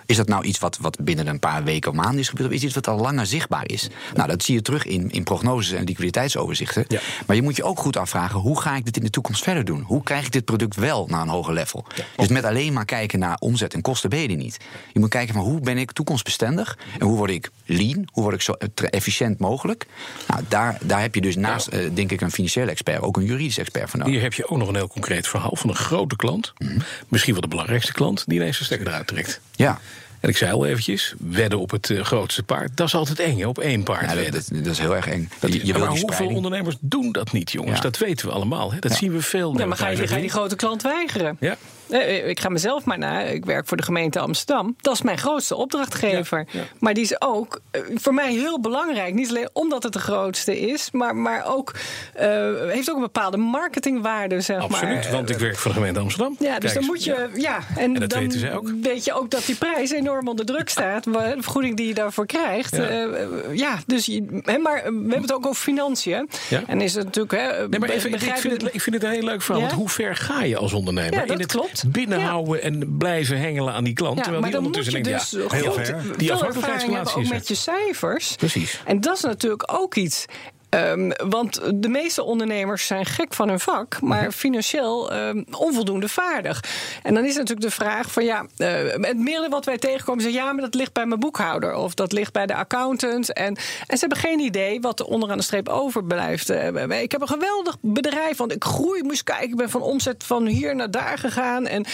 Is 0.08 0.16
dat 0.16 0.28
nou 0.28 0.44
iets 0.44 0.58
wat, 0.58 0.78
wat 0.80 0.98
binnen 1.00 1.26
een 1.26 1.38
paar 1.38 1.64
weken 1.64 1.90
of 1.90 1.96
maanden 1.96 2.18
is 2.18 2.28
gebeurd? 2.28 2.48
Of 2.48 2.54
is 2.54 2.62
iets 2.62 2.74
wat 2.74 2.88
al 2.88 2.98
langer 2.98 3.26
zichtbaar 3.26 3.68
is? 3.68 3.88
Nou, 4.14 4.28
dat 4.28 4.42
zie 4.42 4.54
je 4.54 4.62
terug 4.62 4.84
in, 4.84 5.10
in 5.10 5.22
prognoses 5.22 5.72
en 5.72 5.84
liquiditeitsoverzichten. 5.84 6.84
Ja. 6.88 7.00
Maar 7.26 7.36
je 7.36 7.42
moet 7.42 7.56
je 7.56 7.64
ook 7.64 7.78
goed 7.78 7.96
afvragen: 7.96 8.40
hoe 8.40 8.60
ga 8.60 8.76
ik 8.76 8.84
dit 8.84 8.96
in 8.96 9.02
de 9.02 9.10
toekomst 9.10 9.42
verder 9.42 9.64
doen? 9.64 9.80
Hoe 9.80 10.02
krijg 10.02 10.26
ik 10.26 10.32
dit 10.32 10.44
product 10.44 10.76
wel 10.76 11.06
naar 11.06 11.20
een 11.20 11.28
hoger 11.28 11.52
level? 11.52 11.84
Dus 12.16 12.28
met 12.28 12.44
alleen 12.44 12.72
maar 12.72 12.84
kijken 12.84 13.18
naar 13.18 13.36
omzet 13.38 13.74
en 13.74 13.82
kosten 13.82 14.10
ben 14.10 14.20
je 14.20 14.28
niet. 14.28 14.56
Je 14.92 15.00
moet 15.00 15.08
kijken 15.08 15.34
van 15.34 15.42
hoe 15.42 15.60
ben 15.60 15.78
ik 15.78 15.92
toekomstbestendig 15.92 16.78
en 16.98 17.06
hoe 17.06 17.16
word 17.16 17.30
ik 17.30 17.50
lean? 17.64 18.08
Hoe 18.12 18.22
word 18.22 18.34
ik 18.34 18.42
zo 18.42 18.52
eh, 18.52 18.68
efficiënt 18.90 19.38
mogelijk? 19.38 19.86
Nou, 20.26 20.42
daar, 20.48 20.78
daar 20.82 21.00
heb 21.00 21.14
je 21.14 21.20
dus 21.20 21.36
naast, 21.36 21.66
eh, 21.66 21.80
denk 21.94 22.12
ik, 22.12 22.20
een 22.20 22.30
financiële 22.30 22.70
expert 22.70 23.00
ook 23.00 23.16
een 23.16 23.24
juridisch 23.24 23.58
expert 23.58 23.90
voor 23.90 23.98
nodig. 23.98 24.14
Hier 24.14 24.22
heb 24.22 24.34
je 24.34 24.48
ook 24.48 24.58
nog 24.58 24.68
een 24.68 24.74
heel 24.74 24.88
concreet 24.88 25.28
verhaal 25.28 25.56
van 25.56 25.70
een 25.70 25.76
grote 25.76 26.16
klant. 26.16 26.52
Mhm. 26.58 26.78
Misschien 27.08 27.32
wel 27.32 27.42
de 27.42 27.48
belangrijkste 27.48 27.92
klant 27.92 28.24
die 28.26 28.38
ineens 28.38 28.58
een 28.58 28.64
stekker 28.64 28.86
eruit 28.86 29.06
trekt. 29.06 29.40
Ja. 29.56 29.80
En 30.20 30.28
ik 30.28 30.36
zei 30.36 30.52
al 30.52 30.66
eventjes, 30.66 31.14
wedden 31.18 31.58
op 31.58 31.70
het 31.70 31.90
eh, 31.90 32.00
grootste 32.04 32.42
paard. 32.42 32.70
Dat 32.76 32.86
is 32.86 32.94
altijd 32.94 33.18
eng, 33.18 33.38
hè, 33.38 33.46
op 33.46 33.58
één 33.58 33.82
paard 33.82 34.00
Ja, 34.00 34.06
dat, 34.06 34.16
wedden. 34.16 34.42
dat, 34.48 34.64
dat 34.64 34.72
is 34.72 34.78
heel 34.78 34.96
erg 34.96 35.06
eng. 35.06 35.28
Dat- 35.40 35.52
je, 35.52 35.58
je 35.66 35.72
wil 35.72 35.80
maar 35.80 35.88
hoeveel 35.88 36.08
spreiding. 36.08 36.36
ondernemers 36.36 36.76
doen 36.80 37.12
dat 37.12 37.32
niet, 37.32 37.50
jongens? 37.50 37.76
Ja. 37.76 37.82
Dat 37.82 37.98
weten 37.98 38.26
we 38.26 38.32
allemaal. 38.32 38.72
Hè? 38.72 38.78
Dat 38.78 38.92
zien 38.92 39.12
we 39.12 39.22
veel. 39.22 39.58
Ja, 39.58 39.66
maar 39.66 39.76
ga 39.76 39.88
je, 39.88 40.06
ga 40.06 40.14
je 40.14 40.20
die 40.20 40.30
grote 40.30 40.56
klant 40.56 40.82
weigeren? 40.82 41.36
Ja. 41.40 41.56
Eh, 41.90 42.28
Ik 42.28 42.40
ga 42.40 42.48
mezelf 42.48 42.84
maar 42.84 42.98
na. 42.98 43.20
Ik 43.20 43.44
werk 43.44 43.66
voor 43.66 43.76
de 43.76 43.82
gemeente 43.82 44.18
Amsterdam. 44.18 44.76
Dat 44.80 44.94
is 44.94 45.02
mijn 45.02 45.18
grootste 45.18 45.54
opdrachtgever. 45.56 46.38
Ja, 46.38 46.60
ja. 46.60 46.66
Maar 46.78 46.94
die 46.94 47.02
is 47.02 47.20
ook 47.20 47.60
eh, 47.70 47.80
voor 47.94 48.14
mij 48.14 48.32
heel 48.32 48.60
belangrijk. 48.60 49.14
Niet 49.14 49.28
alleen 49.28 49.48
omdat 49.52 49.82
het 49.82 49.92
de 49.92 49.98
grootste 49.98 50.60
is, 50.60 50.88
maar, 50.92 51.16
maar 51.16 51.46
ook 51.46 51.74
eh, 52.14 52.28
heeft 52.68 52.90
ook 52.90 52.96
een 52.96 53.02
bepaalde 53.02 53.36
marketingwaarde, 53.36 54.40
zeg 54.40 54.60
Absoluut, 54.62 55.02
maar. 55.02 55.12
want 55.12 55.30
ik 55.30 55.38
werk 55.38 55.56
voor 55.56 55.70
de 55.70 55.76
gemeente 55.76 56.00
Amsterdam. 56.00 56.36
Ja, 56.38 56.58
dus 56.58 56.72
dan 56.72 56.82
eens. 56.82 56.90
moet 56.90 57.04
je. 57.04 57.28
Ja, 57.34 57.58
en, 57.76 57.94
En 57.94 58.00
dat 58.00 58.10
dan 58.10 58.20
weten 58.20 58.40
zij 58.40 58.54
ook. 58.54 58.70
weet 58.82 59.04
je 59.04 59.12
ook 59.12 59.30
dat 59.30 59.46
die 59.46 59.54
prijs 59.56 59.90
enorm 59.90 60.28
onder 60.28 60.46
druk 60.46 60.68
staat. 60.68 61.04
De 61.04 61.34
vergoeding 61.38 61.76
die 61.76 61.86
je 61.86 61.94
daarvoor 61.94 62.26
krijgt. 62.26 62.76
Ja. 62.76 62.90
Ja, 62.90 63.08
ja 63.52 63.78
dus 63.86 64.06
je, 64.06 64.40
hè, 64.42 64.58
maar 64.58 64.82
we 64.82 64.90
hebben 64.90 65.20
het 65.22 65.32
ook 65.32 65.46
over 65.46 65.62
financiën. 65.62 66.28
Ja. 66.48 66.62
En 66.66 66.80
is 66.80 66.94
het 66.94 67.04
natuurlijk. 67.04 67.32
Hè, 67.32 67.68
Nee, 67.68 67.80
maar 67.80 67.88
even, 67.88 68.12
ik, 68.12 68.20
vind 68.20 68.62
het, 68.62 68.74
ik 68.74 68.80
vind 68.80 68.96
het 68.96 69.04
een 69.04 69.10
heel 69.10 69.22
leuk 69.22 69.42
verhaal. 69.42 69.62
Want 69.62 69.74
hoe 69.74 69.88
ver 69.88 70.16
ga 70.16 70.42
je 70.42 70.56
als 70.56 70.72
ondernemer? 70.72 71.12
Ja, 71.12 71.20
dat 71.20 71.30
in 71.30 71.40
het, 71.40 71.52
klopt. 71.52 71.77
Binnenhouden 71.86 72.62
en 72.62 72.96
blijven 72.98 73.38
hengelen 73.38 73.74
aan 73.74 73.84
die 73.84 73.94
klant. 73.94 74.16
Ja, 74.16 74.22
terwijl 74.22 74.42
maar 74.42 74.50
die 74.50 74.60
dan 74.60 74.68
moet 74.68 74.76
ondertussen 74.76 75.04
je 75.04 75.10
denkt, 75.10 75.30
dus 75.30 75.42
ja, 75.50 75.56
heel 75.56 75.72
ver. 75.72 75.84
veel 75.84 75.94
Die 75.94 76.30
ervaring 76.30 76.30
afhankelijkheidsrelatie 76.30 76.94
hebben, 76.94 77.14
ook 77.14 77.22
is 77.22 77.28
er. 77.28 77.34
met 77.34 77.48
je 77.48 77.54
cijfers. 77.54 78.34
Precies. 78.36 78.82
En 78.84 79.00
dat 79.00 79.16
is 79.16 79.22
natuurlijk 79.22 79.72
ook 79.72 79.94
iets. 79.94 80.24
Ehm, 80.70 81.10
want 81.28 81.60
de 81.74 81.88
meeste 81.88 82.22
ondernemers 82.22 82.86
zijn 82.86 83.06
gek 83.06 83.34
van 83.34 83.48
hun 83.48 83.60
vak, 83.60 84.00
maar 84.00 84.22
Mhm. 84.22 84.30
financieel 84.30 85.12
ehm, 85.12 85.42
onvoldoende 85.50 86.08
vaardig. 86.08 86.64
En 87.02 87.14
dan 87.14 87.24
is 87.24 87.34
natuurlijk 87.36 87.66
de 87.68 87.74
vraag 87.74 88.12
van 88.12 88.24
ja, 88.24 88.46
eh, 88.56 88.68
het 89.00 89.18
meerdere 89.18 89.48
wat 89.48 89.64
wij 89.64 89.78
tegenkomen 89.78 90.26
is 90.26 90.34
ja, 90.34 90.52
maar 90.52 90.62
dat 90.62 90.74
ligt 90.74 90.92
bij 90.92 91.06
mijn 91.06 91.20
boekhouder 91.20 91.74
of 91.74 91.94
dat 91.94 92.12
ligt 92.12 92.32
bij 92.32 92.46
de 92.46 92.54
accountant. 92.54 93.32
En, 93.32 93.56
en 93.86 93.96
ze 93.98 93.98
hebben 93.98 94.18
geen 94.18 94.40
idee 94.40 94.80
wat 94.80 95.00
er 95.00 95.06
onderaan 95.06 95.36
de 95.36 95.42
streep 95.42 95.68
overblijft. 95.68 96.50
Eh, 96.50 97.00
ik 97.02 97.12
heb 97.12 97.20
een 97.20 97.28
geweldig 97.28 97.76
bedrijf, 97.80 98.36
want 98.36 98.52
ik 98.52 98.64
groei, 98.64 99.02
moest 99.02 99.22
kijken, 99.24 99.48
ik 99.48 99.56
ben 99.56 99.70
van 99.70 99.82
omzet 99.82 100.24
van 100.24 100.46
hier 100.46 100.74
naar 100.74 100.90
daar 100.90 101.18
gegaan. 101.18 101.66
En 101.66 101.84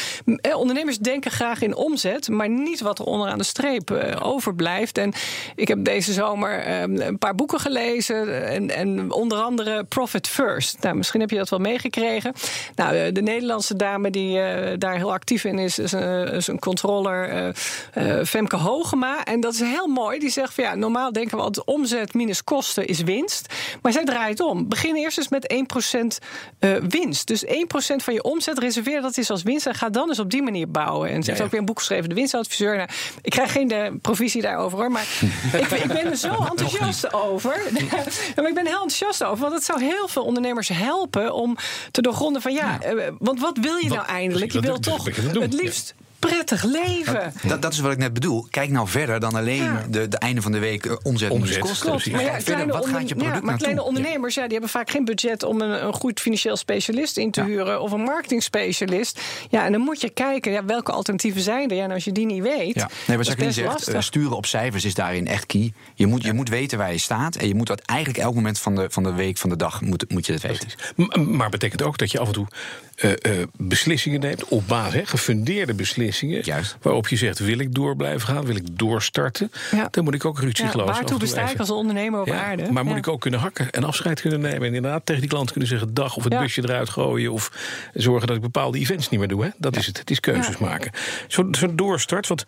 eh, 0.40 0.56
ondernemers 0.56 0.98
denken 0.98 1.30
graag 1.30 1.62
in 1.62 1.74
omzet, 1.74 2.28
maar 2.28 2.48
niet 2.48 2.80
wat 2.80 2.98
er 2.98 3.04
onderaan 3.04 3.38
de 3.38 3.44
streep 3.44 3.90
overblijft. 4.22 4.98
En 4.98 5.12
ik 5.56 5.68
heb 5.68 5.84
deze 5.84 6.12
zomer 6.12 6.58
ehm, 6.60 7.00
een 7.00 7.18
paar 7.18 7.34
boeken 7.34 7.60
gelezen. 7.60 8.46
En, 8.48 8.63
en 8.70 9.12
onder 9.12 9.38
andere 9.38 9.84
Profit 9.84 10.28
First. 10.28 10.76
Nou, 10.80 10.96
misschien 10.96 11.20
heb 11.20 11.30
je 11.30 11.36
dat 11.36 11.48
wel 11.48 11.58
meegekregen. 11.58 12.32
Nou, 12.74 12.96
eh, 12.96 13.12
de 13.12 13.22
Nederlandse 13.22 13.76
dame 13.76 14.10
die 14.10 14.40
eh, 14.40 14.78
daar 14.78 14.96
heel 14.96 15.12
actief 15.12 15.44
in 15.44 15.58
is, 15.58 15.78
is 15.78 15.92
een, 15.92 16.28
is 16.28 16.46
een 16.46 16.58
controller, 16.58 17.28
eh, 17.28 18.18
eh, 18.18 18.26
Femke 18.26 18.56
Hogema. 18.56 19.24
En 19.24 19.40
dat 19.40 19.54
is 19.54 19.60
heel 19.60 19.86
mooi. 19.86 20.18
Die 20.18 20.30
zegt 20.30 20.54
van 20.54 20.64
ja, 20.64 20.74
normaal 20.74 21.12
denken 21.12 21.36
we 21.36 21.42
altijd 21.42 21.66
omzet 21.66 22.14
minus 22.14 22.44
kosten 22.44 22.86
is 22.86 23.00
winst. 23.00 23.54
Maar 23.82 23.92
zij 23.92 24.04
draait 24.04 24.40
om. 24.40 24.68
Begin 24.68 24.94
eerst 24.96 25.18
eens 25.18 25.28
met 25.28 25.52
1% 25.52 26.18
eh, 26.58 26.70
winst. 26.88 27.26
Dus 27.26 27.44
1% 27.44 27.48
van 28.02 28.14
je 28.14 28.22
omzet 28.22 28.58
reserveer 28.58 29.00
dat 29.00 29.16
is 29.16 29.30
als 29.30 29.42
winst. 29.42 29.66
En 29.66 29.74
ga 29.74 29.88
dan 29.88 30.08
eens 30.08 30.18
op 30.18 30.30
die 30.30 30.42
manier 30.42 30.70
bouwen. 30.70 31.08
En 31.08 31.22
ze 31.22 31.28
heeft 31.28 31.38
ja. 31.38 31.44
ook 31.44 31.50
weer 31.50 31.60
een 31.60 31.66
boek 31.66 31.78
geschreven, 31.78 32.08
De 32.08 32.14
Winstadviseur. 32.14 32.76
Nou, 32.76 32.88
ik 33.22 33.30
krijg 33.30 33.52
geen 33.52 33.68
de 33.68 33.96
provisie 34.02 34.42
daarover 34.42 34.78
hoor. 34.78 34.90
Maar 34.90 35.02
ik, 35.60 35.70
ik 35.70 35.88
ben 35.88 36.10
er 36.10 36.16
zo 36.16 36.34
enthousiast 36.50 37.12
over. 37.12 37.62
Ja, 37.94 38.42
maar 38.42 38.48
ik 38.48 38.53
ben 38.54 38.64
heel 38.66 38.72
enthousiast 38.82 39.24
over. 39.24 39.38
Want 39.42 39.52
het 39.54 39.64
zou 39.64 39.82
heel 39.82 40.08
veel 40.08 40.24
ondernemers 40.24 40.68
helpen 40.68 41.34
om 41.34 41.56
te 41.90 42.02
doorgronden 42.02 42.42
van 42.42 42.52
ja. 42.52 42.80
eh, 42.80 43.12
want 43.18 43.40
wat 43.40 43.58
wil 43.58 43.76
je 43.76 43.88
nou 43.88 44.06
eindelijk? 44.06 44.52
Je 44.52 44.58
precies, 44.60 44.80
wil 44.80 44.80
dat- 44.80 44.96
toch 44.96 45.08
ik 45.08 45.16
het 45.42 45.52
liefst 45.52 45.94
prettig 46.26 46.62
leven. 46.64 47.32
Dat, 47.42 47.62
dat 47.62 47.72
is 47.72 47.78
wat 47.78 47.92
ik 47.92 47.98
net 47.98 48.12
bedoel. 48.12 48.46
Kijk 48.50 48.70
nou 48.70 48.88
verder 48.88 49.20
dan 49.20 49.34
alleen 49.34 49.62
Ja. 49.62 49.84
de, 49.90 50.08
de 50.08 50.18
einde 50.18 50.42
van 50.42 50.52
de 50.52 50.58
week 50.58 50.86
eh, 50.86 50.92
omzet 51.02 51.30
Omzet, 51.30 51.58
kosten. 51.58 51.88
klopt. 51.88 52.10
Maar 52.10 52.22
ja, 52.22 52.40
verder, 52.40 52.66
wat 52.66 52.86
gaat 52.86 53.08
je 53.08 53.14
product 53.14 53.34
ja, 53.36 53.40
maar 53.44 53.56
kleine 53.58 53.82
ondernemers 53.82 54.34
ja, 54.34 54.42
die 54.42 54.52
hebben 54.52 54.68
vaak 54.70 54.90
geen 54.90 55.04
budget 55.04 55.42
om 55.42 55.60
een, 55.60 55.84
een 55.86 55.92
goed 55.92 56.20
financieel 56.20 56.56
specialist 56.56 57.16
in 57.16 57.30
te 57.30 57.42
huren 57.42 57.80
of 57.80 57.92
een 57.92 58.00
marketingspecialist. 58.00 59.20
Ja, 59.50 59.64
en 59.64 59.72
dan 59.72 59.80
moet 59.80 60.00
je 60.00 60.10
kijken 60.10 60.52
ja, 60.52 60.64
welke 60.64 60.92
alternatieven 60.92 61.40
zijn 61.42 61.70
er. 61.70 61.76
Ja, 61.76 61.84
en 61.84 61.90
als 61.90 62.04
je 62.04 62.12
die 62.12 62.26
niet 62.26 62.42
weet, 62.42 62.74
Ja. 62.74 62.88
Nee, 63.06 63.16
Jacqueline 63.18 63.62
best 63.72 63.84
zegt, 63.84 63.88
eh, 63.88 64.00
sturen 64.00 64.36
op 64.36 64.46
cijfers 64.46 64.84
is 64.84 64.94
daarin 64.94 65.26
echt 65.26 65.46
key. 65.46 65.72
Je 65.94 66.06
moet, 66.06 66.22
je 66.22 66.32
moet 66.32 66.48
weten 66.48 66.78
waar 66.78 66.92
je 66.92 66.98
staat 66.98 67.36
en 67.36 67.48
je 67.48 67.54
moet 67.54 67.66
dat 67.66 67.80
eigenlijk 67.80 68.18
elk 68.18 68.34
moment 68.34 68.58
van 68.58 68.74
de, 68.74 68.86
van 68.90 69.02
de 69.02 69.12
week, 69.12 69.38
van 69.38 69.50
de 69.50 69.56
dag, 69.56 69.80
moet, 69.80 70.10
moet 70.10 70.26
je 70.26 70.32
dat 70.32 70.42
weten. 70.42 70.68
Maar 71.36 71.50
betekent 71.50 71.82
ook 71.82 71.98
dat 71.98 72.10
je 72.12 72.18
af 72.18 72.26
en 72.26 72.32
toe 72.32 72.46
eh, 72.96 73.10
eh, 73.12 73.46
beslissingen 73.56 74.20
neemt 74.20 74.44
op 74.44 74.68
basis, 74.68 74.94
hè, 74.94 75.06
gefundeerde 75.06 75.74
beslissingen. 75.74 76.13
Juist. 76.20 76.76
Waarop 76.82 77.08
je 77.08 77.16
zegt: 77.16 77.38
wil 77.38 77.58
ik 77.58 77.74
door 77.74 77.96
blijven 77.96 78.28
gaan, 78.28 78.44
wil 78.44 78.56
ik 78.56 78.78
doorstarten? 78.78 79.50
Ja. 79.70 79.88
Dan 79.90 80.04
moet 80.04 80.14
ik 80.14 80.24
ook 80.24 80.38
Ruud 80.40 80.56
ja, 80.56 80.64
Sigloos 80.66 80.82
af 80.82 80.88
en 80.88 80.94
waartoe 80.94 81.08
toe 81.10 81.18
besta 81.18 81.50
ik 81.50 81.58
als 81.58 81.70
ondernemer 81.70 82.20
op 82.20 82.26
Ja, 82.26 82.44
aarde? 82.44 82.72
Maar 82.72 82.82
moet 82.84 82.92
Ja. 82.92 82.98
ik 82.98 83.08
ook 83.08 83.20
kunnen 83.20 83.40
hakken 83.40 83.70
en 83.70 83.84
afscheid 83.84 84.20
kunnen 84.20 84.40
nemen. 84.40 84.60
En 84.68 84.74
inderdaad 84.74 85.06
tegen 85.06 85.20
die 85.20 85.30
klant 85.30 85.50
kunnen 85.50 85.68
zeggen 85.68 85.94
dag 85.94 86.16
of 86.16 86.24
het 86.24 86.32
Ja. 86.32 86.40
busje 86.40 86.62
eruit 86.62 86.88
gooien. 86.90 87.32
Of 87.32 87.50
zorgen 87.94 88.26
dat 88.26 88.36
ik 88.36 88.42
bepaalde 88.42 88.78
events 88.78 89.08
niet 89.08 89.18
meer 89.20 89.28
doe. 89.28 89.44
Hè? 89.44 89.48
Dat 89.56 89.76
is 89.76 89.86
het. 89.86 89.98
Het 89.98 90.10
is 90.10 90.20
keuzes 90.20 90.56
maken. 90.58 90.90
Zo'n 91.28 91.54
zo 91.58 91.74
doorstart. 91.74 92.28
Want 92.28 92.44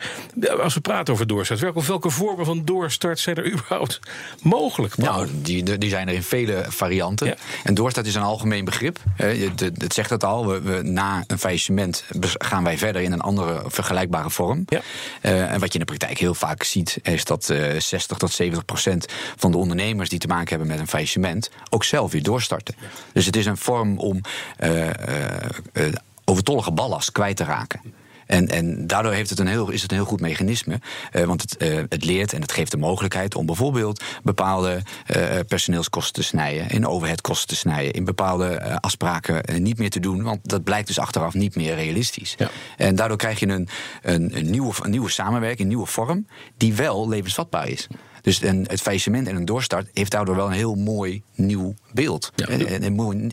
als 0.62 0.74
we 0.74 0.80
praten 0.80 1.14
over 1.14 1.26
doorstart. 1.26 1.60
Welke, 1.60 1.86
welke 1.86 2.10
vormen 2.10 2.44
van 2.46 2.64
doorstart 2.64 3.18
zijn 3.18 3.36
er 3.36 3.50
überhaupt 3.52 4.00
mogelijk? 4.42 4.96
Nou, 4.96 5.28
die, 5.32 5.78
die 5.78 5.90
zijn 5.90 6.08
er 6.08 6.14
in 6.14 6.22
vele 6.22 6.64
varianten. 6.68 7.26
Ja. 7.26 7.34
En 7.64 7.74
doorstart 7.74 8.06
is 8.06 8.14
een 8.14 8.22
algemeen 8.22 8.64
begrip. 8.64 8.98
Het, 9.16 9.94
zegt 9.94 10.10
het 10.10 10.24
al. 10.24 10.46
We, 10.46 10.60
we- 10.60 10.82
na 10.82 11.24
een 11.26 11.38
faillissement 11.38 12.04
gaan 12.38 12.64
wij 12.64 12.78
verder 12.78 13.02
in 13.02 13.12
een 13.12 13.20
andere 13.20 13.55
vergelijkbare 13.66 14.30
vorm. 14.30 14.62
Ja. 14.66 14.80
Eh, 15.20 15.52
en 15.52 15.60
wat 15.60 15.72
je 15.72 15.78
in 15.78 15.84
de 15.84 15.92
praktijk 15.92 16.18
heel 16.18 16.34
vaak 16.34 16.62
ziet, 16.62 16.98
is 17.02 17.24
dat 17.24 17.50
eh 17.50 17.80
60 17.80 18.16
tot 18.16 18.32
70 18.32 18.64
procent 18.64 19.06
van 19.36 19.50
de 19.50 19.56
ondernemers 19.56 20.08
die 20.08 20.18
te 20.18 20.26
maken 20.26 20.48
hebben 20.48 20.66
met 20.66 20.78
een 20.78 20.88
faillissement 20.88 21.50
ook 21.70 21.84
zelf 21.84 22.12
weer 22.12 22.22
doorstarten. 22.22 22.74
Dus 23.12 23.26
het 23.26 23.36
is 23.36 23.46
een 23.46 23.56
vorm 23.56 23.98
om 23.98 24.20
eh, 24.56 24.88
eh, 24.88 25.50
eh, 25.72 25.92
overtollige 26.24 26.72
ballast 26.72 27.12
kwijt 27.12 27.36
te 27.36 27.44
raken. 27.44 27.80
En, 28.26 28.48
en 28.48 28.86
daardoor 28.86 29.12
heeft 29.12 29.30
het 29.30 29.38
een 29.38 29.46
heel, 29.46 29.70
is 29.70 29.82
het 29.82 29.90
een 29.90 29.96
heel 29.96 30.06
goed 30.06 30.20
mechanisme. 30.20 30.80
eh, 31.12 31.24
want 31.24 31.42
het, 31.42 31.56
eh, 31.56 31.82
het 31.88 32.04
leert 32.04 32.32
en 32.32 32.40
het 32.40 32.52
geeft 32.52 32.70
de 32.70 32.76
mogelijkheid 32.76 33.34
om 33.34 33.46
bijvoorbeeld 33.46 34.02
bepaalde 34.22 34.82
eh, 35.06 35.22
personeelskosten 35.48 36.14
te 36.14 36.22
snijden, 36.22 36.68
in 36.68 36.86
overheadkosten 36.86 37.48
te 37.48 37.56
snijden, 37.56 37.92
in 37.92 38.04
bepaalde 38.04 38.80
afspraken 38.80 39.62
niet 39.62 39.78
meer 39.78 39.90
te 39.90 40.00
doen. 40.00 40.22
Want 40.22 40.38
dat 40.42 40.64
blijkt 40.64 40.86
dus 40.86 40.98
achteraf 40.98 41.34
niet 41.34 41.56
meer 41.56 41.74
realistisch. 41.74 42.34
Ja. 42.38 42.50
En 42.76 42.94
daardoor 42.94 43.16
krijg 43.16 43.40
je 43.40 43.48
een, 43.48 43.68
een, 44.02 44.36
een, 44.36 44.50
nieuwe, 44.50 44.74
een 44.82 44.90
nieuwe 44.90 45.10
samenwerking, 45.10 45.60
een 45.60 45.68
nieuwe 45.68 45.86
vorm, 45.86 46.26
die 46.56 46.74
wel 46.74 47.08
levensvatbaar 47.08 47.68
is. 47.68 47.86
Dus 48.26 48.42
een, 48.42 48.64
het 48.68 48.80
faillissement 48.80 49.28
en 49.28 49.36
een 49.36 49.44
doorstart 49.44 49.88
heeft 49.92 50.10
daardoor 50.10 50.36
wel 50.36 50.46
een 50.46 50.52
heel 50.52 50.74
mooi 50.74 51.22
nieuw 51.34 51.74
beeld. 51.92 52.32
Ja. 52.34 52.46
En, 52.46 52.82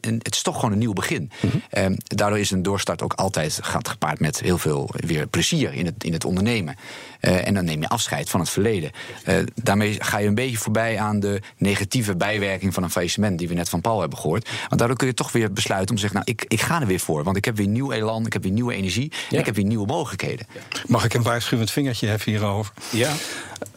en, 0.01 0.19
het 0.23 0.35
is 0.35 0.41
toch 0.41 0.55
gewoon 0.55 0.71
een 0.71 0.77
nieuw 0.77 0.93
begin. 0.93 1.31
Ehm, 1.69 1.95
daardoor 2.03 2.39
is 2.39 2.51
een 2.51 2.63
doorstart 2.63 3.01
ook 3.01 3.13
altijd 3.13 3.59
gaat 3.61 3.87
gepaard 3.87 4.19
met 4.19 4.39
heel 4.39 4.57
veel 4.57 4.89
weer 4.93 5.27
plezier 5.27 5.73
in 5.73 5.85
het, 5.85 6.03
in 6.03 6.13
het 6.13 6.25
ondernemen. 6.25 6.75
Eh, 7.23 7.47
en 7.47 7.53
dan 7.53 7.65
neem 7.65 7.81
je 7.81 7.89
afscheid 7.89 8.29
van 8.29 8.39
het 8.39 8.49
verleden. 8.49 8.91
Eh, 9.23 9.37
daarmee 9.55 9.95
ga 10.03 10.17
je 10.17 10.27
een 10.27 10.35
beetje 10.35 10.57
voorbij 10.57 10.99
aan 10.99 11.19
de 11.19 11.41
negatieve 11.57 12.15
bijwerking 12.15 12.73
van 12.73 12.83
een 12.83 12.89
faillissement 12.89 13.39
die 13.39 13.47
we 13.47 13.53
net 13.53 13.69
van 13.69 13.81
Paul 13.81 13.99
hebben 13.99 14.17
gehoord. 14.17 14.49
Want 14.67 14.79
daardoor 14.79 14.97
kun 14.97 15.07
je 15.07 15.13
toch 15.13 15.31
weer 15.31 15.53
besluiten 15.53 15.89
om 15.89 15.95
te 15.95 16.01
zeggen: 16.01 16.19
Nou, 16.25 16.37
ik, 16.39 16.51
ik 16.51 16.61
ga 16.61 16.81
er 16.81 16.87
weer 16.87 16.99
voor. 16.99 17.23
Want 17.23 17.37
ik 17.37 17.45
heb 17.45 17.57
weer 17.57 17.67
nieuw 17.67 17.91
elan, 17.91 18.25
ik 18.25 18.33
heb 18.33 18.43
weer 18.43 18.51
nieuwe 18.51 18.73
energie 18.73 19.11
en 19.11 19.17
Ja. 19.29 19.39
ik 19.39 19.45
heb 19.45 19.55
weer 19.55 19.65
nieuwe 19.65 19.85
mogelijkheden. 19.85 20.47
Mag 20.87 21.05
ik 21.05 21.13
een 21.13 21.23
waarschuwend 21.23 21.71
vingertje 21.71 22.07
heffen 22.07 22.31
hierover? 22.31 22.73
Ja. 22.89 23.11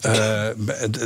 Eh, 0.01 0.47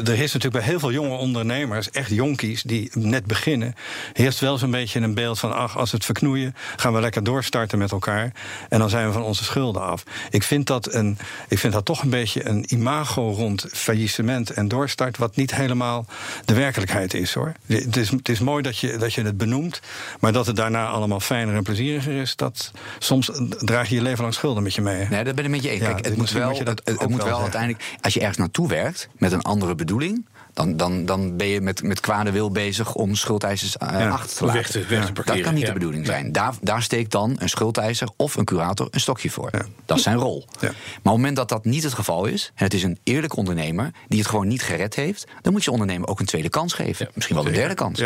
er 0.07 0.19
is 0.19 0.33
natuurlijk 0.33 0.51
bij 0.51 0.61
heel 0.63 0.79
veel 0.79 0.91
jonge 0.91 1.15
ondernemers, 1.15 1.91
echt 1.91 2.09
jonkies 2.09 2.63
die 2.63 2.91
net 2.93 3.25
beginnen, 3.25 3.75
heerst 4.13 4.39
wel 4.39 4.57
zo'n 4.57 4.71
beetje 4.71 4.99
een 4.99 5.13
beeld 5.13 5.39
van: 5.39 5.53
ach, 5.53 5.77
als 5.77 5.91
we 5.91 5.95
het 5.97 6.05
verknoeien, 6.05 6.55
gaan 6.75 6.93
we 6.93 6.99
lekker 7.01 7.23
doorstarten 7.23 7.77
met 7.77 7.91
elkaar. 7.91 8.31
En 8.69 8.79
dan 8.79 8.89
zijn 8.89 9.07
we 9.07 9.13
van 9.13 9.23
onze 9.23 9.43
schulden 9.43 9.81
af. 9.81 10.03
Ik 10.29 10.43
vind 10.43 10.67
dat, 10.67 10.93
een, 10.93 11.17
ik 11.47 11.59
vind 11.59 11.73
dat 11.73 11.85
toch 11.85 12.01
een 12.01 12.09
beetje 12.09 12.30
een 12.39 12.65
imago 12.67 13.31
rond 13.31 13.65
faillissement 13.71 14.49
en 14.49 14.67
doorstart, 14.67 15.17
wat 15.17 15.35
niet 15.35 15.55
helemaal 15.55 16.05
de 16.45 16.53
werkelijkheid 16.53 17.13
is 17.13 17.33
hoor. 17.33 17.53
Het 17.65 17.97
is, 17.97 18.09
het 18.09 18.29
is 18.29 18.39
mooi 18.39 18.61
dat 18.63 18.77
je, 18.77 18.97
dat 18.97 19.13
je 19.13 19.21
het 19.21 19.37
benoemt, 19.37 19.79
maar 20.19 20.31
dat 20.31 20.45
het 20.45 20.55
daarna 20.55 20.87
allemaal 20.87 21.19
fijner 21.19 21.55
en 21.55 21.63
plezieriger 21.63 22.21
is, 22.21 22.35
dat 22.35 22.71
soms 22.99 23.31
draag 23.57 23.89
je 23.89 23.95
je 23.95 24.01
leven 24.01 24.21
lang 24.21 24.33
schulden 24.33 24.63
met 24.63 24.73
je 24.73 24.81
mee. 24.81 25.07
Nee, 25.09 25.23
dat 25.23 25.35
ben 25.35 25.45
ik 25.45 25.51
met 25.51 25.63
je 25.63 25.69
eens. 25.69 25.79
Ja, 25.81 25.85
Kijk, 25.85 25.97
dus 25.97 26.07
het 26.07 26.17
moet 26.17 26.31
wel, 26.31 26.49
moet 26.49 26.57
het, 26.57 26.85
moet 26.85 26.97
wel 26.97 27.07
wel 27.07 27.17
zeggen. 27.17 27.41
uiteindelijk, 27.41 27.83
als 28.01 28.13
je 28.13 28.19
ergens 28.19 28.37
naartoe 28.37 28.67
werkt 28.67 29.09
met 29.17 29.31
een 29.31 29.41
andere 29.41 29.75
bedoeling, 29.75 30.25
dan, 30.53 30.77
dan, 30.77 31.05
dan 31.05 31.37
ben 31.37 31.47
je 31.47 31.61
met, 31.61 31.83
met 31.83 31.99
kwade 31.99 32.31
wil 32.31 32.51
bezig 32.51 32.95
om 32.95 33.15
schuldeisers 33.15 33.77
eh, 33.77 33.87
Ja, 33.91 34.09
achter 34.09 34.37
te 34.37 34.45
laten. 34.45 34.61
weg 34.61 34.71
te- 34.71 34.79
weg 34.79 34.87
te 35.05 35.11
Ja, 35.15 35.23
dat 35.33 35.41
kan 35.41 35.53
niet 35.53 35.61
ja. 35.61 35.67
de 35.67 35.73
bedoeling 35.73 36.05
zijn. 36.05 36.31
Daar, 36.31 36.53
daar 36.61 36.81
steekt 36.81 37.11
dan 37.11 37.35
een 37.39 37.49
schuldeiser 37.49 38.09
of 38.15 38.35
een 38.35 38.45
curator 38.45 38.87
een 38.91 38.99
stokje 38.99 39.29
voor. 39.29 39.51
Dat 39.85 39.97
is 39.97 40.03
zijn 40.03 40.17
rol. 40.17 40.45
Maar 40.61 40.69
op 40.69 40.75
het 40.93 41.03
moment 41.03 41.35
dat 41.35 41.49
dat 41.49 41.65
niet 41.65 41.83
het 41.83 41.93
geval 41.93 42.25
is, 42.25 42.51
en 42.55 42.63
het 42.63 42.73
is 42.73 42.83
een 42.83 42.99
eerlijk 43.03 43.35
ondernemer 43.37 43.91
die 44.07 44.19
het 44.19 44.27
gewoon 44.27 44.47
niet 44.47 44.61
gered 44.63 44.95
heeft, 44.95 45.27
dan 45.41 45.53
moet 45.53 45.63
je 45.63 45.71
ondernemer 45.71 46.07
ook 46.07 46.19
een 46.19 46.25
tweede 46.25 46.49
kans 46.49 46.73
geven. 46.73 47.09
Misschien 47.13 47.35
wel 47.35 47.45
een 47.47 47.53
derde 47.53 47.73
kans. 47.73 48.01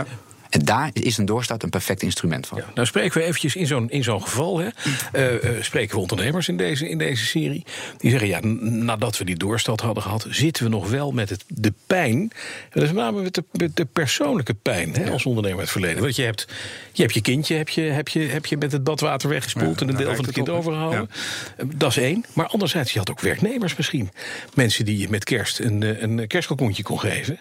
En 0.56 0.66
daar 0.66 0.90
is 0.94 1.18
een 1.18 1.26
doorstart 1.26 1.64
een 1.64 1.70
perfect 1.70 2.02
instrument 2.02 2.48
van. 2.48 2.58
Ja, 2.58 2.66
nou 2.74 2.88
spreken 2.88 3.18
we 3.18 3.24
eventjes 3.24 3.56
in 3.56 3.68
zo'n, 3.68 3.90
in 3.90 4.04
zo'n 4.04 4.22
geval. 4.22 4.60
Hè, 4.60 4.68
eh, 5.12 5.36
eh, 5.36 5.64
spreken 5.64 5.96
we 5.96 6.02
ondernemers 6.02 6.48
in 6.48 6.58
deze, 6.58 6.90
in 6.90 6.98
deze 6.98 7.26
serie. 7.26 7.66
Die 7.98 8.10
zeggen, 8.10 8.28
ja, 8.28 8.40
nadat 8.70 9.18
we 9.18 9.26
die 9.26 9.36
doorstad 9.36 9.82
hadden 9.82 10.04
gehad... 10.04 10.28
zitten 10.30 10.64
we 10.64 10.70
nog 10.70 10.90
wel 10.90 11.12
met 11.12 11.30
het, 11.30 11.44
de 11.48 11.74
pijn. 11.88 12.16
En 12.16 12.30
dat 12.70 12.84
is 12.84 12.92
met 12.92 13.04
name 13.04 13.22
met 13.22 13.34
de, 13.34 13.44
met 13.52 13.76
de 13.76 13.86
persoonlijke 13.86 14.54
pijn 14.54 14.94
hè, 14.94 15.12
als 15.12 15.26
ondernemer 15.26 15.60
uit 15.60 15.68
het 15.68 15.78
verleden. 15.78 16.04
Want 16.04 16.16
je 16.16 16.24
hebt 16.24 16.48
je, 16.92 17.02
hebt 17.02 17.14
je 17.14 17.22
kindje 17.22 17.56
heb 17.56 17.70
je, 17.70 17.82
heb 17.82 18.08
je, 18.08 18.20
heb 18.20 18.46
je 18.46 18.58
met 18.58 18.72
het 18.72 18.84
badwater 18.84 19.30
weggespoeld... 19.30 19.80
Ja, 19.80 19.86
en 19.86 19.92
een 19.92 19.98
deel 19.98 20.16
van 20.16 20.26
het 20.26 20.34
kind 20.34 20.50
overgehouden. 20.50 21.10
Eh, 21.58 21.66
Dat 21.76 21.90
is 21.90 21.98
één. 21.98 22.26
Maar 22.34 22.48
anderzijds, 22.48 22.94
je 22.94 23.00
had 23.00 23.10
ook 23.10 23.22
werknemers 23.22 23.76
misschien. 23.76 24.10
Mensen 24.54 24.86
die 24.86 24.98
je 24.98 25.10
met 25.10 25.24
kerst 25.24 25.60
een, 25.60 26.04
een 26.04 26.28
kerstkalkoentje 26.28 26.84
kon 26.84 27.00
geven... 27.00 27.40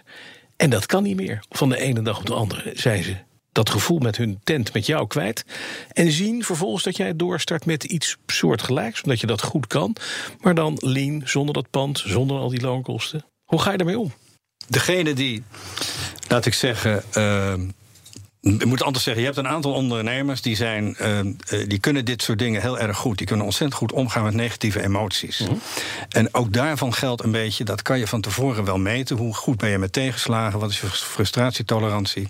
En 0.56 0.70
dat 0.70 0.86
kan 0.86 1.02
niet 1.02 1.16
meer. 1.16 1.44
Van 1.50 1.68
de 1.68 1.80
ene 1.80 2.02
dag 2.02 2.18
op 2.18 2.26
de 2.26 2.34
andere 2.34 2.72
zijn 2.74 3.02
ze 3.02 3.16
dat 3.52 3.70
gevoel 3.70 3.98
met 3.98 4.16
hun 4.16 4.40
tent 4.44 4.72
met 4.72 4.86
jou 4.86 5.06
kwijt. 5.06 5.44
En 5.92 6.10
zien 6.10 6.44
vervolgens 6.44 6.84
dat 6.84 6.96
jij 6.96 7.16
doorstart 7.16 7.66
met 7.66 7.84
iets 7.84 8.16
soortgelijks, 8.26 9.02
omdat 9.02 9.20
je 9.20 9.26
dat 9.26 9.42
goed 9.42 9.66
kan. 9.66 9.96
Maar 10.40 10.54
dan 10.54 10.78
lean, 10.80 11.22
zonder 11.24 11.54
dat 11.54 11.70
pand, 11.70 12.02
zonder 12.06 12.38
al 12.38 12.48
die 12.48 12.60
loonkosten. 12.60 13.24
Hoe 13.44 13.60
ga 13.60 13.70
je 13.70 13.76
daarmee 13.76 13.98
om? 13.98 14.12
Degene 14.68 15.12
die, 15.12 15.42
laat 16.28 16.46
ik 16.46 16.54
zeggen, 16.54 17.02
ehm, 17.12 17.60
Ik 18.44 18.64
moet 18.64 18.82
anders 18.82 19.04
zeggen, 19.04 19.22
je 19.22 19.28
hebt 19.28 19.40
een 19.40 19.52
aantal 19.52 19.72
ondernemers 19.72 20.42
die, 20.42 20.56
zijn, 20.56 20.96
uh, 21.00 21.20
die 21.68 21.78
kunnen 21.78 22.04
dit 22.04 22.22
soort 22.22 22.38
dingen 22.38 22.60
heel 22.60 22.78
erg 22.78 22.96
goed. 22.96 23.18
Die 23.18 23.26
kunnen 23.26 23.44
ontzettend 23.44 23.78
goed 23.78 23.92
omgaan 23.92 24.24
met 24.24 24.34
negatieve 24.34 24.82
emoties. 24.82 25.38
Mhm. 25.38 25.52
En 26.08 26.34
ook 26.34 26.52
daarvan 26.52 26.94
geldt 26.94 27.22
een 27.22 27.30
beetje, 27.30 27.64
dat 27.64 27.82
kan 27.82 27.98
je 27.98 28.06
van 28.06 28.20
tevoren 28.20 28.64
wel 28.64 28.78
meten. 28.78 29.16
Hoe 29.16 29.34
goed 29.34 29.56
ben 29.56 29.70
je 29.70 29.78
met 29.78 29.92
tegenslagen? 29.92 30.58
Wat 30.58 30.70
is 30.70 30.80
je 30.80 30.86
frustratietolerantie? 30.86 32.28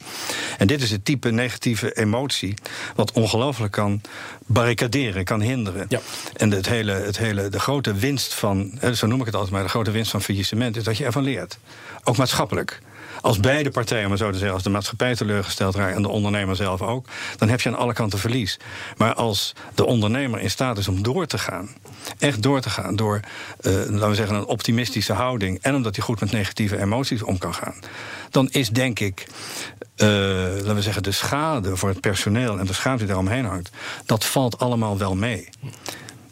En 0.58 0.66
dit 0.66 0.82
is 0.82 0.90
het 0.90 1.04
type 1.04 1.30
negatieve 1.30 1.92
emotie 1.92 2.54
wat 2.94 3.12
ongelooflijk 3.12 3.72
kan 3.72 4.00
barricaderen, 4.46 5.24
kan 5.24 5.40
hinderen. 5.40 5.86
Ja. 5.88 6.00
En 6.36 6.50
het 6.50 6.68
hele, 6.68 6.92
het 6.92 7.18
hele, 7.18 7.48
de 7.48 7.60
grote 7.60 7.94
winst 7.94 8.34
van, 8.34 8.78
zo 8.94 9.06
noem 9.06 9.20
ik 9.20 9.26
het 9.26 9.34
altijd 9.34 9.52
maar, 9.52 9.62
de 9.62 9.68
grote 9.68 9.90
winst 9.90 10.10
van 10.10 10.22
faillissement 10.22 10.76
is 10.76 10.84
dat 10.84 10.96
je 10.96 11.04
ervan 11.04 11.22
leert. 11.22 11.58
Ook 12.04 12.16
maatschappelijk. 12.16 12.80
Als 13.24 13.40
beide 13.40 13.70
partijen, 13.70 14.08
maar 14.08 14.18
zo 14.18 14.30
te 14.30 14.36
zeggen, 14.36 14.54
als 14.54 14.62
de 14.62 14.70
maatschappij 14.70 15.14
teleurgesteld 15.14 15.74
raakt 15.74 15.96
en 15.96 16.02
de 16.02 16.08
ondernemer 16.08 16.56
zelf 16.56 16.82
ook, 16.82 17.06
dan 17.36 17.48
heb 17.48 17.60
je 17.60 17.68
aan 17.68 17.76
alle 17.76 17.92
kanten 17.92 18.18
verlies. 18.18 18.58
Maar 18.96 19.14
als 19.14 19.52
de 19.74 19.84
ondernemer 19.84 20.40
in 20.40 20.50
staat 20.50 20.78
is 20.78 20.88
om 20.88 21.02
door 21.02 21.26
te 21.26 21.38
gaan, 21.38 21.68
echt 22.18 22.42
door 22.42 22.60
te 22.60 22.70
gaan 22.70 22.96
door, 22.96 23.20
uh, 23.60 23.72
laten 23.72 24.08
we 24.08 24.14
zeggen, 24.14 24.36
een 24.36 24.46
optimistische 24.46 25.12
houding 25.12 25.58
en 25.62 25.74
omdat 25.74 25.96
hij 25.96 26.04
goed 26.04 26.20
met 26.20 26.32
negatieve 26.32 26.80
emoties 26.80 27.22
om 27.22 27.38
kan 27.38 27.54
gaan, 27.54 27.74
dan 28.30 28.48
is 28.50 28.68
denk 28.68 29.00
ik, 29.00 29.26
uh, 29.96 30.08
laten 30.56 30.74
we 30.74 30.82
zeggen, 30.82 31.02
de 31.02 31.12
schade 31.12 31.76
voor 31.76 31.88
het 31.88 32.00
personeel 32.00 32.58
en 32.58 32.66
de 32.66 32.72
schade 32.72 32.98
die 32.98 33.06
daaromheen 33.06 33.44
hangt, 33.44 33.70
dat 34.06 34.24
valt 34.24 34.58
allemaal 34.58 34.98
wel 34.98 35.14
mee. 35.14 35.48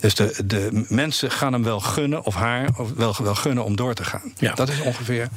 Dus 0.01 0.15
de, 0.15 0.43
de 0.45 0.85
mensen 0.89 1.31
gaan 1.31 1.53
hem 1.53 1.63
wel 1.63 1.81
gunnen, 1.81 2.25
of 2.25 2.35
haar 2.35 2.69
of 2.77 2.93
wel, 2.93 3.15
wel 3.23 3.35
gunnen 3.35 3.65
om 3.65 3.77
door 3.77 3.95
te 3.95 4.05
gaan. 4.05 4.33
Ja. 4.37 4.55
Dat 4.55 4.69
is 4.69 4.81
ongeveer. 4.81 5.29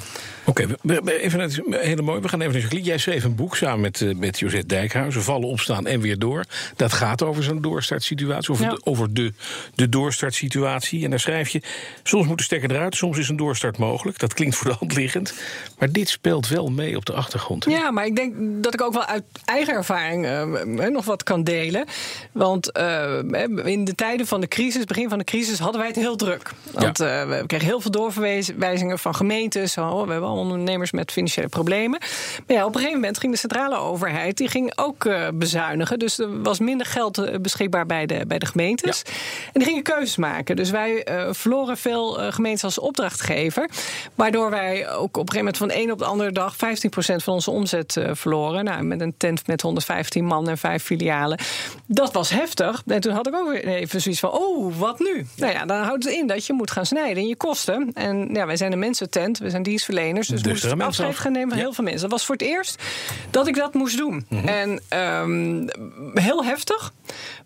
Oké, 0.46 0.68
okay, 0.84 1.18
even 1.18 1.52
hele 1.70 2.02
mooi. 2.02 2.22
We 2.22 2.28
gaan 2.28 2.42
even 2.42 2.54
naar 2.54 2.62
Jacqueline. 2.62 2.90
Jij 2.90 2.98
schreef 2.98 3.24
een 3.24 3.36
boek 3.36 3.56
samen 3.56 3.80
met, 3.80 4.02
uh, 4.02 4.16
met 4.16 4.40
Josette 4.40 4.68
Dijkhuizen. 4.68 5.24
Vallen, 5.24 5.48
opstaan 5.48 5.88
en 5.88 6.00
weer 6.00 6.20
door. 6.20 6.46
Dat 6.76 6.94
gaat 6.94 7.24
over 7.24 7.44
zo'n 7.44 7.62
doorstartsituatie. 7.62 8.52
Over, 8.52 8.70
de, 8.70 8.82
over 8.84 9.14
de, 9.14 9.34
de 9.76 9.90
doorstartsituatie. 9.90 11.04
En 11.04 11.10
daar 11.10 11.20
schrijf 11.20 11.50
je. 11.50 11.62
Soms 12.04 12.28
moet 12.28 12.38
de 12.38 12.44
stekker 12.44 12.72
eruit, 12.72 12.96
soms 12.96 13.18
is 13.18 13.30
een 13.30 13.36
doorstart 13.36 13.78
mogelijk. 13.78 14.20
Dat 14.20 14.34
klinkt 14.34 14.56
voor 14.56 14.72
de 14.72 14.76
hand 14.80 14.96
liggend. 14.96 15.34
Maar 15.80 15.92
dit 15.92 16.10
speelt 16.10 16.48
wel 16.48 16.68
mee 16.68 16.96
op 16.96 17.06
de 17.06 17.14
achtergrond. 17.14 17.66
Ja, 17.70 17.92
maar 17.92 18.06
ik 18.06 18.16
denk 18.16 18.34
dat 18.64 18.74
ik 18.74 18.82
ook 18.82 18.94
wel 18.94 19.06
uit 19.06 19.24
eigen 19.46 19.74
ervaring 19.74 20.26
uh, 20.26 20.88
nog 20.88 21.06
wat 21.06 21.24
kan 21.24 21.44
delen. 21.44 21.86
Want 22.32 22.78
uh, 22.78 23.20
in 23.64 23.86
de 23.86 23.96
tijden 23.96 24.28
van 24.28 24.42
de 24.42 24.48
crisis, 24.48 24.84
begin 24.84 25.10
van 25.10 25.18
de 25.18 25.24
crisis, 25.24 25.60
hadden 25.60 25.80
wij 25.80 25.90
het 25.90 25.98
heel 25.98 26.16
druk. 26.16 26.52
Want 26.72 26.98
ja. 26.98 27.28
we 27.28 27.44
kregen 27.46 27.68
heel 27.68 27.82
veel 27.82 27.92
doorverwijzingen 27.92 29.00
van 29.00 29.16
gemeentes. 29.16 29.78
Oh, 29.78 30.06
we 30.06 30.12
hebben 30.12 30.30
ondernemers 30.36 30.92
met 30.92 31.12
financiële 31.12 31.48
problemen. 31.48 32.00
Maar 32.48 32.58
ja, 32.58 32.66
op 32.66 32.68
een 32.68 32.80
gegeven 32.80 33.00
moment 33.00 33.18
ging 33.20 33.32
de 33.32 33.38
centrale 33.38 33.78
overheid 33.78 34.38
die 34.38 34.48
ging 34.48 34.72
ook 34.78 35.06
uh, 35.06 35.28
bezuinigen. 35.34 36.00
Dus 36.00 36.20
er 36.20 36.42
was 36.42 36.60
minder 36.60 36.86
geld 36.86 37.18
uh, 37.18 37.36
beschikbaar 37.42 37.86
bij 37.86 38.06
de, 38.06 38.26
bij 38.28 38.40
de 38.40 38.46
gemeentes. 38.46 39.02
Ja. 39.06 39.12
En 39.46 39.60
die 39.60 39.64
gingen 39.64 39.84
keuzes 39.84 40.16
maken. 40.16 40.56
Dus 40.56 40.70
wij 40.70 41.08
uh, 41.10 41.28
verloren 41.32 41.78
veel 41.78 42.14
gemeentes 42.32 42.64
als 42.64 42.80
opdrachtgever. 42.80 43.70
Waardoor 44.16 44.50
wij 44.50 44.90
ook 44.90 45.18
op 45.18 45.30
een 45.30 45.34
gegeven 45.34 45.38
moment 45.38 45.58
van 45.58 45.68
de 45.68 45.78
een 45.78 45.92
op 45.92 45.98
de 45.98 46.06
andere 46.06 46.32
dag 46.32 46.56
15% 46.56 46.58
van 46.98 47.34
onze 47.34 47.52
omzet 47.52 47.98
verloren. 48.12 48.64
Nou, 48.64 48.84
met 48.84 49.02
een 49.02 49.14
tent 49.18 49.48
met 49.48 49.62
115 49.62 50.26
man 50.26 50.50
en 50.50 50.58
vijf 50.58 50.84
filialen. 50.84 51.40
Dat 51.86 52.14
was 52.14 52.30
heftig. 52.30 52.84
En 52.86 53.02
toen 53.02 53.14
had 53.14 53.28
ik 53.28 53.36
ook 53.36 53.54
even 53.54 54.02
zoiets 54.02 54.20
van: 54.20 54.32
oh, 54.32 54.76
wat 54.78 55.00
nu? 55.00 55.26
Nou 55.36 55.54
ja, 55.54 55.66
dan 55.66 55.82
houdt 55.82 56.04
het 56.04 56.14
in 56.14 56.28
dat 56.28 56.46
je 56.46 56.54
moet 56.54 56.72
gaan 56.72 56.86
snijden 56.86 57.24
in 57.24 57.28
je 57.28 57.36
kosten. 57.36 57.92
En 57.94 58.30
ja, 58.34 58.46
wij 58.46 58.58
zijn 58.58 58.72
een 58.72 58.80
mensentent, 58.80 59.38
we 59.38 59.50
zijn 59.50 59.64
dienstverleners. 59.64 60.25
Dus, 60.28 60.44
moest 60.44 60.82
afscheid 60.82 61.18
gaan 61.18 61.32
nemen 61.32 61.50
van 61.50 61.58
heel 61.58 61.74
veel 61.74 61.84
mensen. 61.84 62.02
Dat 62.02 62.12
was 62.12 62.26
voor 62.26 62.36
het 62.36 62.44
eerst 62.44 62.84
dat 63.30 63.48
ik 63.48 63.56
dat 63.56 63.74
moest 63.74 63.98
doen. 63.98 64.26
Mm 64.30 64.40
-hmm. 64.40 64.48
En 64.48 65.00
um, 65.00 65.70
heel 66.14 66.46
heftig. 66.46 66.94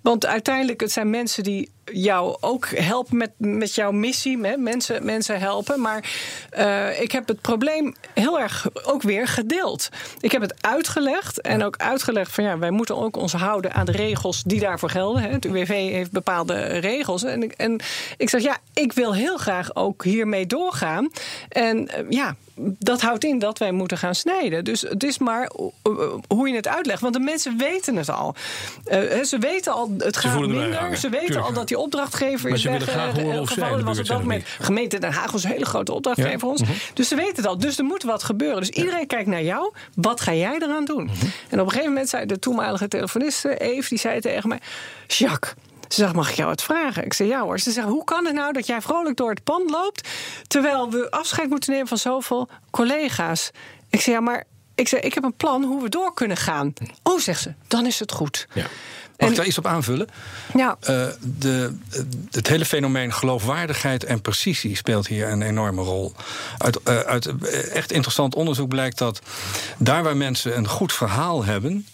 Want 0.02 0.26
uiteindelijk, 0.26 0.82
het 0.82 0.92
zijn 0.92 1.10
mensen 1.10 1.44
die 1.44 1.70
jou 1.94 2.38
ook 2.40 2.68
helpen 2.68 3.18
met, 3.18 3.32
met 3.38 3.76
jouw 3.76 3.92
missie. 3.92 4.40
Hè? 4.42 4.58
Mensen, 4.58 5.06
mensen 5.06 5.40
helpen. 5.40 5.82
Maar 5.82 6.12
uh, 6.58 7.02
ik 7.02 7.12
heb 7.12 7.28
het 7.28 7.42
probleem 7.42 7.96
heel 8.14 8.40
erg 8.40 8.68
ook 8.84 9.02
weer 9.02 9.28
gedeeld. 9.28 9.90
Ik 10.20 10.32
heb 10.32 10.42
het 10.42 10.54
uitgelegd. 10.62 11.42
En 11.42 11.64
ook 11.64 11.78
uitgelegd 11.78 12.32
van 12.32 12.44
ja, 12.44 12.58
wij 12.58 12.72
moeten 12.72 12.98
ook 12.98 13.18
ons 13.18 13.34
houden 13.34 13.74
aan 13.74 13.86
de 13.86 13.92
regels 13.92 14.44
die 14.44 14.60
daarvoor 14.60 14.90
gelden. 14.90 15.22
Hè? 15.22 15.30
Het 15.30 15.46
UWV 15.46 15.92
heeft 15.92 16.12
bepaalde 16.12 16.64
regels. 16.64 17.24
En, 17.24 17.44
ik, 17.44 17.52
en 17.52 17.80
ik 18.18 18.30
zeg 18.30 18.42
ja, 18.42 18.58
ik 18.74 18.94
wil 18.94 19.14
heel 19.14 19.38
graag 19.38 19.76
ook 19.76 20.04
hiermee 20.04 20.46
doorgaan. 20.46 21.12
En 21.50 21.78
uh, 21.78 22.10
ja, 22.10 22.36
dat 22.62 23.02
houdt 23.02 23.24
in 23.24 23.40
dat 23.40 23.58
wij 23.58 23.72
moeten 23.72 23.98
gaan 23.98 24.16
snijden. 24.16 24.64
Dus 24.64 24.82
het 24.82 25.04
is 25.04 25.18
maar 25.18 25.52
hoe 26.28 26.50
je 26.50 26.56
het 26.56 26.68
uitlegt. 26.68 27.02
Want 27.02 27.14
de 27.14 27.20
mensen 27.20 27.58
weten 27.58 27.96
het 27.96 28.10
al. 28.10 28.36
Uh, 28.92 29.24
ze 29.24 29.38
weten 29.38 29.74
al, 29.74 29.89
het 29.98 30.18
gaat 30.18 30.40
minder. 30.40 30.98
Ze 30.98 31.10
weten 31.10 31.26
Tuurlijk. 31.26 31.48
al 31.48 31.54
dat 31.54 31.68
die 31.68 31.78
opdrachtgever 31.78 32.50
is 32.50 32.64
weg. 32.64 32.84
gevallen 32.84 33.86
was 33.86 33.98
het 33.98 34.12
ook 34.12 34.24
met 34.24 34.48
gemeente 34.60 34.98
Den 34.98 35.12
Haag 35.12 35.32
was 35.32 35.44
een 35.44 35.52
hele 35.52 35.66
grote 35.66 35.94
opdrachtgever 35.94 36.32
ja. 36.34 36.40
voor 36.40 36.50
ons. 36.50 36.62
Mm 36.62 36.68
-hmm. 36.68 36.78
Dus 36.94 37.08
ze 37.08 37.16
weten 37.16 37.36
het 37.36 37.46
al. 37.46 37.58
Dus 37.58 37.78
er 37.78 37.84
moet 37.84 38.04
wat 38.04 38.24
gebeuren. 38.24 38.60
Dus 38.60 38.70
iedereen 38.70 39.08
kijkt 39.08 39.28
naar 39.28 39.44
jou. 39.44 39.74
Wat 39.96 40.22
ga 40.22 40.34
jij 40.34 40.56
eraan 40.56 40.86
doen? 40.86 41.04
Mm 41.04 41.10
-hmm. 41.20 41.32
En 41.50 41.60
op 41.60 41.66
een 41.66 41.72
gegeven 41.72 41.92
moment 41.92 42.10
zei 42.10 42.26
de 42.26 42.40
toenmalige 42.40 42.88
telefoniste 42.88 43.58
Eve, 43.58 43.90
die 43.90 43.98
zei 43.98 44.20
tegen 44.20 44.50
mij: 44.50 44.60
Jacques. 45.08 45.54
Ze 45.90 46.02
zegt, 46.02 46.14
mag 46.14 46.30
ik 46.30 46.36
jou 46.36 46.50
wat 46.50 46.64
vragen? 46.64 47.06
Ik 47.06 47.14
zei, 47.14 47.30
ja 47.30 47.42
hoor. 47.42 47.60
Ze 47.60 47.72
zegt, 47.72 47.88
hoe 47.88 48.04
kan 48.04 48.26
het 48.26 48.34
nou 48.34 48.54
dat 48.54 48.68
jij 48.68 48.82
vrolijk 48.82 49.18
door 49.18 49.30
het 49.30 49.44
pand 49.44 49.70
loopt... 49.70 50.10
terwijl 50.48 50.90
we 50.90 51.12
afscheid 51.12 51.50
moeten 51.50 51.72
nemen 51.72 51.88
van 51.88 51.98
zoveel 51.98 52.50
collega's? 52.70 53.52
Ik 53.90 54.02
zei, 54.02 54.16
ja, 54.16 54.22
maar 54.22 54.44
ik, 54.76 54.88
zei, 54.88 55.02
ik 55.02 55.14
heb 55.14 55.24
een 55.24 55.36
plan 55.36 55.64
hoe 55.64 55.82
we 55.82 55.90
door 55.90 56.14
kunnen 56.14 56.38
gaan. 56.38 56.74
Oh, 57.04 57.20
zegt 57.20 57.42
ze, 57.42 57.54
dan 57.68 57.86
is 57.86 58.00
het 58.00 58.12
goed. 58.12 58.48
Ja. 58.54 58.66
Mag 59.20 59.30
ik 59.30 59.36
daar 59.36 59.46
iets 59.46 59.58
op 59.58 59.66
aanvullen? 59.66 60.08
Ja. 60.58 60.78
Uh, 60.82 61.06
de, 61.40 61.76
het 62.32 62.48
hele 62.48 62.66
fenomeen 62.66 63.14
geloofwaardigheid 63.14 64.04
en 64.04 64.22
precisie 64.22 64.76
speelt 64.76 65.08
hier 65.08 65.30
een 65.30 65.42
enorme 65.42 65.82
rol. 65.82 66.14
Uit, 66.58 66.80
uh, 66.88 67.00
uit 67.00 67.34
echt 67.74 67.92
interessant 67.92 68.36
onderzoek 68.36 68.70
blijkt 68.70 68.98
dat 68.98 69.22
daar 69.78 70.04
waar 70.04 70.18
mensen 70.18 70.58
een 70.58 70.68
goed 70.68 70.94
verhaal 70.94 71.46
hebben. 71.46 71.88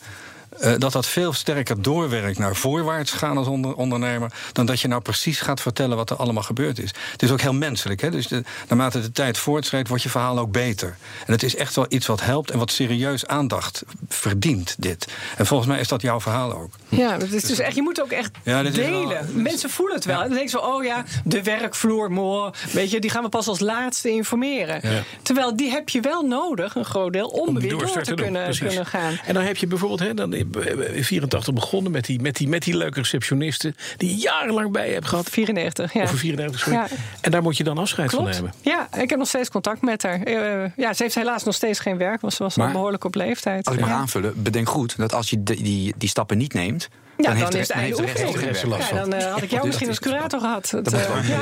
Uh, 0.61 0.73
dat 0.77 0.91
dat 0.91 1.05
veel 1.05 1.33
sterker 1.33 1.81
doorwerkt 1.81 2.37
naar 2.37 2.55
voorwaarts 2.55 3.11
gaan 3.11 3.37
als 3.37 3.47
onder, 3.47 3.75
ondernemer. 3.75 4.31
dan 4.51 4.65
dat 4.65 4.81
je 4.81 4.87
nou 4.87 5.01
precies 5.01 5.39
gaat 5.39 5.61
vertellen 5.61 5.97
wat 5.97 6.09
er 6.09 6.15
allemaal 6.15 6.43
gebeurd 6.43 6.79
is. 6.79 6.93
Het 7.11 7.23
is 7.23 7.31
ook 7.31 7.41
heel 7.41 7.53
menselijk. 7.53 8.01
Hè? 8.01 8.11
Dus 8.11 8.27
de, 8.27 8.43
naarmate 8.67 9.01
de 9.01 9.11
tijd 9.11 9.37
voortschrijdt, 9.37 9.87
wordt 9.87 10.03
je 10.03 10.09
verhaal 10.09 10.39
ook 10.39 10.51
beter. 10.51 10.97
En 11.25 11.31
het 11.31 11.43
is 11.43 11.55
echt 11.55 11.75
wel 11.75 11.85
iets 11.89 12.07
wat 12.07 12.21
helpt 12.21 12.51
en 12.51 12.59
wat 12.59 12.71
serieus 12.71 13.27
aandacht 13.27 13.83
verdient, 14.07 14.75
dit. 14.79 15.07
En 15.37 15.45
volgens 15.45 15.69
mij 15.69 15.79
is 15.79 15.87
dat 15.87 16.01
jouw 16.01 16.21
verhaal 16.21 16.53
ook. 16.53 16.69
Ja, 16.89 17.17
dat 17.17 17.31
is 17.31 17.43
dus 17.43 17.59
echt, 17.59 17.75
je 17.75 17.81
moet 17.81 18.01
ook 18.01 18.11
echt 18.11 18.31
ja, 18.43 18.63
delen. 18.63 19.07
Wel, 19.07 19.23
Mensen 19.33 19.69
voelen 19.69 19.95
het 19.95 20.05
wel. 20.05 20.15
Ja. 20.15 20.21
En 20.21 20.27
dan 20.27 20.37
denk 20.37 20.49
je 20.49 20.57
zo, 20.57 20.63
oh 20.63 20.83
ja, 20.83 21.03
de 21.23 21.43
werkvloer, 21.43 22.11
mooi. 22.11 22.51
Weet 22.71 22.91
je, 22.91 22.99
die 22.99 23.09
gaan 23.09 23.23
we 23.23 23.29
pas 23.29 23.47
als 23.47 23.59
laatste 23.59 24.09
informeren. 24.09 24.79
Ja. 24.89 25.03
Terwijl 25.21 25.55
die 25.55 25.69
heb 25.69 25.89
je 25.89 25.99
wel 25.99 26.21
nodig, 26.21 26.75
een 26.75 26.85
groot 26.85 27.13
deel, 27.13 27.27
om, 27.27 27.47
om 27.47 27.59
weer 27.59 27.69
door 27.69 28.01
te 28.01 28.13
kunnen, 28.13 28.57
kunnen 28.57 28.85
gaan. 28.85 29.19
En 29.25 29.33
dan 29.33 29.43
heb 29.43 29.57
je 29.57 29.67
bijvoorbeeld, 29.67 29.99
hè, 29.99 30.13
dan 30.13 30.44
in 30.93 31.03
84 31.03 31.53
begonnen 31.53 31.91
met 31.91 32.05
die, 32.05 32.21
met, 32.21 32.35
die, 32.35 32.47
met 32.47 32.63
die 32.63 32.77
leuke 32.77 32.99
receptionisten 32.99 33.75
die 33.97 34.09
je 34.09 34.15
jarenlang 34.15 34.71
bij 34.71 34.87
je 34.87 34.93
hebt 34.93 35.07
gehad. 35.07 35.29
94, 35.29 35.93
ja. 35.93 36.01
Over 36.01 36.17
94, 36.17 36.59
sorry. 36.59 36.77
Ja. 36.77 36.87
En 37.21 37.31
daar 37.31 37.41
moet 37.41 37.57
je 37.57 37.63
dan 37.63 37.77
afscheid 37.77 38.09
Klopt. 38.09 38.35
van 38.35 38.35
nemen. 38.35 38.53
Ja, 38.61 39.01
ik 39.01 39.09
heb 39.09 39.19
nog 39.19 39.27
steeds 39.27 39.49
contact 39.49 39.81
met 39.81 40.03
haar. 40.03 40.27
Uh, 40.27 40.69
ja, 40.75 40.93
ze 40.93 41.03
heeft 41.03 41.15
helaas 41.15 41.43
nog 41.43 41.53
steeds 41.53 41.79
geen 41.79 41.97
werk, 41.97 42.21
want 42.21 42.33
ze 42.33 42.43
was 42.43 42.55
nog 42.55 42.71
behoorlijk 42.71 43.03
op 43.03 43.15
leeftijd. 43.15 43.65
Als 43.65 43.75
ik 43.75 43.81
mag 43.81 43.89
ja. 43.89 43.95
aanvullen, 43.95 44.43
bedenk 44.43 44.69
goed 44.69 44.97
dat 44.97 45.13
als 45.13 45.29
je 45.29 45.43
die, 45.43 45.63
die, 45.63 45.93
die 45.97 46.09
stappen 46.09 46.37
niet 46.37 46.53
neemt, 46.53 46.89
ja, 47.17 47.23
dan, 47.23 47.39
dan 47.39 47.43
heeft 47.43 47.55
is 47.55 47.67
het 47.67 47.77
einde 47.77 48.01
oefening. 48.01 48.89
Ja, 48.89 49.05
dan 49.05 49.13
uh, 49.13 49.31
had 49.31 49.41
ik 49.41 49.49
jou 49.49 49.61
dus 49.61 49.65
misschien 49.65 49.87
als 49.87 49.99
curator 49.99 50.39
gehad. 50.39 50.69
Het, 50.69 50.93
uh, 50.93 51.29
ja. 51.29 51.41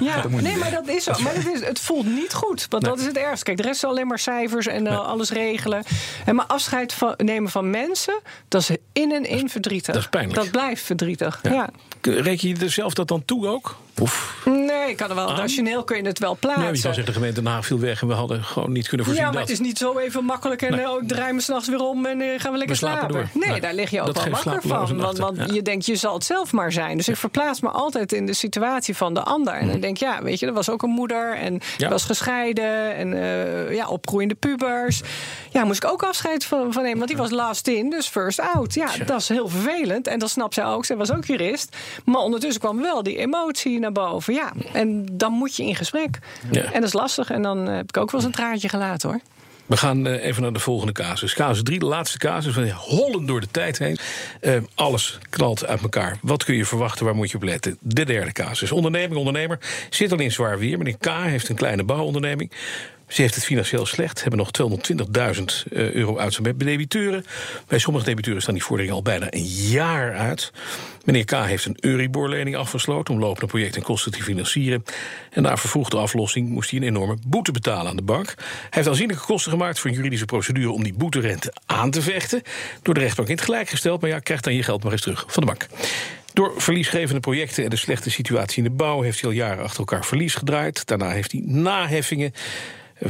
ja. 0.00 0.28
nee, 0.40 0.56
maar 0.56 0.70
dat 0.70 0.88
is 0.88 1.04
zo. 1.04 1.12
Maar 1.22 1.34
het, 1.34 1.48
is, 1.54 1.66
het 1.66 1.80
voelt 1.80 2.06
niet 2.06 2.32
goed. 2.32 2.66
Want 2.68 2.82
nee. 2.82 2.92
dat 2.92 3.00
is 3.00 3.06
het 3.06 3.16
ergste. 3.16 3.44
Kijk, 3.44 3.56
de 3.56 3.62
rest 3.62 3.82
is 3.82 3.88
alleen 3.90 4.06
maar 4.06 4.18
cijfers 4.18 4.66
en 4.66 4.84
uh, 4.84 4.90
nee. 4.90 4.98
alles 4.98 5.30
regelen. 5.30 5.82
En 6.24 6.34
maar 6.34 6.46
afscheid 6.46 6.92
van, 6.92 7.14
nemen 7.16 7.50
van 7.50 7.70
mensen, 7.70 8.03
dat 8.48 8.60
is 8.60 8.70
in 8.92 9.12
en 9.12 9.24
in 9.24 9.48
verdrietig. 9.48 9.94
Dat 9.94 10.02
is 10.02 10.08
pijnlijk. 10.08 10.34
Dat 10.34 10.50
blijft 10.50 10.82
verdrietig. 10.82 11.40
Ja. 11.42 11.52
ja. 11.52 11.70
Reken 12.02 12.48
je 12.48 12.56
er 12.56 12.70
zelf 12.70 12.94
dat 12.94 13.08
dan 13.08 13.24
toe 13.24 13.46
ook? 13.46 13.76
Of? 14.00 14.42
Nee, 14.44 14.88
ik 14.88 14.96
kan 14.96 15.08
er 15.08 15.14
wel. 15.14 15.28
Ah. 15.28 15.38
Rationeel 15.38 15.84
kun 15.84 15.96
je 15.96 16.02
het 16.06 16.18
wel 16.18 16.36
plaatsen. 16.40 16.62
Nee, 16.62 16.74
je 16.74 16.82
kan 16.82 16.94
zeggen, 16.94 17.04
de 17.04 17.12
gemeente 17.12 17.42
Den 17.42 17.52
Haag 17.52 17.66
viel 17.66 17.78
weg 17.78 18.02
en 18.02 18.08
we 18.08 18.14
hadden 18.14 18.44
gewoon 18.44 18.72
niet 18.72 18.88
kunnen 18.88 19.06
voorzien. 19.06 19.24
Ja, 19.24 19.30
maar 19.30 19.40
dat. 19.40 19.48
het 19.48 19.60
is 19.60 19.66
niet 19.66 19.78
zo 19.78 19.98
even 19.98 20.24
makkelijk 20.24 20.62
en 20.62 20.70
nee. 20.70 20.90
oh, 20.90 21.02
ik 21.02 21.08
draai 21.08 21.32
me 21.32 21.40
s'nachts 21.40 21.68
weer 21.68 21.80
om 21.80 22.06
en 22.06 22.20
uh, 22.20 22.40
gaan 22.40 22.52
we 22.52 22.58
lekker 22.58 22.76
we 22.76 22.86
slapen. 22.86 23.10
slapen. 23.10 23.30
Nee, 23.32 23.50
nee, 23.50 23.60
daar 23.60 23.74
lig 23.74 23.90
je 23.90 24.00
ook 24.00 24.14
wel 24.14 24.30
wakker 24.30 24.62
van. 24.62 24.96
Want, 24.96 25.18
want 25.18 25.36
ja. 25.36 25.46
je 25.52 25.62
denkt, 25.62 25.86
je 25.86 25.96
zal 25.96 26.14
het 26.14 26.24
zelf 26.24 26.52
maar 26.52 26.72
zijn. 26.72 26.96
Dus 26.96 27.08
ik 27.08 27.16
verplaats 27.16 27.60
me 27.60 27.68
altijd 27.68 28.12
in 28.12 28.26
de 28.26 28.32
situatie 28.32 28.96
van 28.96 29.14
de 29.14 29.22
ander. 29.22 29.54
En 29.54 29.68
dan 29.68 29.80
denk 29.80 29.96
ik, 29.96 30.02
ja, 30.02 30.22
weet 30.22 30.38
je, 30.40 30.46
er 30.46 30.52
was 30.52 30.70
ook 30.70 30.82
een 30.82 30.90
moeder 30.90 31.36
en 31.36 31.60
ja. 31.76 31.88
was 31.88 32.04
gescheiden 32.04 32.94
en 32.94 33.12
uh, 33.12 33.74
ja, 33.74 33.88
opgroeiende 33.88 34.34
pubers. 34.34 35.02
Ja, 35.50 35.64
moest 35.64 35.84
ik 35.84 35.90
ook 35.90 36.02
afscheid 36.02 36.44
van, 36.44 36.72
van 36.72 36.82
nemen, 36.82 36.98
want 36.98 37.10
die 37.10 37.18
was 37.18 37.30
last 37.30 37.68
in, 37.68 37.90
dus 37.90 38.06
first 38.06 38.40
out. 38.40 38.74
Ja, 38.74 38.88
dat 39.06 39.20
is 39.20 39.28
heel 39.28 39.48
vervelend. 39.48 40.06
En 40.06 40.18
dat 40.18 40.30
snapt 40.30 40.54
zij 40.54 40.64
ook. 40.64 40.84
Zij 40.84 40.96
was 40.96 41.12
ook 41.12 41.24
jurist. 41.24 41.76
Maar 42.04 42.20
ondertussen 42.20 42.60
kwam 42.60 42.82
wel 42.82 43.02
die 43.02 43.18
emotie 43.18 43.83
naar 43.84 43.92
boven. 43.92 44.34
Ja, 44.34 44.52
en 44.72 45.06
dan 45.12 45.32
moet 45.32 45.56
je 45.56 45.64
in 45.64 45.76
gesprek. 45.76 46.18
Ja. 46.50 46.62
En 46.62 46.72
dat 46.72 46.82
is 46.82 46.92
lastig. 46.92 47.30
En 47.30 47.42
dan 47.42 47.66
heb 47.66 47.88
ik 47.88 47.96
ook 47.96 48.10
wel 48.10 48.20
eens 48.20 48.28
een 48.28 48.36
traantje 48.36 48.68
gelaten 48.68 49.08
hoor. 49.08 49.20
We 49.66 49.76
gaan 49.76 50.06
eh, 50.06 50.24
even 50.24 50.42
naar 50.42 50.52
de 50.52 50.58
volgende 50.58 50.92
casus. 50.92 51.34
Casus 51.34 51.62
3, 51.62 51.78
de 51.78 51.84
laatste 51.84 52.18
casus. 52.18 52.54
We 52.54 52.72
hollen 52.72 53.26
door 53.26 53.40
de 53.40 53.50
tijd 53.50 53.78
heen. 53.78 53.98
Eh, 54.40 54.56
alles 54.74 55.18
knalt 55.30 55.66
uit 55.66 55.82
elkaar. 55.82 56.18
Wat 56.22 56.44
kun 56.44 56.54
je 56.54 56.64
verwachten? 56.64 57.04
Waar 57.04 57.14
moet 57.14 57.30
je 57.30 57.36
op 57.36 57.42
letten? 57.42 57.76
De 57.80 58.04
derde 58.04 58.32
casus. 58.32 58.72
Onderneming, 58.72 59.16
ondernemer. 59.18 59.58
Zit 59.90 60.12
al 60.12 60.18
in 60.18 60.32
zwaar 60.32 60.58
weer. 60.58 60.78
Meneer 60.78 60.98
K. 60.98 61.06
heeft 61.06 61.48
een 61.48 61.56
kleine 61.56 61.84
bouwonderneming. 61.84 62.52
Ze 63.06 63.20
heeft 63.20 63.34
het 63.34 63.44
financieel 63.44 63.86
slecht, 63.86 64.20
hebben 64.22 64.38
nog 64.38 64.50
220.000 65.36 65.44
eh, 65.72 65.90
euro 65.92 66.18
uit 66.18 66.32
zijn 66.34 66.56
debiteuren. 66.56 67.24
Bij 67.68 67.78
sommige 67.78 68.04
debiteuren 68.04 68.42
staan 68.42 68.54
die 68.54 68.64
vorderingen 68.64 68.96
al 68.96 69.02
bijna 69.02 69.26
een 69.30 69.44
jaar 69.44 70.14
uit. 70.14 70.52
Meneer 71.04 71.24
K. 71.24 71.30
heeft 71.30 71.64
een 71.64 71.76
Euribor-lening 71.80 72.56
afgesloten 72.56 73.14
om 73.14 73.20
lopende 73.20 73.46
projecten 73.46 73.80
en 73.80 73.86
kosten 73.86 74.12
te 74.12 74.22
financieren. 74.22 74.84
En 75.30 75.42
na 75.42 75.56
vervroegde 75.56 75.96
aflossing 75.96 76.48
moest 76.48 76.70
hij 76.70 76.80
een 76.80 76.86
enorme 76.86 77.16
boete 77.26 77.52
betalen 77.52 77.90
aan 77.90 77.96
de 77.96 78.02
bank. 78.02 78.34
Hij 78.36 78.68
heeft 78.70 78.88
aanzienlijke 78.88 79.24
kosten 79.24 79.52
gemaakt 79.52 79.78
voor 79.78 79.90
een 79.90 79.96
juridische 79.96 80.24
procedure 80.24 80.70
om 80.70 80.82
die 80.82 80.94
boeterente 80.94 81.52
aan 81.66 81.90
te 81.90 82.02
vechten. 82.02 82.42
Door 82.82 82.94
de 82.94 83.00
rechtbank 83.00 83.28
in 83.28 83.34
het 83.34 83.44
gelijk 83.44 83.68
gesteld, 83.68 84.00
maar 84.00 84.10
ja, 84.10 84.18
krijgt 84.18 84.44
dan 84.44 84.54
je 84.54 84.62
geld 84.62 84.82
maar 84.82 84.92
eens 84.92 85.02
terug 85.02 85.24
van 85.26 85.42
de 85.42 85.48
bank. 85.48 85.66
Door 86.32 86.52
verliesgevende 86.56 87.20
projecten 87.20 87.64
en 87.64 87.70
de 87.70 87.76
slechte 87.76 88.10
situatie 88.10 88.56
in 88.56 88.70
de 88.70 88.76
bouw 88.76 89.00
heeft 89.00 89.20
hij 89.20 89.30
al 89.30 89.36
jaren 89.36 89.64
achter 89.64 89.78
elkaar 89.78 90.04
verlies 90.04 90.34
gedraaid. 90.34 90.86
Daarna 90.86 91.10
heeft 91.10 91.32
hij 91.32 91.42
naheffingen 91.44 92.32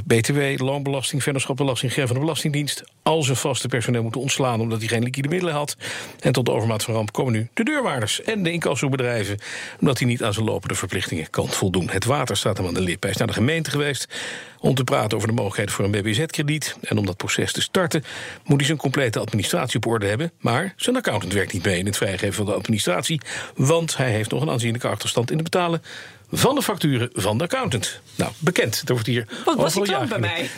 BTW, 0.04 0.40
loonbelasting, 0.56 1.22
vennootschapbelasting, 1.22 1.92
van 1.92 2.06
de 2.06 2.18
Belastingdienst. 2.18 2.84
Al 3.02 3.22
zijn 3.22 3.36
vaste 3.36 3.68
personeel 3.68 4.02
moeten 4.02 4.20
ontslaan 4.20 4.60
omdat 4.60 4.78
hij 4.78 4.88
geen 4.88 5.02
liquide 5.02 5.28
middelen 5.28 5.54
had. 5.54 5.76
En 6.20 6.32
tot 6.32 6.44
de 6.44 6.52
overmaat 6.52 6.82
van 6.82 6.94
ramp 6.94 7.12
komen 7.12 7.32
nu 7.32 7.48
de 7.54 7.64
deurwaarders 7.64 8.22
en 8.22 8.42
de 8.42 8.52
incassobedrijven. 8.52 9.38
Omdat 9.80 9.98
hij 9.98 10.08
niet 10.08 10.22
aan 10.22 10.32
zijn 10.32 10.44
lopende 10.44 10.74
verplichtingen 10.74 11.30
kan 11.30 11.48
voldoen. 11.48 11.90
Het 11.90 12.04
water 12.04 12.36
staat 12.36 12.56
hem 12.56 12.66
aan 12.66 12.74
de 12.74 12.80
lip. 12.80 13.02
Hij 13.02 13.10
is 13.10 13.16
naar 13.16 13.26
de 13.26 13.32
gemeente 13.32 13.70
geweest 13.70 14.08
om 14.60 14.74
te 14.74 14.84
praten 14.84 15.16
over 15.16 15.28
de 15.28 15.34
mogelijkheid 15.34 15.70
voor 15.70 15.84
een 15.84 15.90
BBZ-krediet. 15.90 16.76
En 16.82 16.98
om 16.98 17.06
dat 17.06 17.16
proces 17.16 17.52
te 17.52 17.62
starten 17.62 18.04
moet 18.44 18.56
hij 18.56 18.66
zijn 18.66 18.78
complete 18.78 19.18
administratie 19.18 19.76
op 19.76 19.86
orde 19.86 20.06
hebben. 20.06 20.32
Maar 20.38 20.74
zijn 20.76 20.96
accountant 20.96 21.32
werkt 21.32 21.52
niet 21.52 21.64
mee 21.64 21.78
in 21.78 21.86
het 21.86 21.96
vrijgeven 21.96 22.34
van 22.34 22.46
de 22.46 22.54
administratie. 22.54 23.20
Want 23.54 23.96
hij 23.96 24.10
heeft 24.10 24.30
nog 24.30 24.42
een 24.42 24.50
aanzienlijke 24.50 24.88
achterstand 24.88 25.30
in 25.30 25.38
het 25.38 25.50
betalen 25.50 25.82
van 26.36 26.54
de 26.54 26.62
facturen 26.62 27.10
van 27.12 27.38
de 27.38 27.44
accountant. 27.44 28.00
Nou, 28.14 28.32
bekend. 28.38 28.82
Er 28.86 28.92
wordt 28.92 29.06
hier 29.06 29.26
Wat 29.44 29.56
was 29.56 29.74
die 29.74 29.82
klant 29.82 30.08
bij 30.08 30.18
mij? 30.18 30.50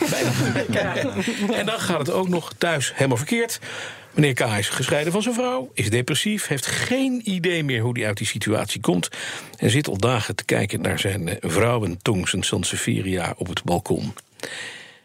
Bijna. 0.70 1.14
En 1.59 1.66
dan 1.66 1.81
gaat 1.81 1.99
het 1.99 2.11
ook 2.11 2.29
nog 2.29 2.53
thuis 2.59 2.93
helemaal 2.95 3.16
verkeerd. 3.16 3.59
Meneer 4.14 4.35
K. 4.35 4.41
is 4.41 4.68
gescheiden 4.68 5.12
van 5.12 5.22
zijn 5.22 5.35
vrouw, 5.35 5.70
is 5.74 5.91
depressief, 5.91 6.47
heeft 6.47 6.66
geen 6.66 7.20
idee 7.24 7.64
meer 7.64 7.81
hoe 7.81 7.99
hij 7.99 8.07
uit 8.07 8.16
die 8.16 8.27
situatie 8.27 8.81
komt. 8.81 9.09
En 9.57 9.70
zit 9.70 9.89
al 9.89 9.99
dagen 9.99 10.35
te 10.37 10.45
kijken 10.45 10.81
naar 10.81 10.99
zijn 10.99 11.29
eh, 11.29 11.51
vrouwentong, 11.51 12.29
zijn 12.29 12.43
Sansevieria, 12.43 13.35
op 13.37 13.49
het 13.49 13.62
balkon. 13.62 14.14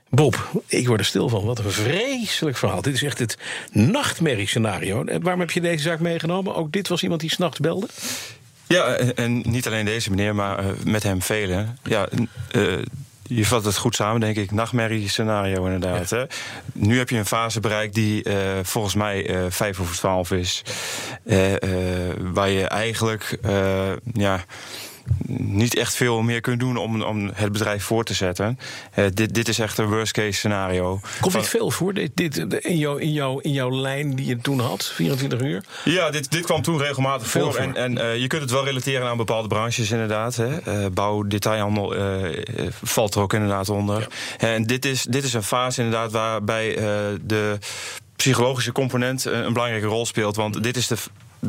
Bob, 0.09 0.63
ik 0.67 0.87
word 0.87 0.99
er 0.99 1.05
stil 1.05 1.29
van. 1.29 1.45
Wat 1.45 1.59
een 1.59 1.71
vreselijk 1.71 2.57
verhaal. 2.57 2.81
Dit 2.81 2.93
is 2.93 3.03
echt 3.03 3.19
het 3.19 3.37
nachtmerriescenario. 3.71 5.03
Waarom 5.21 5.39
heb 5.39 5.51
je 5.51 5.61
deze 5.61 5.83
zaak 5.83 5.99
meegenomen? 5.99 6.55
Ook 6.55 6.71
dit 6.71 6.87
was 6.87 7.03
iemand 7.03 7.21
die 7.21 7.29
s'nachts 7.29 7.59
belde? 7.59 7.87
Ja, 8.71 8.95
en 8.95 9.41
niet 9.45 9.67
alleen 9.67 9.85
deze 9.85 10.09
meneer, 10.09 10.35
maar 10.35 10.65
uh, 10.65 10.71
met 10.83 11.03
hem 11.03 11.21
velen. 11.21 11.77
Ja, 11.83 12.07
uh, 12.55 12.83
je 13.23 13.45
vat 13.45 13.65
het 13.65 13.77
goed 13.77 13.95
samen, 13.95 14.19
denk 14.19 14.35
ik. 14.35 14.51
Nachtmerrie 14.51 15.09
scenario 15.09 15.65
inderdaad. 15.65 16.09
Hè? 16.09 16.23
Nu 16.73 16.97
heb 16.97 17.09
je 17.09 17.17
een 17.17 17.25
fase 17.25 17.59
bereikt 17.59 17.93
die 17.93 18.29
uh, 18.29 18.35
volgens 18.63 18.95
mij 18.95 19.29
uh, 19.29 19.45
vijf 19.49 19.79
over 19.79 19.95
twaalf 19.95 20.31
is. 20.31 20.61
waar 22.33 22.49
je 22.49 22.65
eigenlijk 22.67 23.37
ja, 24.13 24.45
niet 25.27 25.75
echt 25.75 25.95
veel 25.95 26.21
meer 26.21 26.41
kunt 26.41 26.59
doen 26.59 26.77
om, 26.77 27.01
om 27.01 27.31
het 27.33 27.51
bedrijf 27.51 27.83
voor 27.83 28.03
te 28.03 28.13
zetten. 28.13 28.59
Uh, 28.95 29.05
dit, 29.13 29.33
dit 29.33 29.47
is 29.47 29.59
echt 29.59 29.77
een 29.77 29.89
worst 29.89 30.11
case 30.11 30.31
scenario. 30.31 30.99
Komt 31.19 31.33
dit 31.33 31.47
veel 31.47 31.71
voor, 31.71 31.93
dit, 31.93 32.11
dit, 32.13 32.37
in, 32.37 32.77
jouw, 32.77 32.95
in, 32.95 33.11
jouw, 33.11 33.39
in 33.39 33.51
jouw 33.51 33.71
lijn 33.71 34.15
die 34.15 34.25
je 34.25 34.37
toen 34.37 34.59
had, 34.59 34.91
24 34.95 35.41
uur? 35.41 35.63
Ja, 35.83 36.09
dit, 36.09 36.31
dit 36.31 36.45
kwam 36.45 36.61
toen 36.61 36.77
regelmatig 36.77 37.27
veel 37.27 37.43
voor. 37.43 37.53
voor. 37.53 37.61
En, 37.61 37.75
en 37.75 37.97
uh, 37.97 38.17
je 38.17 38.27
kunt 38.27 38.41
het 38.41 38.51
wel 38.51 38.65
relateren 38.65 39.07
aan 39.07 39.17
bepaalde 39.17 39.47
branches 39.47 39.91
inderdaad. 39.91 40.35
Hè. 40.35 40.83
Uh, 40.83 40.87
bouw, 40.93 41.23
detailhandel 41.23 41.95
valt 42.83 43.15
er 43.15 43.21
ook 43.21 43.33
inderdaad 43.33 43.69
onder. 43.69 43.99
Ja. 43.99 44.07
En 44.47 44.63
dit 44.63 44.85
is, 44.85 45.03
dit 45.03 45.23
is 45.23 45.33
een 45.33 45.43
fase 45.43 45.83
inderdaad 45.83 46.11
waarbij 46.11 46.75
de 47.25 47.57
psychologische 48.15 48.71
component 48.71 49.25
een 49.25 49.53
belangrijke 49.53 49.87
rol 49.87 50.05
speelt. 50.05 50.35
Want 50.35 50.63
dit 50.63 50.77
is 50.77 50.87
de 50.87 50.97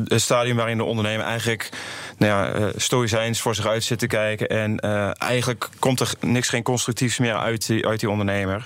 het 0.07 0.21
stadium 0.21 0.55
waarin 0.55 0.77
de 0.77 0.83
ondernemer 0.83 1.25
eigenlijk 1.25 1.69
nou 2.17 2.31
ja, 2.31 2.59
uh, 2.59 2.67
stoïcijns 2.75 3.41
voor 3.41 3.55
zich 3.55 3.67
uit 3.67 3.83
zit 3.83 3.99
te 3.99 4.07
kijken. 4.07 4.49
En 4.49 4.79
uh, 4.85 5.21
eigenlijk 5.21 5.69
komt 5.79 5.99
er 5.99 6.13
niks, 6.19 6.49
geen 6.49 6.63
constructiefs 6.63 7.17
meer 7.17 7.35
uit 7.35 7.67
die, 7.67 7.87
uit 7.87 7.99
die 7.99 8.09
ondernemer. 8.09 8.65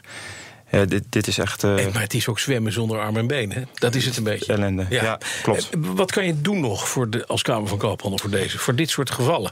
Uh, 0.71 0.81
dit, 0.87 1.03
dit 1.09 1.27
is 1.27 1.37
echt. 1.37 1.63
Uh... 1.63 1.75
maar 1.93 2.01
het 2.01 2.13
is 2.13 2.27
ook 2.27 2.39
zwemmen 2.39 2.71
zonder 2.71 2.99
arm 2.99 3.17
en 3.17 3.27
been, 3.27 3.51
hè? 3.51 3.61
Dat 3.73 3.95
is 3.95 4.05
het 4.05 4.17
een 4.17 4.23
beetje. 4.23 4.53
Ellende. 4.53 4.85
Ja, 4.89 5.03
ja 5.03 5.19
klopt. 5.41 5.69
Wat 5.77 6.11
kan 6.11 6.25
je 6.25 6.41
doen 6.41 6.59
nog 6.59 6.89
voor 6.89 7.09
de, 7.09 7.25
als 7.27 7.41
Kamer 7.41 7.67
van 7.67 7.77
Koophandel 7.77 8.19
voor 8.19 8.29
deze, 8.29 8.57
voor 8.57 8.75
dit 8.75 8.89
soort 8.89 9.11
gevallen? 9.11 9.51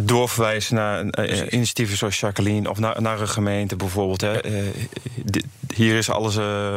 doorverwijzen 0.00 0.74
naar 0.74 1.04
uh, 1.04 1.46
initiatieven 1.50 1.96
zoals 1.96 2.20
Jacqueline 2.20 2.70
of 2.70 2.78
naar, 2.78 3.02
naar 3.02 3.20
een 3.20 3.28
gemeente 3.28 3.76
bijvoorbeeld. 3.76 4.20
Hè. 4.20 4.46
Uh, 4.46 4.68
hier 5.74 5.96
is 5.96 6.10
alles 6.10 6.36
uh, 6.36 6.76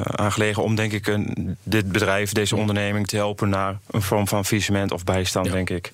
aangelegen 0.00 0.62
om, 0.62 0.74
denk 0.74 0.92
ik, 0.92 1.06
een, 1.06 1.56
dit 1.62 1.92
bedrijf, 1.92 2.32
deze 2.32 2.56
onderneming 2.56 3.06
te 3.06 3.16
helpen 3.16 3.48
naar 3.48 3.78
een 3.90 4.02
vorm 4.02 4.28
van 4.28 4.44
faillissement 4.44 4.92
of 4.92 5.04
bijstand, 5.04 5.46
ja. 5.46 5.52
denk 5.52 5.70
ik. 5.70 5.90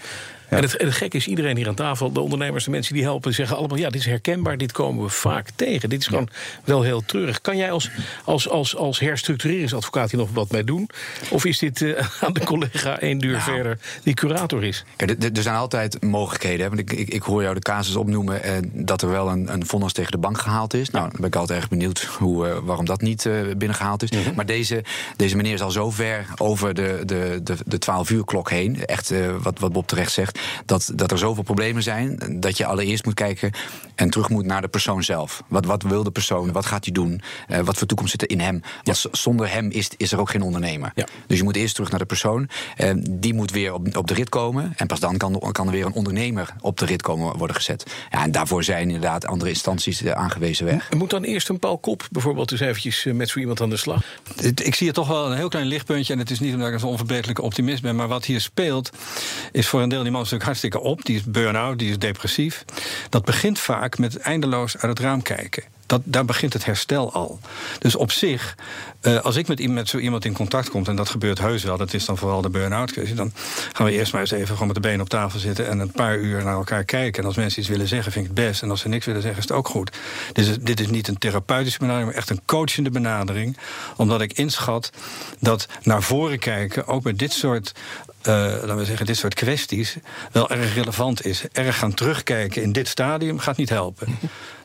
En, 0.49 0.63
het, 0.63 0.73
het 0.73 0.95
gekke 0.95 1.17
is, 1.17 1.27
iedereen 1.27 1.57
hier 1.57 1.69
aan 1.69 1.75
tafel, 1.75 2.13
de 2.13 2.21
ondernemers, 2.21 2.65
de 2.65 2.71
mensen 2.71 2.95
die 2.95 3.03
helpen, 3.03 3.35
zeggen 3.35 3.57
allemaal: 3.57 3.79
ja, 3.79 3.91
dit 3.91 4.01
is 4.01 4.07
herkenbaar, 4.07 4.59
dit 4.59 4.73
komen 4.73 5.05
we 5.05 5.11
vaak 5.11 5.49
tegen. 5.55 5.89
Dit 5.89 6.01
is 6.01 6.07
gewoon 6.07 6.29
wel 6.65 6.83
heel 6.83 7.03
treurig. 7.05 7.41
Kan 7.41 7.57
jij 7.57 7.71
als, 7.71 7.91
als, 8.25 8.49
als, 8.49 8.77
als 8.77 8.99
herstructureringsadvocaat 8.99 10.11
hier 10.11 10.21
nog 10.21 10.31
wat 10.33 10.51
mee 10.51 10.65
doen? 10.65 10.89
Of 11.31 11.45
is 11.45 11.59
dit 11.59 11.81
uh, 11.81 11.99
aan 12.25 12.33
de 12.33 12.45
collega 12.45 13.01
één 13.01 13.19
deur 13.19 13.31
nou, 13.31 13.43
verder 13.43 13.79
die 14.03 14.15
curator 14.15 14.65
is? 14.65 14.85
Kijk, 14.97 15.37
er 15.37 15.43
zijn 15.43 15.57
altijd 15.57 16.03
mogelijkheden. 16.03 16.69
Want 16.69 16.81
ik, 16.81 16.93
ik, 16.93 17.09
ik, 17.09 17.23
hoor 17.23 17.43
jou 17.43 17.55
de 17.55 17.61
casus 17.61 17.97
opnoemen 17.97 18.43
en 18.43 18.65
eh, 18.65 18.71
dat 18.73 19.03
er 19.03 19.09
wel 19.09 19.29
een, 19.29 19.53
een 19.53 19.67
vonnis 19.67 19.93
tegen 19.93 20.13
de 20.13 20.19
bank 20.19 20.39
gehaald 20.39 20.75
is. 20.75 20.91
Nou, 20.91 21.09
dan 21.11 21.21
ben 21.21 21.29
ik 21.29 21.37
altijd 21.37 21.59
erg 21.59 21.69
benieuwd 21.69 22.03
hoe, 22.03 22.47
uh, 22.47 22.57
waarom 22.63 22.85
dat 22.85 23.01
niet 23.01 23.25
uh, 23.25 23.41
binnengehaald 23.57 24.03
is. 24.03 24.11
Mm 24.11 24.23
-hmm. 24.23 24.35
Maar 24.35 24.47
deze, 24.47 24.85
deze 25.17 25.37
meneer 25.37 25.55
is 25.55 25.63
al 25.63 25.71
zo 25.71 25.91
ver 25.91 26.27
over 26.37 26.75
de, 26.75 27.03
de, 27.05 27.41
de, 27.43 27.57
de 27.65 27.79
12 27.79 28.11
uur 28.11 28.25
klok 28.25 28.51
heen. 28.51 28.87
Echt 28.87 29.13
wat, 29.43 29.59
wat 29.59 29.73
Bob 29.73 29.87
terecht 29.87 30.13
zegt 30.13 30.36
dat, 30.65 30.93
dat 30.95 31.11
er 31.11 31.19
zoveel 31.19 31.43
problemen 31.43 31.83
zijn 31.83 32.19
dat 32.41 32.57
je 32.57 32.67
allereerst 32.67 33.05
moet 33.05 33.15
kijken 33.15 33.51
en 33.95 34.11
terug 34.11 34.29
moet 34.29 34.45
naar 34.45 34.61
de 34.61 34.69
persoon 34.69 35.03
zelf. 35.03 35.43
Wat, 35.49 35.65
wat 35.65 35.83
wil 35.83 36.03
de 36.03 36.11
persoon? 36.11 36.53
Wat 36.53 36.67
gaat 36.67 36.85
hij 36.85 36.93
doen? 36.93 37.21
Uh, 37.49 37.59
wat 37.59 37.77
voor 37.77 37.87
toekomst 37.87 38.11
zit 38.11 38.23
er 38.23 38.31
in 38.31 38.41
hem? 38.41 38.63
Want 38.83 39.03
ja. 39.03 39.09
zonder 39.13 39.53
hem 39.53 39.71
is, 39.71 39.91
is 39.97 40.13
er 40.13 40.21
ook 40.21 40.31
geen 40.31 40.43
ondernemer. 40.43 40.93
Ja. 40.95 41.07
Dus 41.27 41.39
je 41.39 41.45
moet 41.45 41.57
eerst 41.57 41.75
terug 41.75 41.91
naar 41.91 41.99
de 41.99 42.07
persoon. 42.07 42.49
Uh, 42.79 42.91
die 43.11 43.35
moet 43.35 43.51
weer 43.51 43.73
op, 43.73 43.97
op 43.97 44.07
de 44.07 44.15
rit 44.15 44.29
komen. 44.29 44.73
En 44.77 44.87
pas 44.87 45.01
dan 45.01 45.17
kan, 45.17 45.53
kan 45.53 45.67
er 45.67 45.73
weer 45.73 45.87
een 45.87 45.93
ondernemer 45.93 46.55
op 46.61 46.79
de 46.79 46.87
rit 46.87 47.03
komen 47.03 47.37
worden 47.37 47.57
gezet. 47.57 47.87
Ja, 48.11 48.23
en 48.23 48.31
daarvoor 48.31 48.65
zijn 48.65 48.87
inderdaad 48.87 49.27
andere 49.27 49.51
instanties 49.51 50.03
uh, 50.03 50.13
aangewezen 50.13 50.65
weg. 50.65 50.93
Moet 50.93 51.11
dan 51.11 51.23
eerst 51.23 51.49
een 51.49 51.59
Paul 51.59 51.79
Kop 51.79 52.09
bijvoorbeeld 52.11 52.51
eens 52.53 52.61
eventjes 52.61 53.05
met 53.05 53.29
zo 53.29 53.39
iemand 53.39 53.61
aan 53.61 53.71
de 53.71 53.77
slag? 53.77 54.03
Ik 54.41 54.75
zie 54.75 54.87
hier 54.87 54.93
toch 54.93 55.09
wel 55.09 55.31
een 55.31 55.37
heel 55.37 55.49
klein 55.49 55.67
lichtpuntje. 55.67 56.13
En 56.13 56.19
het 56.19 56.31
is 56.31 56.41
niet 56.41 56.55
omdat 56.55 56.69
ik 56.69 56.75
een 56.75 56.89
onverbeterlijke 56.89 57.43
optimist 57.43 57.83
ben. 57.83 57.97
Maar 57.97 58.09
wat 58.09 58.25
hier 58.25 58.41
speelt, 58.41 58.91
is 59.53 59.67
voor 59.67 59.83
een 59.83 59.89
deel 59.89 60.03
die 60.03 60.13
man 60.13 60.26
natuurlijk 60.33 60.45
hartstikke 60.45 60.81
op. 60.81 61.05
Die 61.05 61.17
is 61.17 61.25
burn-out, 61.25 61.79
die 61.79 61.91
is 61.91 61.99
depressief. 61.99 62.65
Dat 63.09 63.25
begint 63.25 63.59
vaak 63.59 63.99
met 63.99 64.17
eindeloos 64.17 64.77
uit 64.77 64.91
het 64.91 64.99
raam 64.99 65.23
kijken. 65.23 65.63
Dat, 65.87 66.01
daar 66.05 66.25
begint 66.25 66.53
het 66.53 66.65
herstel 66.65 67.13
al. 67.13 67.41
Dus 67.79 67.97
op 67.97 68.11
zich, 68.11 68.55
uh, 69.03 69.21
als 69.21 69.37
ik 69.37 69.49
met, 69.49 69.69
met 69.69 69.89
zo 69.89 69.99
iemand 69.99 70.25
in 70.25 70.33
contact 70.33 70.71
kom, 70.71 70.85
en 70.85 70.97
dat 70.97 71.09
gebeurt 71.09 71.39
heus 71.39 71.65
wel, 71.65 71.77
dat 71.77 71.95
is 71.95 72.05
dan 72.05 72.19
vooral 72.19 72.43
de 72.43 72.49
burn-out 72.49 73.17
dan 73.17 73.33
gaan 73.73 73.87
we 73.87 73.93
eerst 73.93 74.13
maar 74.13 74.21
eens 74.21 74.31
even 74.31 74.49
gewoon 74.49 74.67
met 74.67 74.77
de 74.77 74.83
benen 74.83 75.01
op 75.01 75.09
tafel 75.09 75.39
zitten 75.39 75.69
en 75.69 75.79
een 75.79 75.91
paar 75.91 76.19
uur 76.19 76.45
naar 76.45 76.55
elkaar 76.55 76.85
kijken. 76.85 77.21
En 77.23 77.29
als 77.29 77.37
mensen 77.37 77.61
iets 77.61 77.69
willen 77.69 77.89
zeggen, 77.89 78.13
vind 78.13 78.27
ik 78.27 78.37
het 78.37 78.47
best. 78.47 78.63
En 78.63 78.71
als 78.71 78.81
ze 78.81 78.89
niks 78.89 79.07
willen 79.07 79.23
zeggen, 79.23 79.43
is 79.43 79.49
het 79.49 79.57
ook 79.57 79.69
goed. 79.69 79.97
Dit 80.33 80.47
is, 80.47 80.59
dit 80.59 80.81
is 80.81 80.89
niet 80.89 81.09
een 81.09 81.19
therapeutische 81.19 81.79
benadering, 81.79 82.09
maar 82.11 82.19
echt 82.19 82.31
een 82.31 82.43
coachende 82.45 82.91
benadering. 82.91 83.57
Omdat 83.97 84.21
ik 84.21 84.33
inschat 84.33 84.91
dat 85.41 85.67
naar 85.83 86.03
voren 86.03 86.39
kijken, 86.39 86.87
ook 86.87 87.03
bij 87.03 87.15
dit 87.15 87.33
soort 87.33 87.73
laten 88.33 88.77
we 88.77 88.85
zeggen, 88.85 89.07
dit 89.07 89.17
soort 89.17 89.35
kwesties 89.35 89.97
wel 90.33 90.51
erg 90.51 90.75
relevant 90.75 91.25
is. 91.25 91.45
Erg 91.53 91.79
gaan 91.79 91.95
terugkijken 91.95 92.63
in 92.63 92.73
dit 92.73 92.89
stadium 92.89 93.39
gaat 93.39 93.57
niet 93.57 93.69
helpen. 93.69 94.19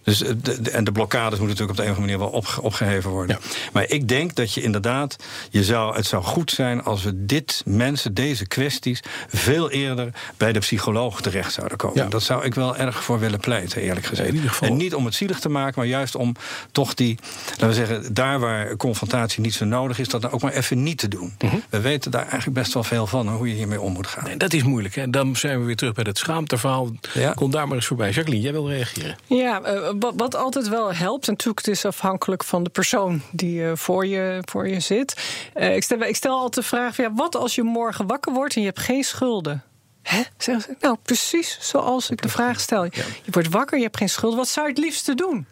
Dus 0.03 0.17
de, 0.17 0.61
de, 0.61 0.71
en 0.71 0.83
de 0.83 0.91
blokkades 0.91 1.39
moeten 1.39 1.47
natuurlijk 1.47 1.69
op 1.69 1.75
de 1.77 1.83
een 1.83 1.91
of 1.91 1.97
andere 1.97 2.17
manier 2.17 2.31
wel 2.31 2.39
op, 2.39 2.63
opgeheven 2.65 3.09
worden. 3.09 3.37
Ja. 3.41 3.47
Maar 3.73 3.89
ik 3.89 4.07
denk 4.07 4.35
dat 4.35 4.53
je 4.53 4.61
inderdaad, 4.61 5.15
je 5.49 5.63
zou, 5.63 5.95
het 5.95 6.05
zou 6.05 6.23
goed 6.23 6.51
zijn 6.51 6.83
als 6.83 7.03
we 7.03 7.25
dit 7.25 7.61
mensen, 7.65 8.13
deze 8.13 8.47
kwesties, 8.47 8.99
veel 9.27 9.69
eerder 9.69 10.13
bij 10.37 10.53
de 10.53 10.59
psycholoog 10.59 11.21
terecht 11.21 11.53
zouden 11.53 11.77
komen. 11.77 12.03
Ja. 12.03 12.09
Dat 12.09 12.23
zou 12.23 12.45
ik 12.45 12.53
wel 12.53 12.77
erg 12.77 13.03
voor 13.03 13.19
willen 13.19 13.39
pleiten, 13.39 13.81
eerlijk 13.81 14.05
gezegd. 14.05 14.61
En 14.61 14.77
niet 14.77 14.95
om 14.95 15.05
het 15.05 15.15
zielig 15.15 15.39
te 15.39 15.49
maken, 15.49 15.73
maar 15.75 15.87
juist 15.87 16.15
om 16.15 16.35
toch 16.71 16.93
die, 16.93 17.19
laten 17.49 17.67
we 17.67 17.73
zeggen, 17.73 18.13
daar 18.13 18.39
waar 18.39 18.75
confrontatie 18.75 19.41
niet 19.41 19.53
zo 19.53 19.65
nodig 19.65 19.99
is, 19.99 20.07
dat 20.07 20.21
dan 20.21 20.31
ook 20.31 20.41
maar 20.41 20.53
even 20.53 20.83
niet 20.83 20.97
te 20.97 21.07
doen. 21.07 21.33
Mm 21.39 21.49
-hmm. 21.49 21.63
We 21.69 21.79
weten 21.79 22.11
daar 22.11 22.27
eigenlijk 22.27 22.53
best 22.53 22.73
wel 22.73 22.83
veel 22.83 23.07
van, 23.07 23.29
hoe 23.29 23.47
je 23.47 23.50
je 23.51 23.57
hiermee 23.57 23.81
om 23.81 23.93
moet 23.93 24.07
gaan. 24.07 24.23
Nee, 24.23 24.37
dat 24.37 24.53
is 24.53 24.63
moeilijk. 24.63 24.95
En 24.95 25.11
dan 25.11 25.35
zijn 25.35 25.59
we 25.59 25.65
weer 25.65 25.75
terug 25.75 25.93
bij 25.93 26.03
het 26.07 26.17
schaamteverhaal. 26.17 26.89
Ja. 27.13 27.33
Kom 27.33 27.51
daar 27.51 27.67
maar 27.67 27.75
eens 27.75 27.85
voorbij. 27.85 28.11
Jacqueline, 28.11 28.43
jij 28.43 28.51
wil 28.51 28.69
reageren. 28.69 29.15
Ja, 29.25 29.61
eh, 29.61 29.91
wat, 29.99 30.13
wat 30.15 30.35
altijd 30.35 30.69
wel 30.69 30.93
helpt, 30.93 31.27
en 31.27 31.31
natuurlijk 31.31 31.65
het 31.65 31.75
is 31.75 31.85
afhankelijk 31.85 32.43
van 32.43 32.63
de 32.63 32.69
persoon 32.69 33.21
die 33.31 33.65
eh, 33.65 33.71
voor, 33.75 34.05
je, 34.05 34.41
voor 34.45 34.67
je 34.67 34.79
zit. 34.79 35.17
Eh, 35.53 35.75
ik, 35.75 35.83
stel, 35.83 35.99
ik 35.99 36.15
stel 36.15 36.33
altijd 36.33 36.53
de 36.53 36.63
vraag: 36.63 36.97
ja, 36.97 37.13
wat 37.13 37.35
als 37.35 37.55
je 37.55 37.63
morgen 37.63 38.07
wakker 38.07 38.33
wordt 38.33 38.55
en 38.55 38.61
je 38.61 38.67
hebt 38.67 38.79
geen 38.79 39.03
schulden? 39.03 39.63
Hè? 40.01 40.21
Zeggen 40.37 40.63
ze, 40.63 40.75
nou, 40.79 40.97
precies 41.03 41.57
zoals 41.61 42.09
ik 42.09 42.21
de 42.21 42.29
vraag 42.29 42.59
stel. 42.59 42.83
Je 42.83 43.31
wordt 43.31 43.49
wakker, 43.49 43.77
je 43.77 43.83
hebt 43.83 43.97
geen 43.97 44.09
schulden. 44.09 44.37
Wat 44.37 44.47
zou 44.47 44.67
je 44.67 44.73
het 44.73 44.83
liefste 44.83 45.15
doen? 45.15 45.47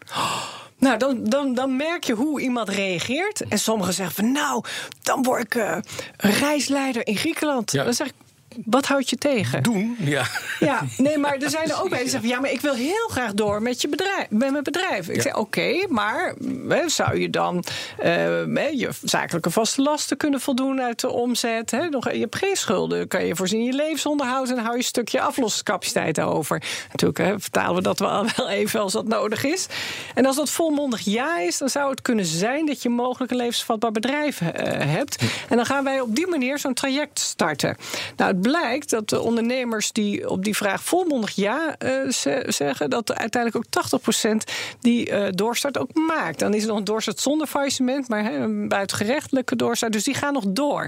Nou, 0.80 0.98
dan, 0.98 1.24
dan, 1.24 1.54
dan 1.54 1.76
merk 1.76 2.04
je 2.04 2.14
hoe 2.14 2.42
iemand 2.42 2.70
reageert. 2.70 3.48
En 3.48 3.60
sommigen 3.60 3.94
zeggen 3.94 4.16
van, 4.16 4.32
nou, 4.32 4.64
dan 5.02 5.24
word 5.24 5.44
ik 5.44 5.56
eh, 5.56 5.78
reisleider 6.18 7.08
in 7.08 7.18
Griekenland. 7.18 7.72
Ja. 7.72 7.84
Dan 7.84 7.94
zeg 7.94 8.08
ik, 8.08 8.14
wat 8.66 8.86
houd 8.86 9.10
je 9.10 9.16
tegen? 9.16 9.64
Doen? 9.64 9.96
Ja. 10.00 10.26
Ja, 10.60 10.82
nee, 10.98 11.18
maar 11.18 11.38
er 11.38 11.50
zijn 11.50 11.70
er 11.70 11.82
ook 11.82 11.90
bij 11.96 12.00
die 12.00 12.10
zeggen: 12.10 12.30
ja, 12.30 12.40
maar 12.40 12.52
ik 12.52 12.62
wil 12.62 12.74
heel 12.74 13.08
graag 13.08 13.34
door 13.34 13.62
met, 13.62 13.82
je 13.82 13.88
bedrijf, 13.88 14.30
met 14.30 14.52
mijn 14.52 14.64
bedrijf. 14.64 15.08
Ik 15.10 15.16
Ja. 15.16 15.22
zeg: 15.22 15.36
oké, 15.36 15.86
maar 15.88 16.34
hè, 16.68 16.90
zou 16.90 17.20
je 17.20 17.30
dan 17.30 17.64
eh, 17.98 18.10
je 18.74 18.90
zakelijke 19.04 19.50
vaste 19.50 19.82
lasten 19.82 20.18
kunnen 20.18 20.42
voldoen 20.42 20.82
uit 20.82 21.00
de 21.00 21.10
omzet? 21.10 21.72
Hè? 21.72 21.90
Nog, 21.90 22.12
je 22.12 22.20
hebt 22.20 22.36
geen 22.36 22.56
schulden, 22.56 23.08
kan 23.08 23.26
je 23.26 23.36
voorzien 23.36 23.60
in 23.60 23.66
je 23.66 23.74
levensonderhoud 23.74 24.50
en 24.50 24.58
hou 24.58 24.72
je 24.72 24.78
een 24.78 24.84
stukje 24.84 25.22
aflossingscapaciteit 25.22 26.20
over. 26.20 26.62
Natuurlijk 26.90 27.20
hè, 27.20 27.40
vertalen 27.40 27.76
we 27.76 27.82
dat 27.82 28.00
wel, 28.00 28.26
wel 28.36 28.50
even 28.50 28.80
als 28.80 28.94
dat 28.94 29.08
nodig 29.08 29.44
is. 29.44 29.68
En 30.14 30.26
als 30.26 30.36
dat 30.36 30.50
volmondig 30.50 31.00
ja 31.02 31.40
is, 31.40 31.58
dan 31.58 31.70
zou 31.70 31.90
het 31.90 32.02
kunnen 32.02 32.26
zijn 32.26 32.66
dat 32.66 32.82
je 32.84 32.90
mogelijk 32.90 33.32
een 33.32 33.38
levensvatbaar 33.38 33.92
bedrijf 33.92 34.42
eh, 34.42 34.52
hebt. 34.94 35.24
En 35.50 35.56
dan 35.56 35.66
gaan 35.66 35.84
wij 35.84 36.02
op 36.02 36.16
die 36.16 36.28
manier 36.28 36.60
zo'n 36.60 36.74
traject 36.74 37.20
starten. 37.20 37.76
Nou, 38.16 38.32
het 38.32 38.42
blijkt 38.52 38.90
dat 38.90 39.10
de 39.10 39.20
ondernemers 39.20 39.92
die 39.92 40.30
op 40.30 40.44
die 40.44 40.56
vraag 40.56 40.84
volmondig 40.84 41.32
ja 41.32 41.76
eh, 41.78 42.10
ze- 42.10 42.46
zeggen, 42.48 42.90
dat 42.90 43.14
uiteindelijk 43.14 43.66
ook 43.66 43.72
80% 43.72 44.44
die 44.82 45.10
eh, 45.10 45.28
doorstart 45.32 45.78
ook 45.78 45.94
maakt. 45.94 46.40
Dan 46.40 46.54
is 46.54 46.62
er 46.62 46.68
nog 46.68 46.78
een 46.78 46.84
doorstart 46.84 47.20
zonder 47.20 47.48
faillissement, 47.48 48.08
maar 48.08 48.34
een 48.34 48.68
buitengerechtelijke 48.68 49.56
doorstart. 49.56 49.94
Dus 49.94 50.04
die 50.04 50.14
gaan 50.14 50.34
nog 50.34 50.44
door. 50.48 50.88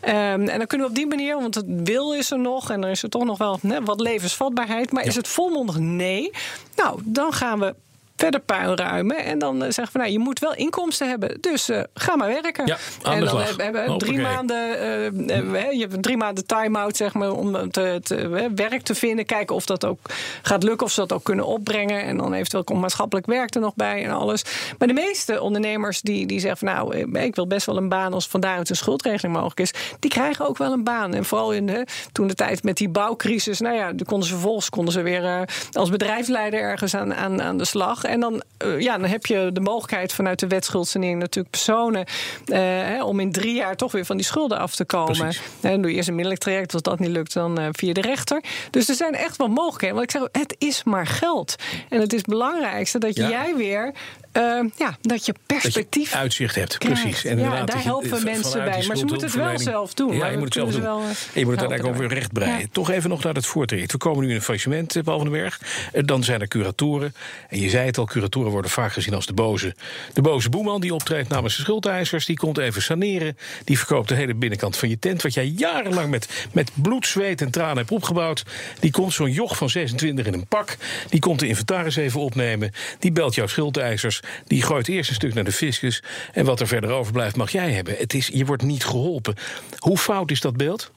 Ehm, 0.00 0.48
en 0.48 0.58
dan 0.58 0.66
kunnen 0.66 0.86
we 0.86 0.92
op 0.92 0.98
die 0.98 1.06
manier, 1.06 1.34
want 1.40 1.54
het 1.54 1.66
wil 1.84 2.12
is 2.12 2.30
er 2.30 2.38
nog 2.38 2.70
en 2.70 2.84
er 2.84 2.90
is 2.90 3.02
er 3.02 3.08
toch 3.08 3.24
nog 3.24 3.38
wel 3.38 3.58
wat 3.84 4.00
levensvatbaarheid. 4.00 4.92
Maar 4.92 5.06
is 5.06 5.16
het 5.16 5.28
volmondig 5.28 5.78
nee? 5.78 6.30
Nou, 6.76 7.00
dan 7.04 7.32
gaan 7.32 7.58
we 7.58 7.74
verder 8.18 8.40
puin 8.40 8.76
ruimen. 8.76 9.24
En 9.24 9.38
dan 9.38 9.62
eh, 9.62 9.70
zeggen 9.70 9.92
we, 9.92 9.98
nou, 9.98 10.10
je 10.10 10.18
moet 10.18 10.38
wel 10.38 10.54
inkomsten 10.54 11.08
hebben. 11.08 11.38
Dus 11.40 11.68
eh, 11.68 11.82
ga 11.94 12.16
maar 12.16 12.28
werken. 12.28 12.66
Ja, 12.66 12.76
en 13.02 13.24
dan 13.24 13.40
hebben 13.40 13.92
we 13.92 13.96
drie 13.96 14.20
maanden, 14.20 14.78
eh, 14.80 15.62
hè, 15.62 15.68
je 15.68 15.86
hebt 15.88 16.02
drie 16.02 16.16
maanden 16.16 16.46
time-out, 16.46 16.96
zeg 16.96 17.14
maar, 17.14 17.32
om 17.32 17.70
te, 17.70 18.50
werk 18.54 18.82
te 18.82 18.94
vinden. 18.94 19.26
Kijken 19.26 19.54
of 19.54 19.66
dat 19.66 19.84
ook 19.84 19.98
gaat 20.42 20.62
lukken, 20.62 20.86
of 20.86 20.92
ze 20.92 21.00
dat 21.00 21.12
ook 21.12 21.24
kunnen 21.24 21.46
opbrengen. 21.46 22.02
En 22.02 22.16
dan 22.16 22.32
eventueel 22.32 22.64
komt 22.64 22.80
maatschappelijk 22.80 23.26
werk 23.26 23.54
er 23.54 23.60
nog 23.60 23.74
bij 23.74 24.04
en 24.04 24.10
alles. 24.10 24.44
Maar 24.78 24.88
de 24.88 24.94
meeste 24.94 25.40
ondernemers 25.40 26.00
die, 26.00 26.26
die 26.26 26.40
zeggen 26.40 26.66
van 26.66 26.76
nou, 26.76 26.96
ik 27.20 27.34
wil 27.34 27.46
best 27.46 27.66
wel 27.66 27.76
een 27.76 27.88
baan 27.88 28.12
als 28.12 28.28
van 28.28 28.40
daaruit 28.40 28.70
een 28.70 28.76
schuldregeling 28.76 29.34
mogelijk 29.34 29.60
is, 29.60 29.72
die 29.98 30.10
krijgen 30.10 30.48
ook 30.48 30.58
wel 30.58 30.72
een 30.72 30.84
baan. 30.84 31.14
En 31.14 31.24
vooral 31.24 31.52
in 31.52 31.66
de, 31.66 31.86
toen 32.12 32.26
de 32.26 32.34
tijd 32.34 32.62
met 32.62 32.76
die 32.76 32.88
bouwcrisis, 32.88 33.60
nou 33.60 33.74
ja, 33.74 33.92
konden 34.04 34.28
ze 34.28 34.34
vervolgens 34.34 34.70
konden 34.70 34.92
ze 34.92 35.02
weer 35.02 35.48
als 35.72 35.90
bedrijfsleider 35.90 36.60
ergens 36.60 36.94
aan, 36.94 37.14
aan, 37.14 37.42
aan 37.42 37.56
de 37.56 37.64
slag. 37.64 38.04
En 38.08 38.20
dan, 38.20 38.42
eh, 38.58 38.80
ja, 38.80 38.98
dan 38.98 39.08
heb 39.08 39.26
je 39.26 39.50
de 39.52 39.60
mogelijkheid 39.60 40.12
vanuit 40.12 40.38
de 40.38 40.46
wet 40.46 40.64
schuldsanering 40.64 41.18
natuurlijk 41.18 41.50
personen 41.50 42.04
eh, 42.46 43.06
om 43.06 43.20
in 43.20 43.32
drie 43.32 43.54
jaar 43.54 43.76
toch 43.76 43.92
weer 43.92 44.04
van 44.04 44.16
die 44.16 44.26
schulden 44.26 44.58
af 44.58 44.74
te 44.74 44.84
komen. 44.84 45.16
Precies. 45.18 45.40
En 45.60 45.82
doe 45.82 45.90
je 45.90 45.96
eerst 45.96 46.08
een 46.08 46.14
middelijk 46.14 46.42
traject. 46.42 46.72
Als 46.72 46.82
dat 46.82 46.98
niet 46.98 47.10
lukt, 47.10 47.32
dan 47.32 47.58
eh, 47.58 47.66
via 47.70 47.92
de 47.92 48.00
rechter. 48.00 48.42
Dus 48.70 48.88
er 48.88 48.94
zijn 48.94 49.14
echt 49.14 49.36
wel 49.36 49.48
mogelijkheden. 49.48 49.96
Want 49.96 50.14
ik 50.14 50.20
zeg, 50.20 50.28
het 50.42 50.54
is 50.58 50.84
maar 50.84 51.06
geld. 51.06 51.54
En 51.88 52.00
het 52.00 52.12
is 52.12 52.18
het 52.18 52.28
belangrijkste 52.28 52.98
dat 52.98 53.16
Ja. 53.16 53.28
jij 53.28 53.56
weer, 53.56 53.94
eh, 54.32 54.42
ja, 54.76 54.96
dat 55.00 55.26
je 55.26 55.32
Dat 55.32 55.60
perspectief 55.60 56.10
je 56.10 56.16
uitzicht 56.16 56.54
hebt, 56.54 56.78
krijgt. 56.78 57.02
precies. 57.02 57.22
Ja, 57.22 57.30
inderdaad, 57.30 57.56
daar 57.56 57.66
dat 57.66 57.84
helpen 57.84 58.18
eh, 58.18 58.24
mensen 58.24 58.64
bij. 58.64 58.84
Maar 58.86 58.96
ze 58.96 59.04
moeten 59.04 59.26
het 59.26 59.36
wel 59.36 59.58
zelf 59.58 59.94
doen. 59.94 60.14
Ja, 60.16 60.26
je 60.26 60.36
moet 60.38 60.54
het 60.54 60.64
dat 60.64 60.72
zelf 60.72 60.72
doen. 60.72 60.82
wel, 60.82 61.00
eh, 61.00 61.06
en 61.08 61.14
je 61.34 61.44
moet 61.44 61.50
het 61.50 61.60
uiteindelijk 61.60 61.88
ook 61.88 61.96
weer 62.08 62.18
recht 62.18 62.32
breien. 62.32 62.58
Ja. 62.58 62.66
Toch 62.72 62.90
even 62.90 63.10
nog 63.10 63.22
naar 63.22 63.34
het 63.34 63.46
voortraject. 63.46 63.92
We 63.92 63.98
komen 63.98 64.22
nu 64.24 64.28
in 64.30 64.34
een 64.36 64.42
faillissement, 64.42 64.96
eh, 64.96 65.02
Paul 65.02 65.18
van 65.18 65.30
den 65.30 65.40
Berg. 65.40 65.60
Eh, 65.92 66.02
Dan 66.04 66.24
zijn 66.24 66.40
er 66.40 66.48
curatoren. 66.48 67.14
En 67.48 67.60
je 67.60 67.68
zei 67.68 67.86
het 67.86 67.98
al, 67.98 68.04
curatoren 68.06 68.50
worden 68.50 68.70
vaak 68.70 68.92
gezien 68.92 69.14
als 69.14 69.26
de 69.26 69.32
boze. 69.32 69.74
De 70.12 70.20
boze 70.22 70.48
boeman 70.48 70.80
die 70.80 70.94
optreedt 70.94 71.28
namens 71.28 71.56
de 71.56 71.62
schuldeisers. 71.62 72.26
Die 72.26 72.36
komt 72.36 72.58
even 72.58 72.82
saneren. 72.82 73.36
Die 73.64 73.78
verkoopt 73.78 74.08
de 74.08 74.14
hele 74.14 74.34
binnenkant 74.34 74.76
van 74.76 74.88
je 74.88 74.98
tent. 74.98 75.22
Wat 75.22 75.34
jij 75.34 75.46
jarenlang 75.46 76.10
met, 76.10 76.46
met 76.52 76.70
bloed, 76.74 77.06
zweet 77.06 77.40
en 77.40 77.50
tranen 77.50 77.76
hebt 77.76 77.90
opgebouwd. 77.90 78.42
Die 78.80 78.90
komt 78.90 79.12
zo'n 79.12 79.30
joch 79.30 79.56
van 79.56 79.70
26 79.70 80.26
in 80.26 80.32
een 80.32 80.46
pak. 80.46 80.76
Die 81.08 81.20
komt 81.20 81.40
de 81.40 81.48
inventaris 81.48 81.96
even 81.96 82.20
opnemen. 82.20 82.72
Die 82.98 83.12
belt 83.12 83.34
jouw 83.34 83.46
schuldeisers. 83.46 84.17
Die 84.46 84.62
gooit 84.62 84.88
eerst 84.88 85.08
een 85.08 85.16
stuk 85.16 85.34
naar 85.34 85.44
de 85.44 85.52
fiscus. 85.52 86.02
En 86.32 86.44
wat 86.44 86.60
er 86.60 86.66
verder 86.66 86.90
overblijft 86.90 87.36
mag 87.36 87.50
jij 87.50 87.72
hebben. 87.72 87.94
Het 87.98 88.14
is, 88.14 88.26
je 88.26 88.44
wordt 88.44 88.62
niet 88.62 88.84
geholpen. 88.84 89.34
Hoe 89.78 89.98
fout 89.98 90.30
is 90.30 90.40
dat 90.40 90.56
beeld? 90.56 90.90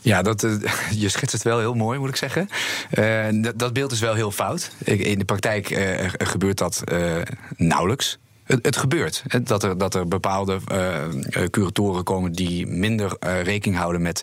Ja, 0.00 0.22
dat, 0.22 0.42
eh, 0.42 0.52
je 1.02 1.08
schetst 1.08 1.34
het 1.34 1.42
wel 1.42 1.58
heel 1.58 1.74
mooi, 1.74 1.98
moet 1.98 2.08
ik 2.08 2.16
zeggen. 2.16 2.48
Eh, 2.90 3.52
dat, 3.56 3.72
beeld 3.72 3.92
is 3.92 4.00
wel 4.00 4.14
heel 4.14 4.30
fout. 4.30 4.70
In 4.84 5.18
de 5.18 5.24
praktijk 5.24 5.70
eh, 5.70 6.08
gebeurt 6.18 6.58
dat 6.58 6.84
nauwelijks. 7.56 8.18
Het, 8.44 8.64
het 8.64 8.76
gebeurt. 8.76 9.22
Dat 9.42 9.62
er, 9.62 9.78
dat 9.78 9.94
er 9.94 10.08
bepaalde 10.08 10.58
curatoren 11.50 12.04
komen 12.04 12.32
die 12.32 12.66
minder 12.66 13.16
rekening 13.42 13.80
houden 13.80 14.02
met. 14.02 14.22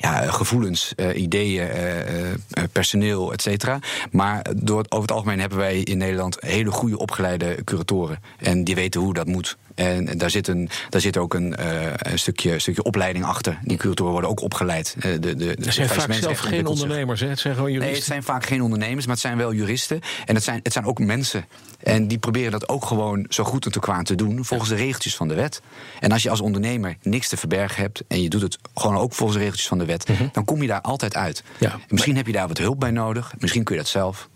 Ja, 0.00 0.30
gevoelens, 0.30 0.92
eh, 0.96 1.20
ideeën, 1.20 1.68
eh, 1.68 2.30
eh, 2.30 2.38
personeel, 2.72 3.32
et 3.32 3.42
cetera. 3.42 3.78
Maar 4.10 4.46
door, 4.56 4.84
over 4.88 5.00
het 5.00 5.12
algemeen 5.12 5.40
hebben 5.40 5.58
wij 5.58 5.78
in 5.78 5.98
Nederland 5.98 6.36
hele 6.40 6.70
goede 6.70 6.98
opgeleide 6.98 7.64
curatoren. 7.64 8.18
En 8.38 8.64
die 8.64 8.74
weten 8.74 9.00
hoe 9.00 9.14
dat 9.14 9.26
moet. 9.26 9.56
En 9.80 10.18
daar 10.18 10.30
zit, 10.30 10.48
een, 10.48 10.68
daar 10.88 11.00
zit 11.00 11.16
ook 11.16 11.34
een, 11.34 11.56
eh, 11.56 11.82
een 11.96 12.18
stukje, 12.18 12.58
stukje 12.58 12.82
opleiding 12.82 13.24
achter. 13.24 13.58
Die 13.62 13.76
curatoren 13.76 14.12
worden 14.12 14.30
ook 14.30 14.40
opgeleid. 14.40 14.96
Eh, 14.98 15.10
de, 15.12 15.18
de, 15.18 15.36
de 15.36 15.54
Er 15.66 15.72
zijn 15.72 15.88
vaak 15.88 16.12
zelf 16.12 16.38
geen 16.38 16.58
zich. 16.58 16.68
ondernemers. 16.68 17.20
Hè? 17.20 17.28
Het 17.28 17.38
zijn 17.38 17.54
gewoon 17.54 17.68
Nee, 17.70 17.78
het 17.78 17.86
juristen. 17.88 18.12
zijn 18.12 18.22
vaak 18.22 18.46
geen 18.46 18.62
ondernemers, 18.62 19.04
maar 19.06 19.14
het 19.14 19.24
zijn 19.24 19.36
wel 19.36 19.52
juristen. 19.54 20.00
En 20.24 20.34
het 20.34 20.44
zijn, 20.44 20.60
het 20.62 20.72
zijn 20.72 20.84
ook 20.84 20.98
mensen. 20.98 21.44
En 21.82 22.08
die 22.08 22.18
proberen 22.18 22.50
dat 22.50 22.68
ook 22.68 22.84
gewoon 22.84 23.26
zo 23.28 23.44
goed 23.44 23.64
en 23.64 23.72
te 23.72 23.80
kwaad 23.80 24.06
te 24.06 24.14
doen... 24.14 24.44
volgens 24.44 24.70
de 24.70 24.76
regeltjes 24.76 25.16
van 25.16 25.28
de 25.28 25.34
wet. 25.34 25.60
En 26.00 26.12
als 26.12 26.22
je 26.22 26.30
als 26.30 26.40
ondernemer 26.40 26.96
niks 27.02 27.28
te 27.28 27.36
verbergen 27.36 27.82
hebt... 27.82 28.02
en 28.08 28.22
je 28.22 28.28
doet 28.28 28.42
het 28.42 28.58
gewoon 28.74 28.96
ook 28.96 29.12
volgens 29.12 29.32
de 29.38 29.42
regeltjes 29.42 29.68
van 29.68 29.78
de 29.78 29.84
wet... 29.84 30.06
dan 30.32 30.44
kom 30.44 30.62
je 30.62 30.68
daar 30.68 30.80
altijd 30.80 31.14
uit. 31.16 31.42
Mhm. 31.54 31.64
Ja, 31.64 31.72
En 31.72 31.80
Misschien 31.88 32.16
heb 32.16 32.26
je 32.26 32.32
daar 32.32 32.48
wat 32.48 32.58
hulp 32.58 32.80
bij 32.80 32.90
nodig. 32.90 33.32
Misschien 33.38 33.64
kun 33.64 33.74
je 33.74 33.80
dat 33.80 33.90
zelf. 33.90 34.28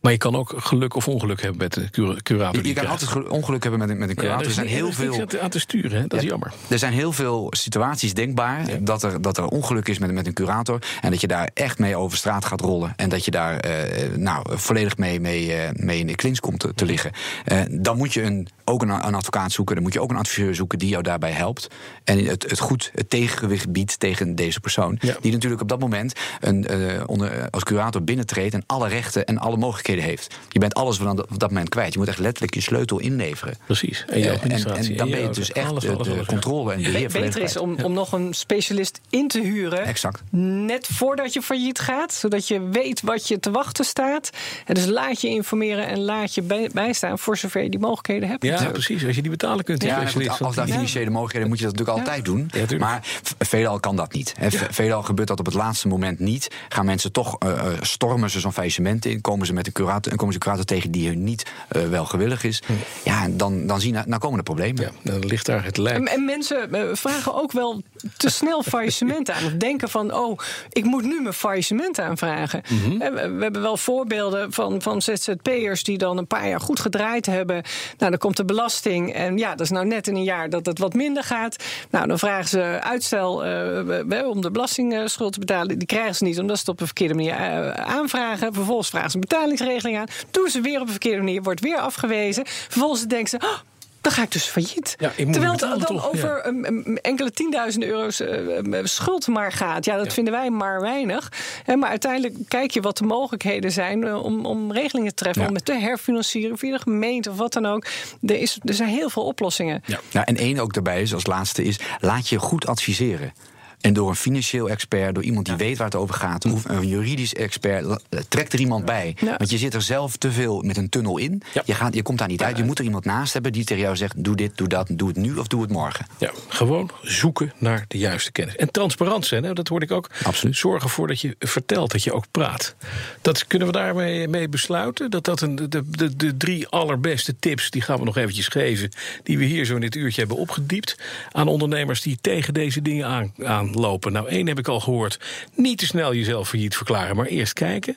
Maar 0.00 0.12
je 0.12 0.18
kan 0.18 0.36
ook 0.36 0.52
geluk 0.56 0.94
of 0.94 1.08
ongeluk 1.08 1.40
hebben 1.42 1.58
met 1.60 1.72
de 1.74 1.90
cura- 1.90 2.16
curator. 2.22 2.56
Je, 2.56 2.62
kan 2.62 2.72
krijgt. 2.72 2.90
altijd 2.90 3.10
gelu- 3.10 3.28
ongeluk 3.28 3.62
hebben 3.62 3.80
met 3.80 3.88
een, 3.90 3.98
met 3.98 4.08
een 4.08 4.14
Ja, 4.14 4.20
curator. 4.20 4.42
er 4.44 4.50
is 4.50 4.56
er 4.56 4.62
zijn 4.64 4.76
heel 4.76 4.92
veel... 4.92 5.40
aan 5.40 5.50
te- 5.50 5.58
sturen. 5.58 6.00
Hè? 6.00 6.06
Dat 6.06 6.18
is 6.18 6.22
Ja, 6.24 6.28
jammer. 6.28 6.52
Er 6.68 6.78
zijn 6.78 6.92
heel 6.92 7.12
veel 7.12 7.46
situaties 7.50 8.14
denkbaar 8.14 8.66
dat, 8.80 9.02
er, 9.02 9.22
dat 9.22 9.38
er 9.38 9.44
ongeluk 9.46 9.88
is 9.88 9.98
met, 9.98 10.10
met 10.12 10.26
een 10.26 10.32
curator. 10.32 10.78
En 11.00 11.10
dat 11.10 11.20
je 11.20 11.26
daar 11.26 11.50
echt 11.54 11.78
mee 11.78 11.96
over 11.96 12.18
straat 12.18 12.44
gaat 12.44 12.60
rollen. 12.60 12.92
En 12.96 13.08
dat 13.08 13.24
je 13.24 13.30
daar 13.30 13.56
eh, 13.60 14.16
nou, 14.16 14.46
volledig 14.58 14.96
mee, 14.96 15.20
mee, 15.20 15.52
eh, 15.54 15.70
mee 15.72 15.98
in 15.98 16.06
de 16.06 16.14
klins 16.14 16.40
komt 16.40 16.60
te, 16.60 16.74
te 16.74 16.84
liggen. 16.84 17.10
Eh, 17.44 17.60
dan 17.70 17.96
moet 17.96 18.12
je 18.14 18.22
een, 18.22 18.48
ook 18.64 18.82
een, 18.82 18.90
een 18.90 19.14
advocaat 19.14 19.52
zoeken. 19.52 19.74
Dan 19.74 19.84
moet 19.84 19.92
je 19.92 20.00
ook 20.00 20.10
een 20.10 20.16
adviseur 20.16 20.54
zoeken 20.54 20.78
die 20.78 20.88
jou 20.88 21.02
daarbij 21.02 21.32
helpt. 21.32 21.68
En 22.04 22.24
het, 22.24 22.50
het 22.50 22.58
goed 22.60 22.90
het 22.94 23.10
tegengewicht 23.10 23.72
biedt 23.72 23.98
tegen 24.00 24.34
deze 24.34 24.60
persoon. 24.60 24.98
Die 25.20 25.32
natuurlijk 25.32 25.62
op 25.62 25.68
dat 25.68 25.80
moment 25.80 26.12
een, 26.40 26.66
onder, 27.08 27.50
als 27.50 27.62
curator 27.64 28.04
binnentreedt. 28.04 28.54
En 28.54 28.62
alle 28.66 28.88
rechten 28.88 29.26
en 29.26 29.38
alle 29.38 29.56
mogelijkheden 29.56 29.86
heeft. 29.96 30.34
Je 30.48 30.58
bent 30.58 30.74
alles 30.74 30.96
van 30.96 31.10
op 31.30 31.38
dat 31.38 31.50
moment 31.50 31.68
kwijt. 31.68 31.92
Je 31.92 31.98
moet 31.98 32.08
echt 32.08 32.18
letterlijk 32.18 32.54
je 32.54 32.60
sleutel 32.60 32.98
inleveren. 32.98 33.54
Precies. 33.66 34.04
En 34.08 34.18
je 34.18 34.24
Eh, 34.24 34.30
en, 34.30 34.36
administratie. 34.36 34.90
en 34.90 34.96
dan 34.96 35.10
ben 35.10 35.20
je 35.20 35.30
dus 35.30 35.52
echt 35.52 35.68
Alles, 35.68 35.88
alles, 35.88 36.06
de 36.06 36.12
alles. 36.12 36.26
controle 36.26 36.72
en 36.72 36.82
Be- 36.82 36.90
beheer 36.90 37.08
beter 37.12 37.42
is 37.42 37.56
om, 37.56 37.76
om 37.82 37.92
nog 37.92 38.12
een 38.12 38.34
specialist 38.34 39.00
in 39.10 39.28
te 39.28 39.40
huren. 39.40 39.84
Exact. 39.84 40.22
Net 40.30 40.86
voordat 40.92 41.32
je 41.32 41.42
failliet 41.42 41.78
gaat, 41.78 42.12
zodat 42.14 42.48
je 42.48 42.60
weet 42.68 43.00
wat 43.00 43.28
je 43.28 43.40
te 43.40 43.50
wachten 43.50 43.84
staat. 43.84 44.30
En 44.66 44.74
dus 44.74 44.86
laat 44.86 45.20
je 45.20 45.28
informeren 45.28 45.86
en 45.86 45.98
laat 46.00 46.34
je 46.34 46.42
bij- 46.42 46.70
bijstaan 46.72 47.18
voor 47.18 47.36
zover 47.36 47.62
je 47.62 47.70
die 47.70 47.80
mogelijkheden 47.80 48.28
hebt. 48.28 48.44
Ja, 48.44 48.64
precies. 48.70 49.04
Als 49.06 49.16
je 49.16 49.22
die 49.22 49.30
betalen 49.30 49.64
kunt. 49.64 49.80
die 49.80 49.88
Ja, 49.88 50.06
goed, 50.06 50.40
als 50.40 50.54
daar 50.56 50.66
financiële 50.66 51.10
mogelijkheden 51.10 51.48
moet 51.48 51.58
je 51.58 51.64
dat 51.64 51.72
natuurlijk 51.72 51.98
altijd 51.98 52.24
doen. 52.24 52.50
Ja, 52.68 52.78
maar 52.78 53.00
veelal 53.38 53.80
kan 53.80 53.96
dat 53.96 54.12
niet. 54.12 54.34
Hè. 54.38 54.50
V- 54.50 54.66
Veelal 54.70 55.02
gebeurt 55.02 55.28
dat 55.28 55.38
op 55.38 55.46
het 55.46 55.54
laatste 55.54 55.88
moment 55.88 56.18
niet. 56.18 56.48
Gaan 56.68 56.84
mensen 56.84 57.12
toch 57.12 57.36
eh, 57.38 57.50
eh, 57.50 57.66
stormen 57.80 58.30
ze 58.30 58.40
zo'n 58.40 58.52
faillissement 58.52 59.04
in, 59.04 59.20
komen 59.20 59.46
ze 59.46 59.52
met 59.52 59.66
een 59.66 59.72
curator, 59.78 60.12
en 60.12 60.18
komen 60.18 60.34
ze 60.34 60.40
curator 60.40 60.64
tegen 60.64 60.90
die 60.90 61.08
hun 61.08 61.24
niet 61.24 61.46
uh, 61.76 61.88
wel 61.88 62.04
gewillig 62.04 62.44
is. 62.44 62.62
Ja, 63.04 63.28
dan, 63.30 63.66
dan, 63.66 63.80
zien, 63.80 63.96
dan 64.06 64.18
komen 64.18 64.38
er 64.38 64.44
problemen. 64.44 64.82
Ja, 64.82 64.90
dan 65.02 65.26
ligt 65.26 65.46
daar 65.46 65.64
het 65.64 65.76
lijk. 65.76 65.96
En, 65.96 66.06
en 66.06 66.24
mensen 66.24 66.68
uh, 66.72 66.82
vragen 66.92 67.34
ook 67.34 67.52
wel 67.52 67.82
te 68.16 68.30
snel 68.30 68.62
faillissement 68.72 69.30
aan. 69.30 69.44
Of 69.44 69.52
denken 69.52 69.88
van, 69.88 70.14
oh, 70.14 70.38
ik 70.72 70.84
moet 70.84 71.04
nu 71.04 71.20
mijn 71.20 71.34
faillissement 71.34 71.98
aanvragen. 71.98 72.62
Mm 72.68 72.78
-hmm. 72.78 72.98
we, 72.98 73.38
hebben 73.40 73.62
wel 73.62 73.76
voorbeelden 73.76 74.52
van, 74.52 74.82
van 74.82 75.02
ZZP'ers 75.02 75.82
die 75.82 75.98
dan 75.98 76.18
een 76.18 76.26
paar 76.26 76.48
jaar 76.48 76.60
goed 76.60 76.80
gedraaid 76.80 77.26
hebben. 77.26 77.62
Nou, 77.98 78.10
dan 78.10 78.18
komt 78.18 78.36
de 78.36 78.44
belasting. 78.44 79.14
En 79.14 79.38
ja, 79.38 79.50
dat 79.50 79.60
is 79.60 79.70
nou 79.70 79.86
net 79.86 80.06
in 80.06 80.16
een 80.16 80.24
jaar 80.24 80.50
dat 80.50 80.66
het 80.66 80.78
wat 80.78 80.94
minder 80.94 81.22
gaat. 81.22 81.56
Nou, 81.90 82.06
dan 82.06 82.18
vragen 82.18 82.48
ze 82.48 82.78
uitstel 82.80 83.46
uh, 83.46 84.28
om 84.28 84.40
de 84.40 84.50
belastingschuld 84.50 85.32
te 85.32 85.38
betalen. 85.38 85.78
Die 85.78 85.86
krijgen 85.86 86.14
ze 86.14 86.24
niet, 86.24 86.38
omdat 86.38 86.56
ze 86.56 86.60
het 86.60 86.70
op 86.70 86.80
een 86.80 86.86
verkeerde 86.86 87.14
manier 87.14 87.34
aanvragen. 87.74 88.54
Vervolgens 88.54 88.88
vragen 88.88 89.10
ze 89.10 89.16
een 89.16 89.20
betalingsregeling 89.28 89.67
aan. 89.96 90.06
Doen 90.30 90.48
ze 90.48 90.60
weer 90.60 90.80
op 90.80 90.86
een 90.86 90.90
verkeerde 90.90 91.18
manier, 91.18 91.42
wordt 91.42 91.60
weer 91.60 91.78
afgewezen. 91.78 92.44
Vervolgens 92.46 93.06
denken 93.06 93.28
ze. 93.28 93.36
Oh, 93.36 93.58
dan 94.00 94.12
ga 94.12 94.22
ik 94.22 94.32
dus 94.32 94.44
failliet. 94.44 94.94
Ja, 94.98 95.12
ik 95.16 95.32
Terwijl 95.32 95.52
het 95.52 95.60
dan 95.60 95.84
toch, 95.84 96.08
over 96.08 96.28
ja. 96.28 96.44
um, 96.46 96.96
enkele 96.96 97.30
tienduizenden 97.30 97.88
euro's 97.88 98.20
uh, 98.20 98.80
schuld 98.84 99.26
maar 99.26 99.52
gaat. 99.52 99.84
Ja, 99.84 99.96
dat 99.96 100.06
ja. 100.06 100.12
vinden 100.12 100.32
wij 100.32 100.50
maar 100.50 100.80
weinig. 100.80 101.32
He, 101.64 101.76
maar 101.76 101.88
uiteindelijk 101.88 102.34
kijk 102.48 102.70
je 102.70 102.80
wat 102.80 102.96
de 102.96 103.04
mogelijkheden 103.04 103.72
zijn 103.72 104.02
uh, 104.02 104.24
om, 104.24 104.46
om 104.46 104.72
regelingen 104.72 105.14
te 105.14 105.22
treffen. 105.22 105.48
Om 105.48 105.54
het 105.54 105.64
te 105.64 105.78
herfinancieren 105.78 106.58
via 106.58 106.72
de 106.72 106.82
gemeente 106.82 107.30
of 107.30 107.36
wat 107.36 107.52
dan 107.52 107.66
ook. 107.66 107.86
Er, 108.22 108.40
is, 108.40 108.58
er 108.64 108.74
zijn 108.74 108.88
heel 108.88 109.10
veel 109.10 109.24
oplossingen. 109.24 109.82
Ja. 109.86 110.00
Nou, 110.12 110.26
en 110.26 110.36
één 110.36 110.58
ook 110.58 110.72
daarbij 110.72 111.02
is, 111.02 111.14
als 111.14 111.26
laatste, 111.26 111.64
is 111.64 111.78
laat 112.00 112.28
je 112.28 112.38
goed 112.38 112.66
adviseren. 112.66 113.32
En 113.80 113.92
door 113.92 114.08
een 114.08 114.16
financieel 114.16 114.70
expert, 114.70 115.14
door 115.14 115.24
iemand 115.24 115.46
die 115.46 115.54
ja. 115.56 115.64
weet 115.64 115.76
waar 115.76 115.86
het 115.86 115.96
over 115.96 116.14
gaat, 116.14 116.44
of 116.44 116.64
een 116.64 116.88
juridisch 116.88 117.34
expert, 117.34 118.04
trekt 118.28 118.52
er 118.52 118.58
iemand 118.60 118.84
bij. 118.84 119.16
Ja. 119.20 119.36
Want 119.36 119.50
je 119.50 119.58
zit 119.58 119.74
er 119.74 119.82
zelf 119.82 120.16
te 120.16 120.32
veel 120.32 120.62
met 120.62 120.76
een 120.76 120.88
tunnel 120.88 121.18
in. 121.18 121.42
Ja. 121.54 121.62
Je, 121.64 121.74
gaat, 121.74 121.94
je 121.94 122.02
komt 122.02 122.18
daar 122.18 122.28
niet 122.28 122.42
uit. 122.42 122.56
Je 122.56 122.64
moet 122.64 122.78
er 122.78 122.84
iemand 122.84 123.04
naast 123.04 123.32
hebben 123.32 123.52
die 123.52 123.64
tegen 123.64 123.82
jou 123.82 123.96
zegt: 123.96 124.24
doe 124.24 124.36
dit, 124.36 124.56
doe 124.56 124.68
dat, 124.68 124.88
doe 124.92 125.08
het 125.08 125.16
nu 125.16 125.36
of 125.36 125.46
doe 125.46 125.62
het 125.62 125.70
morgen. 125.70 126.06
Ja, 126.18 126.30
gewoon 126.48 126.90
zoeken 127.02 127.52
naar 127.58 127.84
de 127.88 127.98
juiste 127.98 128.32
kennis. 128.32 128.56
En 128.56 128.70
transparant 128.70 129.26
zijn, 129.26 129.44
hè, 129.44 129.52
dat 129.52 129.68
hoorde 129.68 129.86
ik 129.86 129.92
ook. 129.92 130.10
Absoluut. 130.22 130.56
Zorg 130.56 130.82
ervoor 130.82 131.06
dat 131.06 131.20
je 131.20 131.36
vertelt, 131.38 131.90
dat 131.90 132.02
je 132.02 132.12
ook 132.12 132.24
praat. 132.30 132.74
Dat 133.22 133.46
kunnen 133.46 133.68
we 133.68 133.74
daarmee 133.74 134.28
mee 134.28 134.48
besluiten. 134.48 135.10
Dat 135.10 135.24
dat 135.24 135.40
een, 135.40 135.56
de, 135.56 135.68
de, 135.68 136.16
de 136.16 136.36
drie 136.36 136.68
allerbeste 136.68 137.38
tips, 137.38 137.70
die 137.70 137.82
gaan 137.82 137.98
we 137.98 138.04
nog 138.04 138.16
eventjes 138.16 138.48
geven, 138.48 138.90
die 139.22 139.38
we 139.38 139.44
hier 139.44 139.64
zo 139.64 139.74
in 139.74 139.80
dit 139.80 139.94
uurtje 139.94 140.20
hebben 140.20 140.38
opgediept. 140.38 140.96
Aan 141.32 141.48
ondernemers 141.48 142.02
die 142.02 142.18
tegen 142.20 142.54
deze 142.54 142.82
dingen 142.82 143.06
aan, 143.06 143.32
aan 143.44 143.67
lopen. 143.74 144.12
Nou, 144.12 144.28
één 144.28 144.46
heb 144.46 144.58
ik 144.58 144.68
al 144.68 144.80
gehoord. 144.80 145.20
Niet 145.54 145.78
te 145.78 145.86
snel 145.86 146.14
jezelf 146.14 146.48
failliet 146.48 146.76
verklaren, 146.76 147.16
maar 147.16 147.26
eerst 147.26 147.52
kijken. 147.52 147.96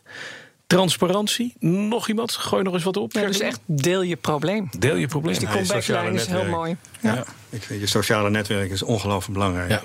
Transparantie, 0.67 1.53
nog 1.59 2.07
iemand? 2.07 2.32
Gooi 2.32 2.63
nog 2.63 2.74
eens 2.74 2.84
wat 2.84 2.97
op. 2.97 3.13
Ja, 3.13 3.26
dus 3.26 3.39
echt 3.39 3.59
deel 3.65 4.01
je 4.01 4.15
probleem. 4.15 4.69
Deel 4.78 4.95
je 4.95 5.07
probleem. 5.07 5.34
Dus 5.34 5.43
die 5.43 5.53
comeback-lijn 5.53 6.13
is 6.13 6.26
heel 6.26 6.45
mooi. 6.45 6.76
Ja. 6.99 7.13
ja. 7.13 7.26
ik 7.49 7.63
vind 7.63 7.80
je 7.80 7.88
sociale 7.88 8.30
netwerk 8.30 8.72
is 8.72 8.84
ongelooflijk 8.84 9.34
belangrijk. 9.34 9.69
Ja. 9.69 9.82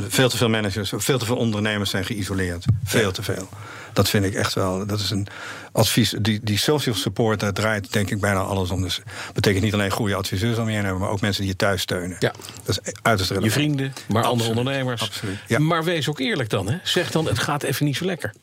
Ja. 0.00 0.06
Veel 0.08 0.28
te 0.28 0.36
veel 0.36 0.48
managers, 0.48 0.92
veel 0.96 1.18
te 1.18 1.24
veel 1.24 1.36
ondernemers 1.36 1.90
zijn 1.90 2.04
geïsoleerd. 2.04 2.64
Veel 2.84 3.12
te 3.12 3.22
veel. 3.22 3.48
Dat 3.92 4.08
vind 4.08 4.24
ik 4.24 4.34
echt 4.34 4.54
wel. 4.54 4.86
Dat 4.86 5.00
is 5.00 5.10
een 5.10 5.26
advies. 5.72 6.14
Die, 6.20 6.40
die 6.42 6.58
social 6.58 6.94
support, 6.94 7.40
daar 7.40 7.52
draait 7.52 7.92
denk 7.92 8.10
ik 8.10 8.20
bijna 8.20 8.40
alles 8.40 8.70
om. 8.70 8.82
Dus 8.82 9.00
betekent 9.34 9.64
niet 9.64 9.74
alleen 9.74 9.90
goede 9.90 10.14
adviseurs 10.14 10.58
om 10.58 10.68
je 10.68 10.74
heen 10.74 10.84
hebben, 10.84 11.00
maar 11.00 11.10
ook 11.10 11.20
mensen 11.20 11.42
die 11.42 11.50
je 11.50 11.56
thuis 11.56 11.80
steunen. 11.82 12.16
Ja. 12.18 12.32
Dat 12.64 12.80
is 12.84 12.92
uiterst 13.02 13.30
relevant. 13.30 13.44
Je 13.44 13.50
vrienden, 13.50 13.92
maar 14.08 14.24
andere 14.24 14.48
ondernemers. 14.48 15.02
Absoluut. 15.02 15.38
Ja. 15.46 15.58
Maar 15.58 15.84
wees 15.84 16.08
ook 16.08 16.18
eerlijk 16.18 16.50
dan. 16.50 16.68
Hè. 16.68 16.78
Zeg 16.82 17.10
dan, 17.10 17.26
het 17.26 17.38
gaat 17.38 17.62
even 17.62 17.86
niet 17.86 17.96
zo 17.96 18.04
lekker. 18.04 18.34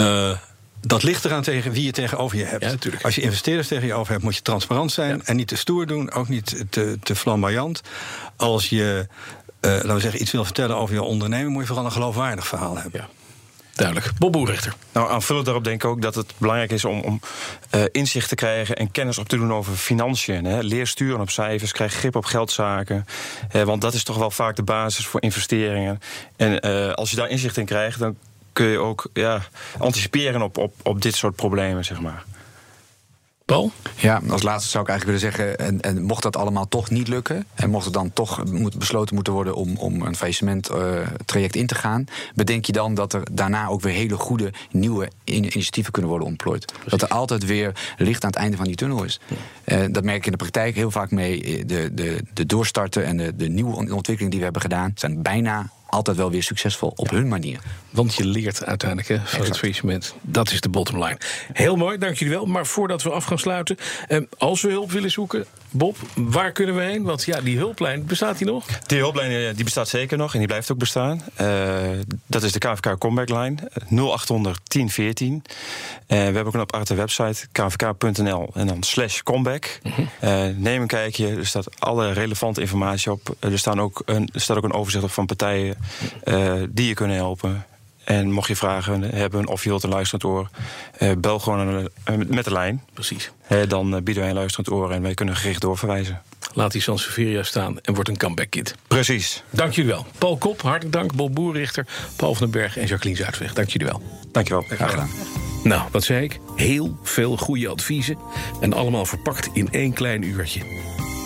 Uh, 0.00 0.38
dat 0.80 1.02
ligt 1.02 1.24
eraan 1.24 1.42
tegen 1.42 1.72
wie 1.72 1.84
je 1.84 1.92
tegenover 1.92 2.38
je 2.38 2.44
hebt. 2.44 2.84
Ja, 2.84 2.90
Als 3.02 3.14
je 3.14 3.20
investeerders 3.20 3.68
tegen 3.68 3.86
je 3.86 3.94
over 3.94 4.12
hebt, 4.12 4.24
moet 4.24 4.36
je 4.36 4.42
transparant 4.42 4.92
zijn. 4.92 5.16
Ja. 5.16 5.22
En 5.24 5.36
niet 5.36 5.48
te 5.48 5.56
stoer 5.56 5.86
doen, 5.86 6.12
ook 6.12 6.28
niet 6.28 6.64
te, 6.70 6.98
te 7.02 7.16
flamboyant. 7.16 7.80
Als 8.36 8.68
je 8.68 9.06
laten 9.70 9.94
we 9.94 10.00
zeggen, 10.00 10.22
iets 10.22 10.30
wil 10.30 10.44
vertellen 10.44 10.76
over 10.76 10.94
je 10.94 11.02
onderneming, 11.02 11.52
moet 11.52 11.60
je 11.60 11.66
vooral 11.66 11.84
een 11.84 11.92
geloofwaardig 11.92 12.46
verhaal 12.46 12.78
hebben. 12.78 13.00
Ja. 13.00 13.08
Duidelijk. 13.74 14.10
Bob 14.18 14.32
Boerichter. 14.32 14.74
Nou, 14.92 15.10
aanvullend 15.10 15.46
daarop 15.46 15.64
denk 15.64 15.82
ik 15.82 15.90
ook 15.90 16.02
dat 16.02 16.14
het 16.14 16.32
belangrijk 16.38 16.70
is 16.70 16.84
om, 16.84 17.00
om 17.00 17.20
uh, 17.74 17.82
inzicht 17.92 18.28
te 18.28 18.34
krijgen 18.34 18.76
en 18.76 18.90
kennis 18.90 19.18
op 19.18 19.28
te 19.28 19.36
doen 19.36 19.52
over 19.52 19.74
financiën. 19.74 20.44
Hè. 20.44 20.60
Leer 20.60 20.86
sturen 20.86 21.20
op 21.20 21.30
cijfers, 21.30 21.72
krijg 21.72 21.92
grip 21.92 22.16
op 22.16 22.24
geldzaken. 22.24 23.06
Uh, 23.52 23.62
want 23.62 23.80
dat 23.80 23.94
is 23.94 24.04
toch 24.04 24.16
wel 24.16 24.30
vaak 24.30 24.56
de 24.56 24.62
basis 24.62 25.06
voor 25.06 25.22
investeringen. 25.22 26.00
En 26.36 26.66
uh, 26.66 26.92
als 26.92 27.10
je 27.10 27.16
daar 27.16 27.28
inzicht 27.28 27.56
in 27.56 27.64
krijgt, 27.64 27.98
dan 27.98 28.16
kun 28.52 28.66
je 28.66 28.78
ook 28.78 29.06
ja, 29.12 29.42
anticiperen 29.78 30.42
op, 30.42 30.58
op, 30.58 30.74
op 30.82 31.02
dit 31.02 31.14
soort 31.14 31.36
problemen, 31.36 31.84
zeg 31.84 32.00
maar. 32.00 32.24
Paul? 33.44 33.72
Ja, 33.96 34.20
als 34.28 34.42
laatste 34.42 34.70
zou 34.70 34.84
ik 34.84 34.90
eigenlijk 34.90 35.20
willen 35.20 35.36
zeggen... 35.36 35.58
En, 35.58 35.80
en 35.80 36.02
mocht 36.02 36.22
dat 36.22 36.36
allemaal 36.36 36.68
toch 36.68 36.90
niet 36.90 37.08
lukken... 37.08 37.46
en 37.54 37.70
mocht 37.70 37.84
het 37.84 37.94
dan 37.94 38.12
toch 38.12 38.44
moet, 38.44 38.78
besloten 38.78 39.14
moeten 39.14 39.32
worden... 39.32 39.54
om, 39.54 39.76
om 39.76 40.02
een 40.02 40.16
faillissement 40.16 40.70
uh, 40.70 40.76
traject 41.24 41.56
in 41.56 41.66
te 41.66 41.74
gaan... 41.74 42.04
bedenk 42.34 42.64
je 42.64 42.72
dan 42.72 42.94
dat 42.94 43.12
er 43.12 43.22
daarna 43.32 43.66
ook 43.66 43.80
weer 43.80 43.92
hele 43.92 44.16
goede 44.16 44.52
nieuwe 44.70 45.10
initiatieven 45.24 45.92
kunnen 45.92 46.10
worden 46.10 46.28
ontplooid. 46.28 46.64
Precies. 46.66 46.90
Dat 46.90 47.02
er 47.02 47.08
altijd 47.08 47.44
weer 47.44 47.94
licht 47.96 48.24
aan 48.24 48.30
het 48.30 48.38
einde 48.38 48.56
van 48.56 48.66
die 48.66 48.76
tunnel 48.76 49.04
is. 49.04 49.20
Ja. 49.64 49.82
Uh, 49.82 49.92
dat 49.92 50.04
merk 50.04 50.16
ik 50.16 50.24
in 50.26 50.32
de 50.32 50.38
praktijk 50.38 50.74
heel 50.74 50.90
vaak 50.90 51.10
mee. 51.10 51.64
De, 51.64 51.94
de, 51.94 52.24
de 52.32 52.46
doorstarten 52.46 53.04
en 53.04 53.16
de, 53.16 53.36
de 53.36 53.48
nieuwe 53.48 53.76
ontwikkelingen 53.76 54.30
die 54.30 54.38
we 54.38 54.44
hebben 54.44 54.62
gedaan... 54.62 54.92
zijn 54.94 55.22
bijna 55.22 55.70
altijd 55.94 56.16
wel 56.16 56.30
weer 56.30 56.42
succesvol 56.42 56.92
op 56.96 57.10
ja. 57.10 57.16
hun 57.16 57.28
manier. 57.28 57.60
Want 57.90 58.14
je 58.14 58.24
leert 58.24 58.64
uiteindelijk 58.64 59.08
hè, 59.08 59.18
van 59.24 59.44
het 59.44 59.58
faillissement. 59.58 60.14
Dat 60.20 60.50
is 60.50 60.60
de 60.60 60.68
bottom 60.68 61.04
line. 61.04 61.18
Heel 61.52 61.76
mooi, 61.76 61.98
dank 61.98 62.16
jullie 62.16 62.34
wel. 62.34 62.46
Maar 62.46 62.66
voordat 62.66 63.02
we 63.02 63.10
af 63.10 63.24
gaan 63.24 63.38
sluiten, 63.38 63.76
eh, 64.08 64.20
als 64.38 64.62
we 64.62 64.68
hulp 64.70 64.90
willen 64.90 65.10
zoeken, 65.10 65.46
Bob, 65.76 65.96
waar 66.14 66.52
kunnen 66.52 66.74
we 66.74 66.82
heen? 66.82 67.02
Want 67.02 67.24
ja, 67.24 67.40
die 67.40 67.56
hulplijn, 67.56 68.06
bestaat 68.06 68.38
die 68.38 68.46
nog? 68.46 68.66
Die 68.86 68.98
hulplijn 68.98 69.54
die 69.54 69.64
bestaat 69.64 69.88
zeker 69.88 70.18
nog 70.18 70.32
en 70.32 70.38
die 70.38 70.48
blijft 70.48 70.72
ook 70.72 70.78
bestaan. 70.78 71.22
Uh, 71.40 71.78
dat 72.26 72.42
is 72.42 72.52
de 72.52 72.58
KVK 72.58 72.98
Comeback 72.98 73.28
Line 73.28 73.56
0800 73.88 74.60
1014. 74.64 75.32
Uh, 75.34 75.42
we 76.06 76.14
hebben 76.14 76.46
ook 76.46 76.54
een 76.54 76.60
aparte 76.60 76.94
website, 76.94 77.46
kvk.nl 77.52 78.50
en 78.54 78.66
dan 78.66 78.82
slash 78.82 79.20
comeback. 79.20 79.80
Uh 79.82 79.98
-huh. 80.20 80.48
uh, 80.48 80.56
neem 80.56 80.80
een 80.80 80.86
kijkje, 80.86 81.28
er 81.28 81.46
staat 81.46 81.80
alle 81.80 82.12
relevante 82.12 82.60
informatie 82.60 83.12
op. 83.12 83.36
Er, 83.38 83.58
staan 83.58 83.80
ook 83.80 84.02
een, 84.04 84.28
er 84.32 84.40
staat 84.40 84.56
ook 84.56 84.64
een 84.64 84.72
overzicht 84.72 85.04
op 85.04 85.10
van 85.10 85.26
partijen 85.26 85.76
die 86.70 86.88
je 86.88 86.94
kunnen 86.94 87.16
helpen. 87.16 87.64
En 88.04 88.30
mocht 88.30 88.48
je 88.48 88.56
vragen 88.56 89.02
hebben 89.02 89.46
of 89.46 89.62
je 89.62 89.68
wilt 89.68 89.82
een 89.82 89.90
luisterend 89.90 90.24
oor, 90.24 90.48
uh, 90.98 91.12
bel 91.18 91.38
gewoon 91.38 91.88
een, 92.04 92.26
met 92.28 92.44
de 92.44 92.52
lijn. 92.52 92.82
Precies. 92.92 93.30
Uh, 93.48 93.58
dan 93.68 93.90
bieden 93.90 94.22
wij 94.22 94.28
een 94.28 94.36
luisterend 94.36 94.70
oor 94.70 94.90
en 94.90 95.02
wij 95.02 95.14
kunnen 95.14 95.36
gericht 95.36 95.60
doorverwijzen. 95.60 96.22
Laat 96.52 96.72
die 96.72 96.80
Sansevieria 96.80 97.42
staan 97.42 97.80
en 97.80 97.94
wordt 97.94 98.08
een 98.08 98.16
comeback 98.16 98.50
kit. 98.50 98.74
Precies. 98.88 99.42
Dank 99.50 99.72
jullie 99.72 99.90
wel. 99.90 100.06
Paul 100.18 100.36
Kop, 100.36 100.62
hartelijk 100.62 100.92
dank. 100.92 101.14
Bob 101.14 101.34
Boerrichter, 101.34 101.86
Paul 102.16 102.34
van 102.34 102.50
den 102.50 102.60
Berg 102.60 102.76
en 102.76 102.86
Jacqueline 102.86 103.20
Zuidweg. 103.20 103.52
Dank 103.52 103.68
jullie 103.68 103.86
wel. 103.86 104.02
Dank 104.32 104.48
je 104.48 104.52
wel. 104.52 104.62
Graag 104.62 104.90
gedaan. 104.90 105.10
Nou, 105.64 105.82
wat 105.90 106.04
zei 106.04 106.24
ik? 106.24 106.40
Heel 106.56 106.98
veel 107.02 107.36
goede 107.36 107.68
adviezen. 107.68 108.18
En 108.60 108.72
allemaal 108.72 109.06
verpakt 109.06 109.48
in 109.52 109.68
één 109.70 109.92
klein 109.92 110.22
uurtje. 110.22 110.60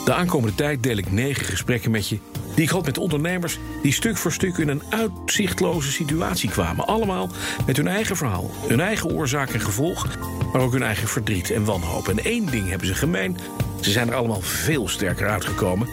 De 0.04 0.14
aankomende 0.14 0.54
tijd 0.54 0.82
deel 0.82 0.96
ik 0.96 1.12
negen 1.12 1.44
gesprekken 1.44 1.90
met 1.90 2.08
je 2.08 2.18
die 2.58 2.76
ik 2.76 2.84
met 2.84 2.98
ondernemers 2.98 3.58
die 3.82 3.92
stuk 3.92 4.16
voor 4.16 4.32
stuk 4.32 4.56
in 4.56 4.68
een 4.68 4.82
uitzichtloze 4.88 5.92
situatie 5.92 6.50
kwamen. 6.50 6.86
Allemaal 6.86 7.28
met 7.66 7.76
hun 7.76 7.88
eigen 7.88 8.16
verhaal, 8.16 8.50
hun 8.66 8.80
eigen 8.80 9.10
oorzaak 9.10 9.50
en 9.50 9.60
gevolg, 9.60 10.06
maar 10.52 10.62
ook 10.62 10.72
hun 10.72 10.82
eigen 10.82 11.08
verdriet 11.08 11.50
en 11.50 11.64
wanhoop. 11.64 12.08
En 12.08 12.24
één 12.24 12.46
ding 12.46 12.68
hebben 12.68 12.86
ze 12.86 12.94
gemeen: 12.94 13.36
ze 13.80 13.90
zijn 13.90 14.08
er 14.08 14.14
allemaal 14.14 14.40
veel 14.40 14.88
sterker 14.88 15.28
uitgekomen. 15.28 15.88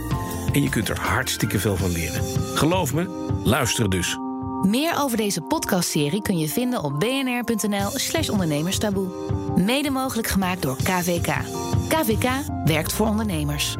En 0.51 0.63
je 0.63 0.70
kunt 0.70 0.89
er 0.89 0.99
hartstikke 0.99 1.59
veel 1.59 1.76
van 1.76 1.91
leren. 1.91 2.24
Geloof 2.55 2.93
me, 2.93 3.34
luister 3.43 3.89
dus. 3.89 4.18
Meer 4.61 4.93
over 4.97 5.18
deze 5.18 5.41
podcastserie 5.41 6.22
kun 6.22 6.38
je 6.38 6.49
vinden 6.49 6.84
op 6.84 6.99
bnr.nl/slash 6.99 8.30
ondernemerstaboe. 8.30 9.07
Mede 9.55 9.89
mogelijk 9.89 10.28
gemaakt 10.28 10.61
door 10.61 10.76
KVK. 10.76 11.34
KVK 11.88 12.30
werkt 12.63 12.93
voor 12.93 13.07
ondernemers. 13.07 13.76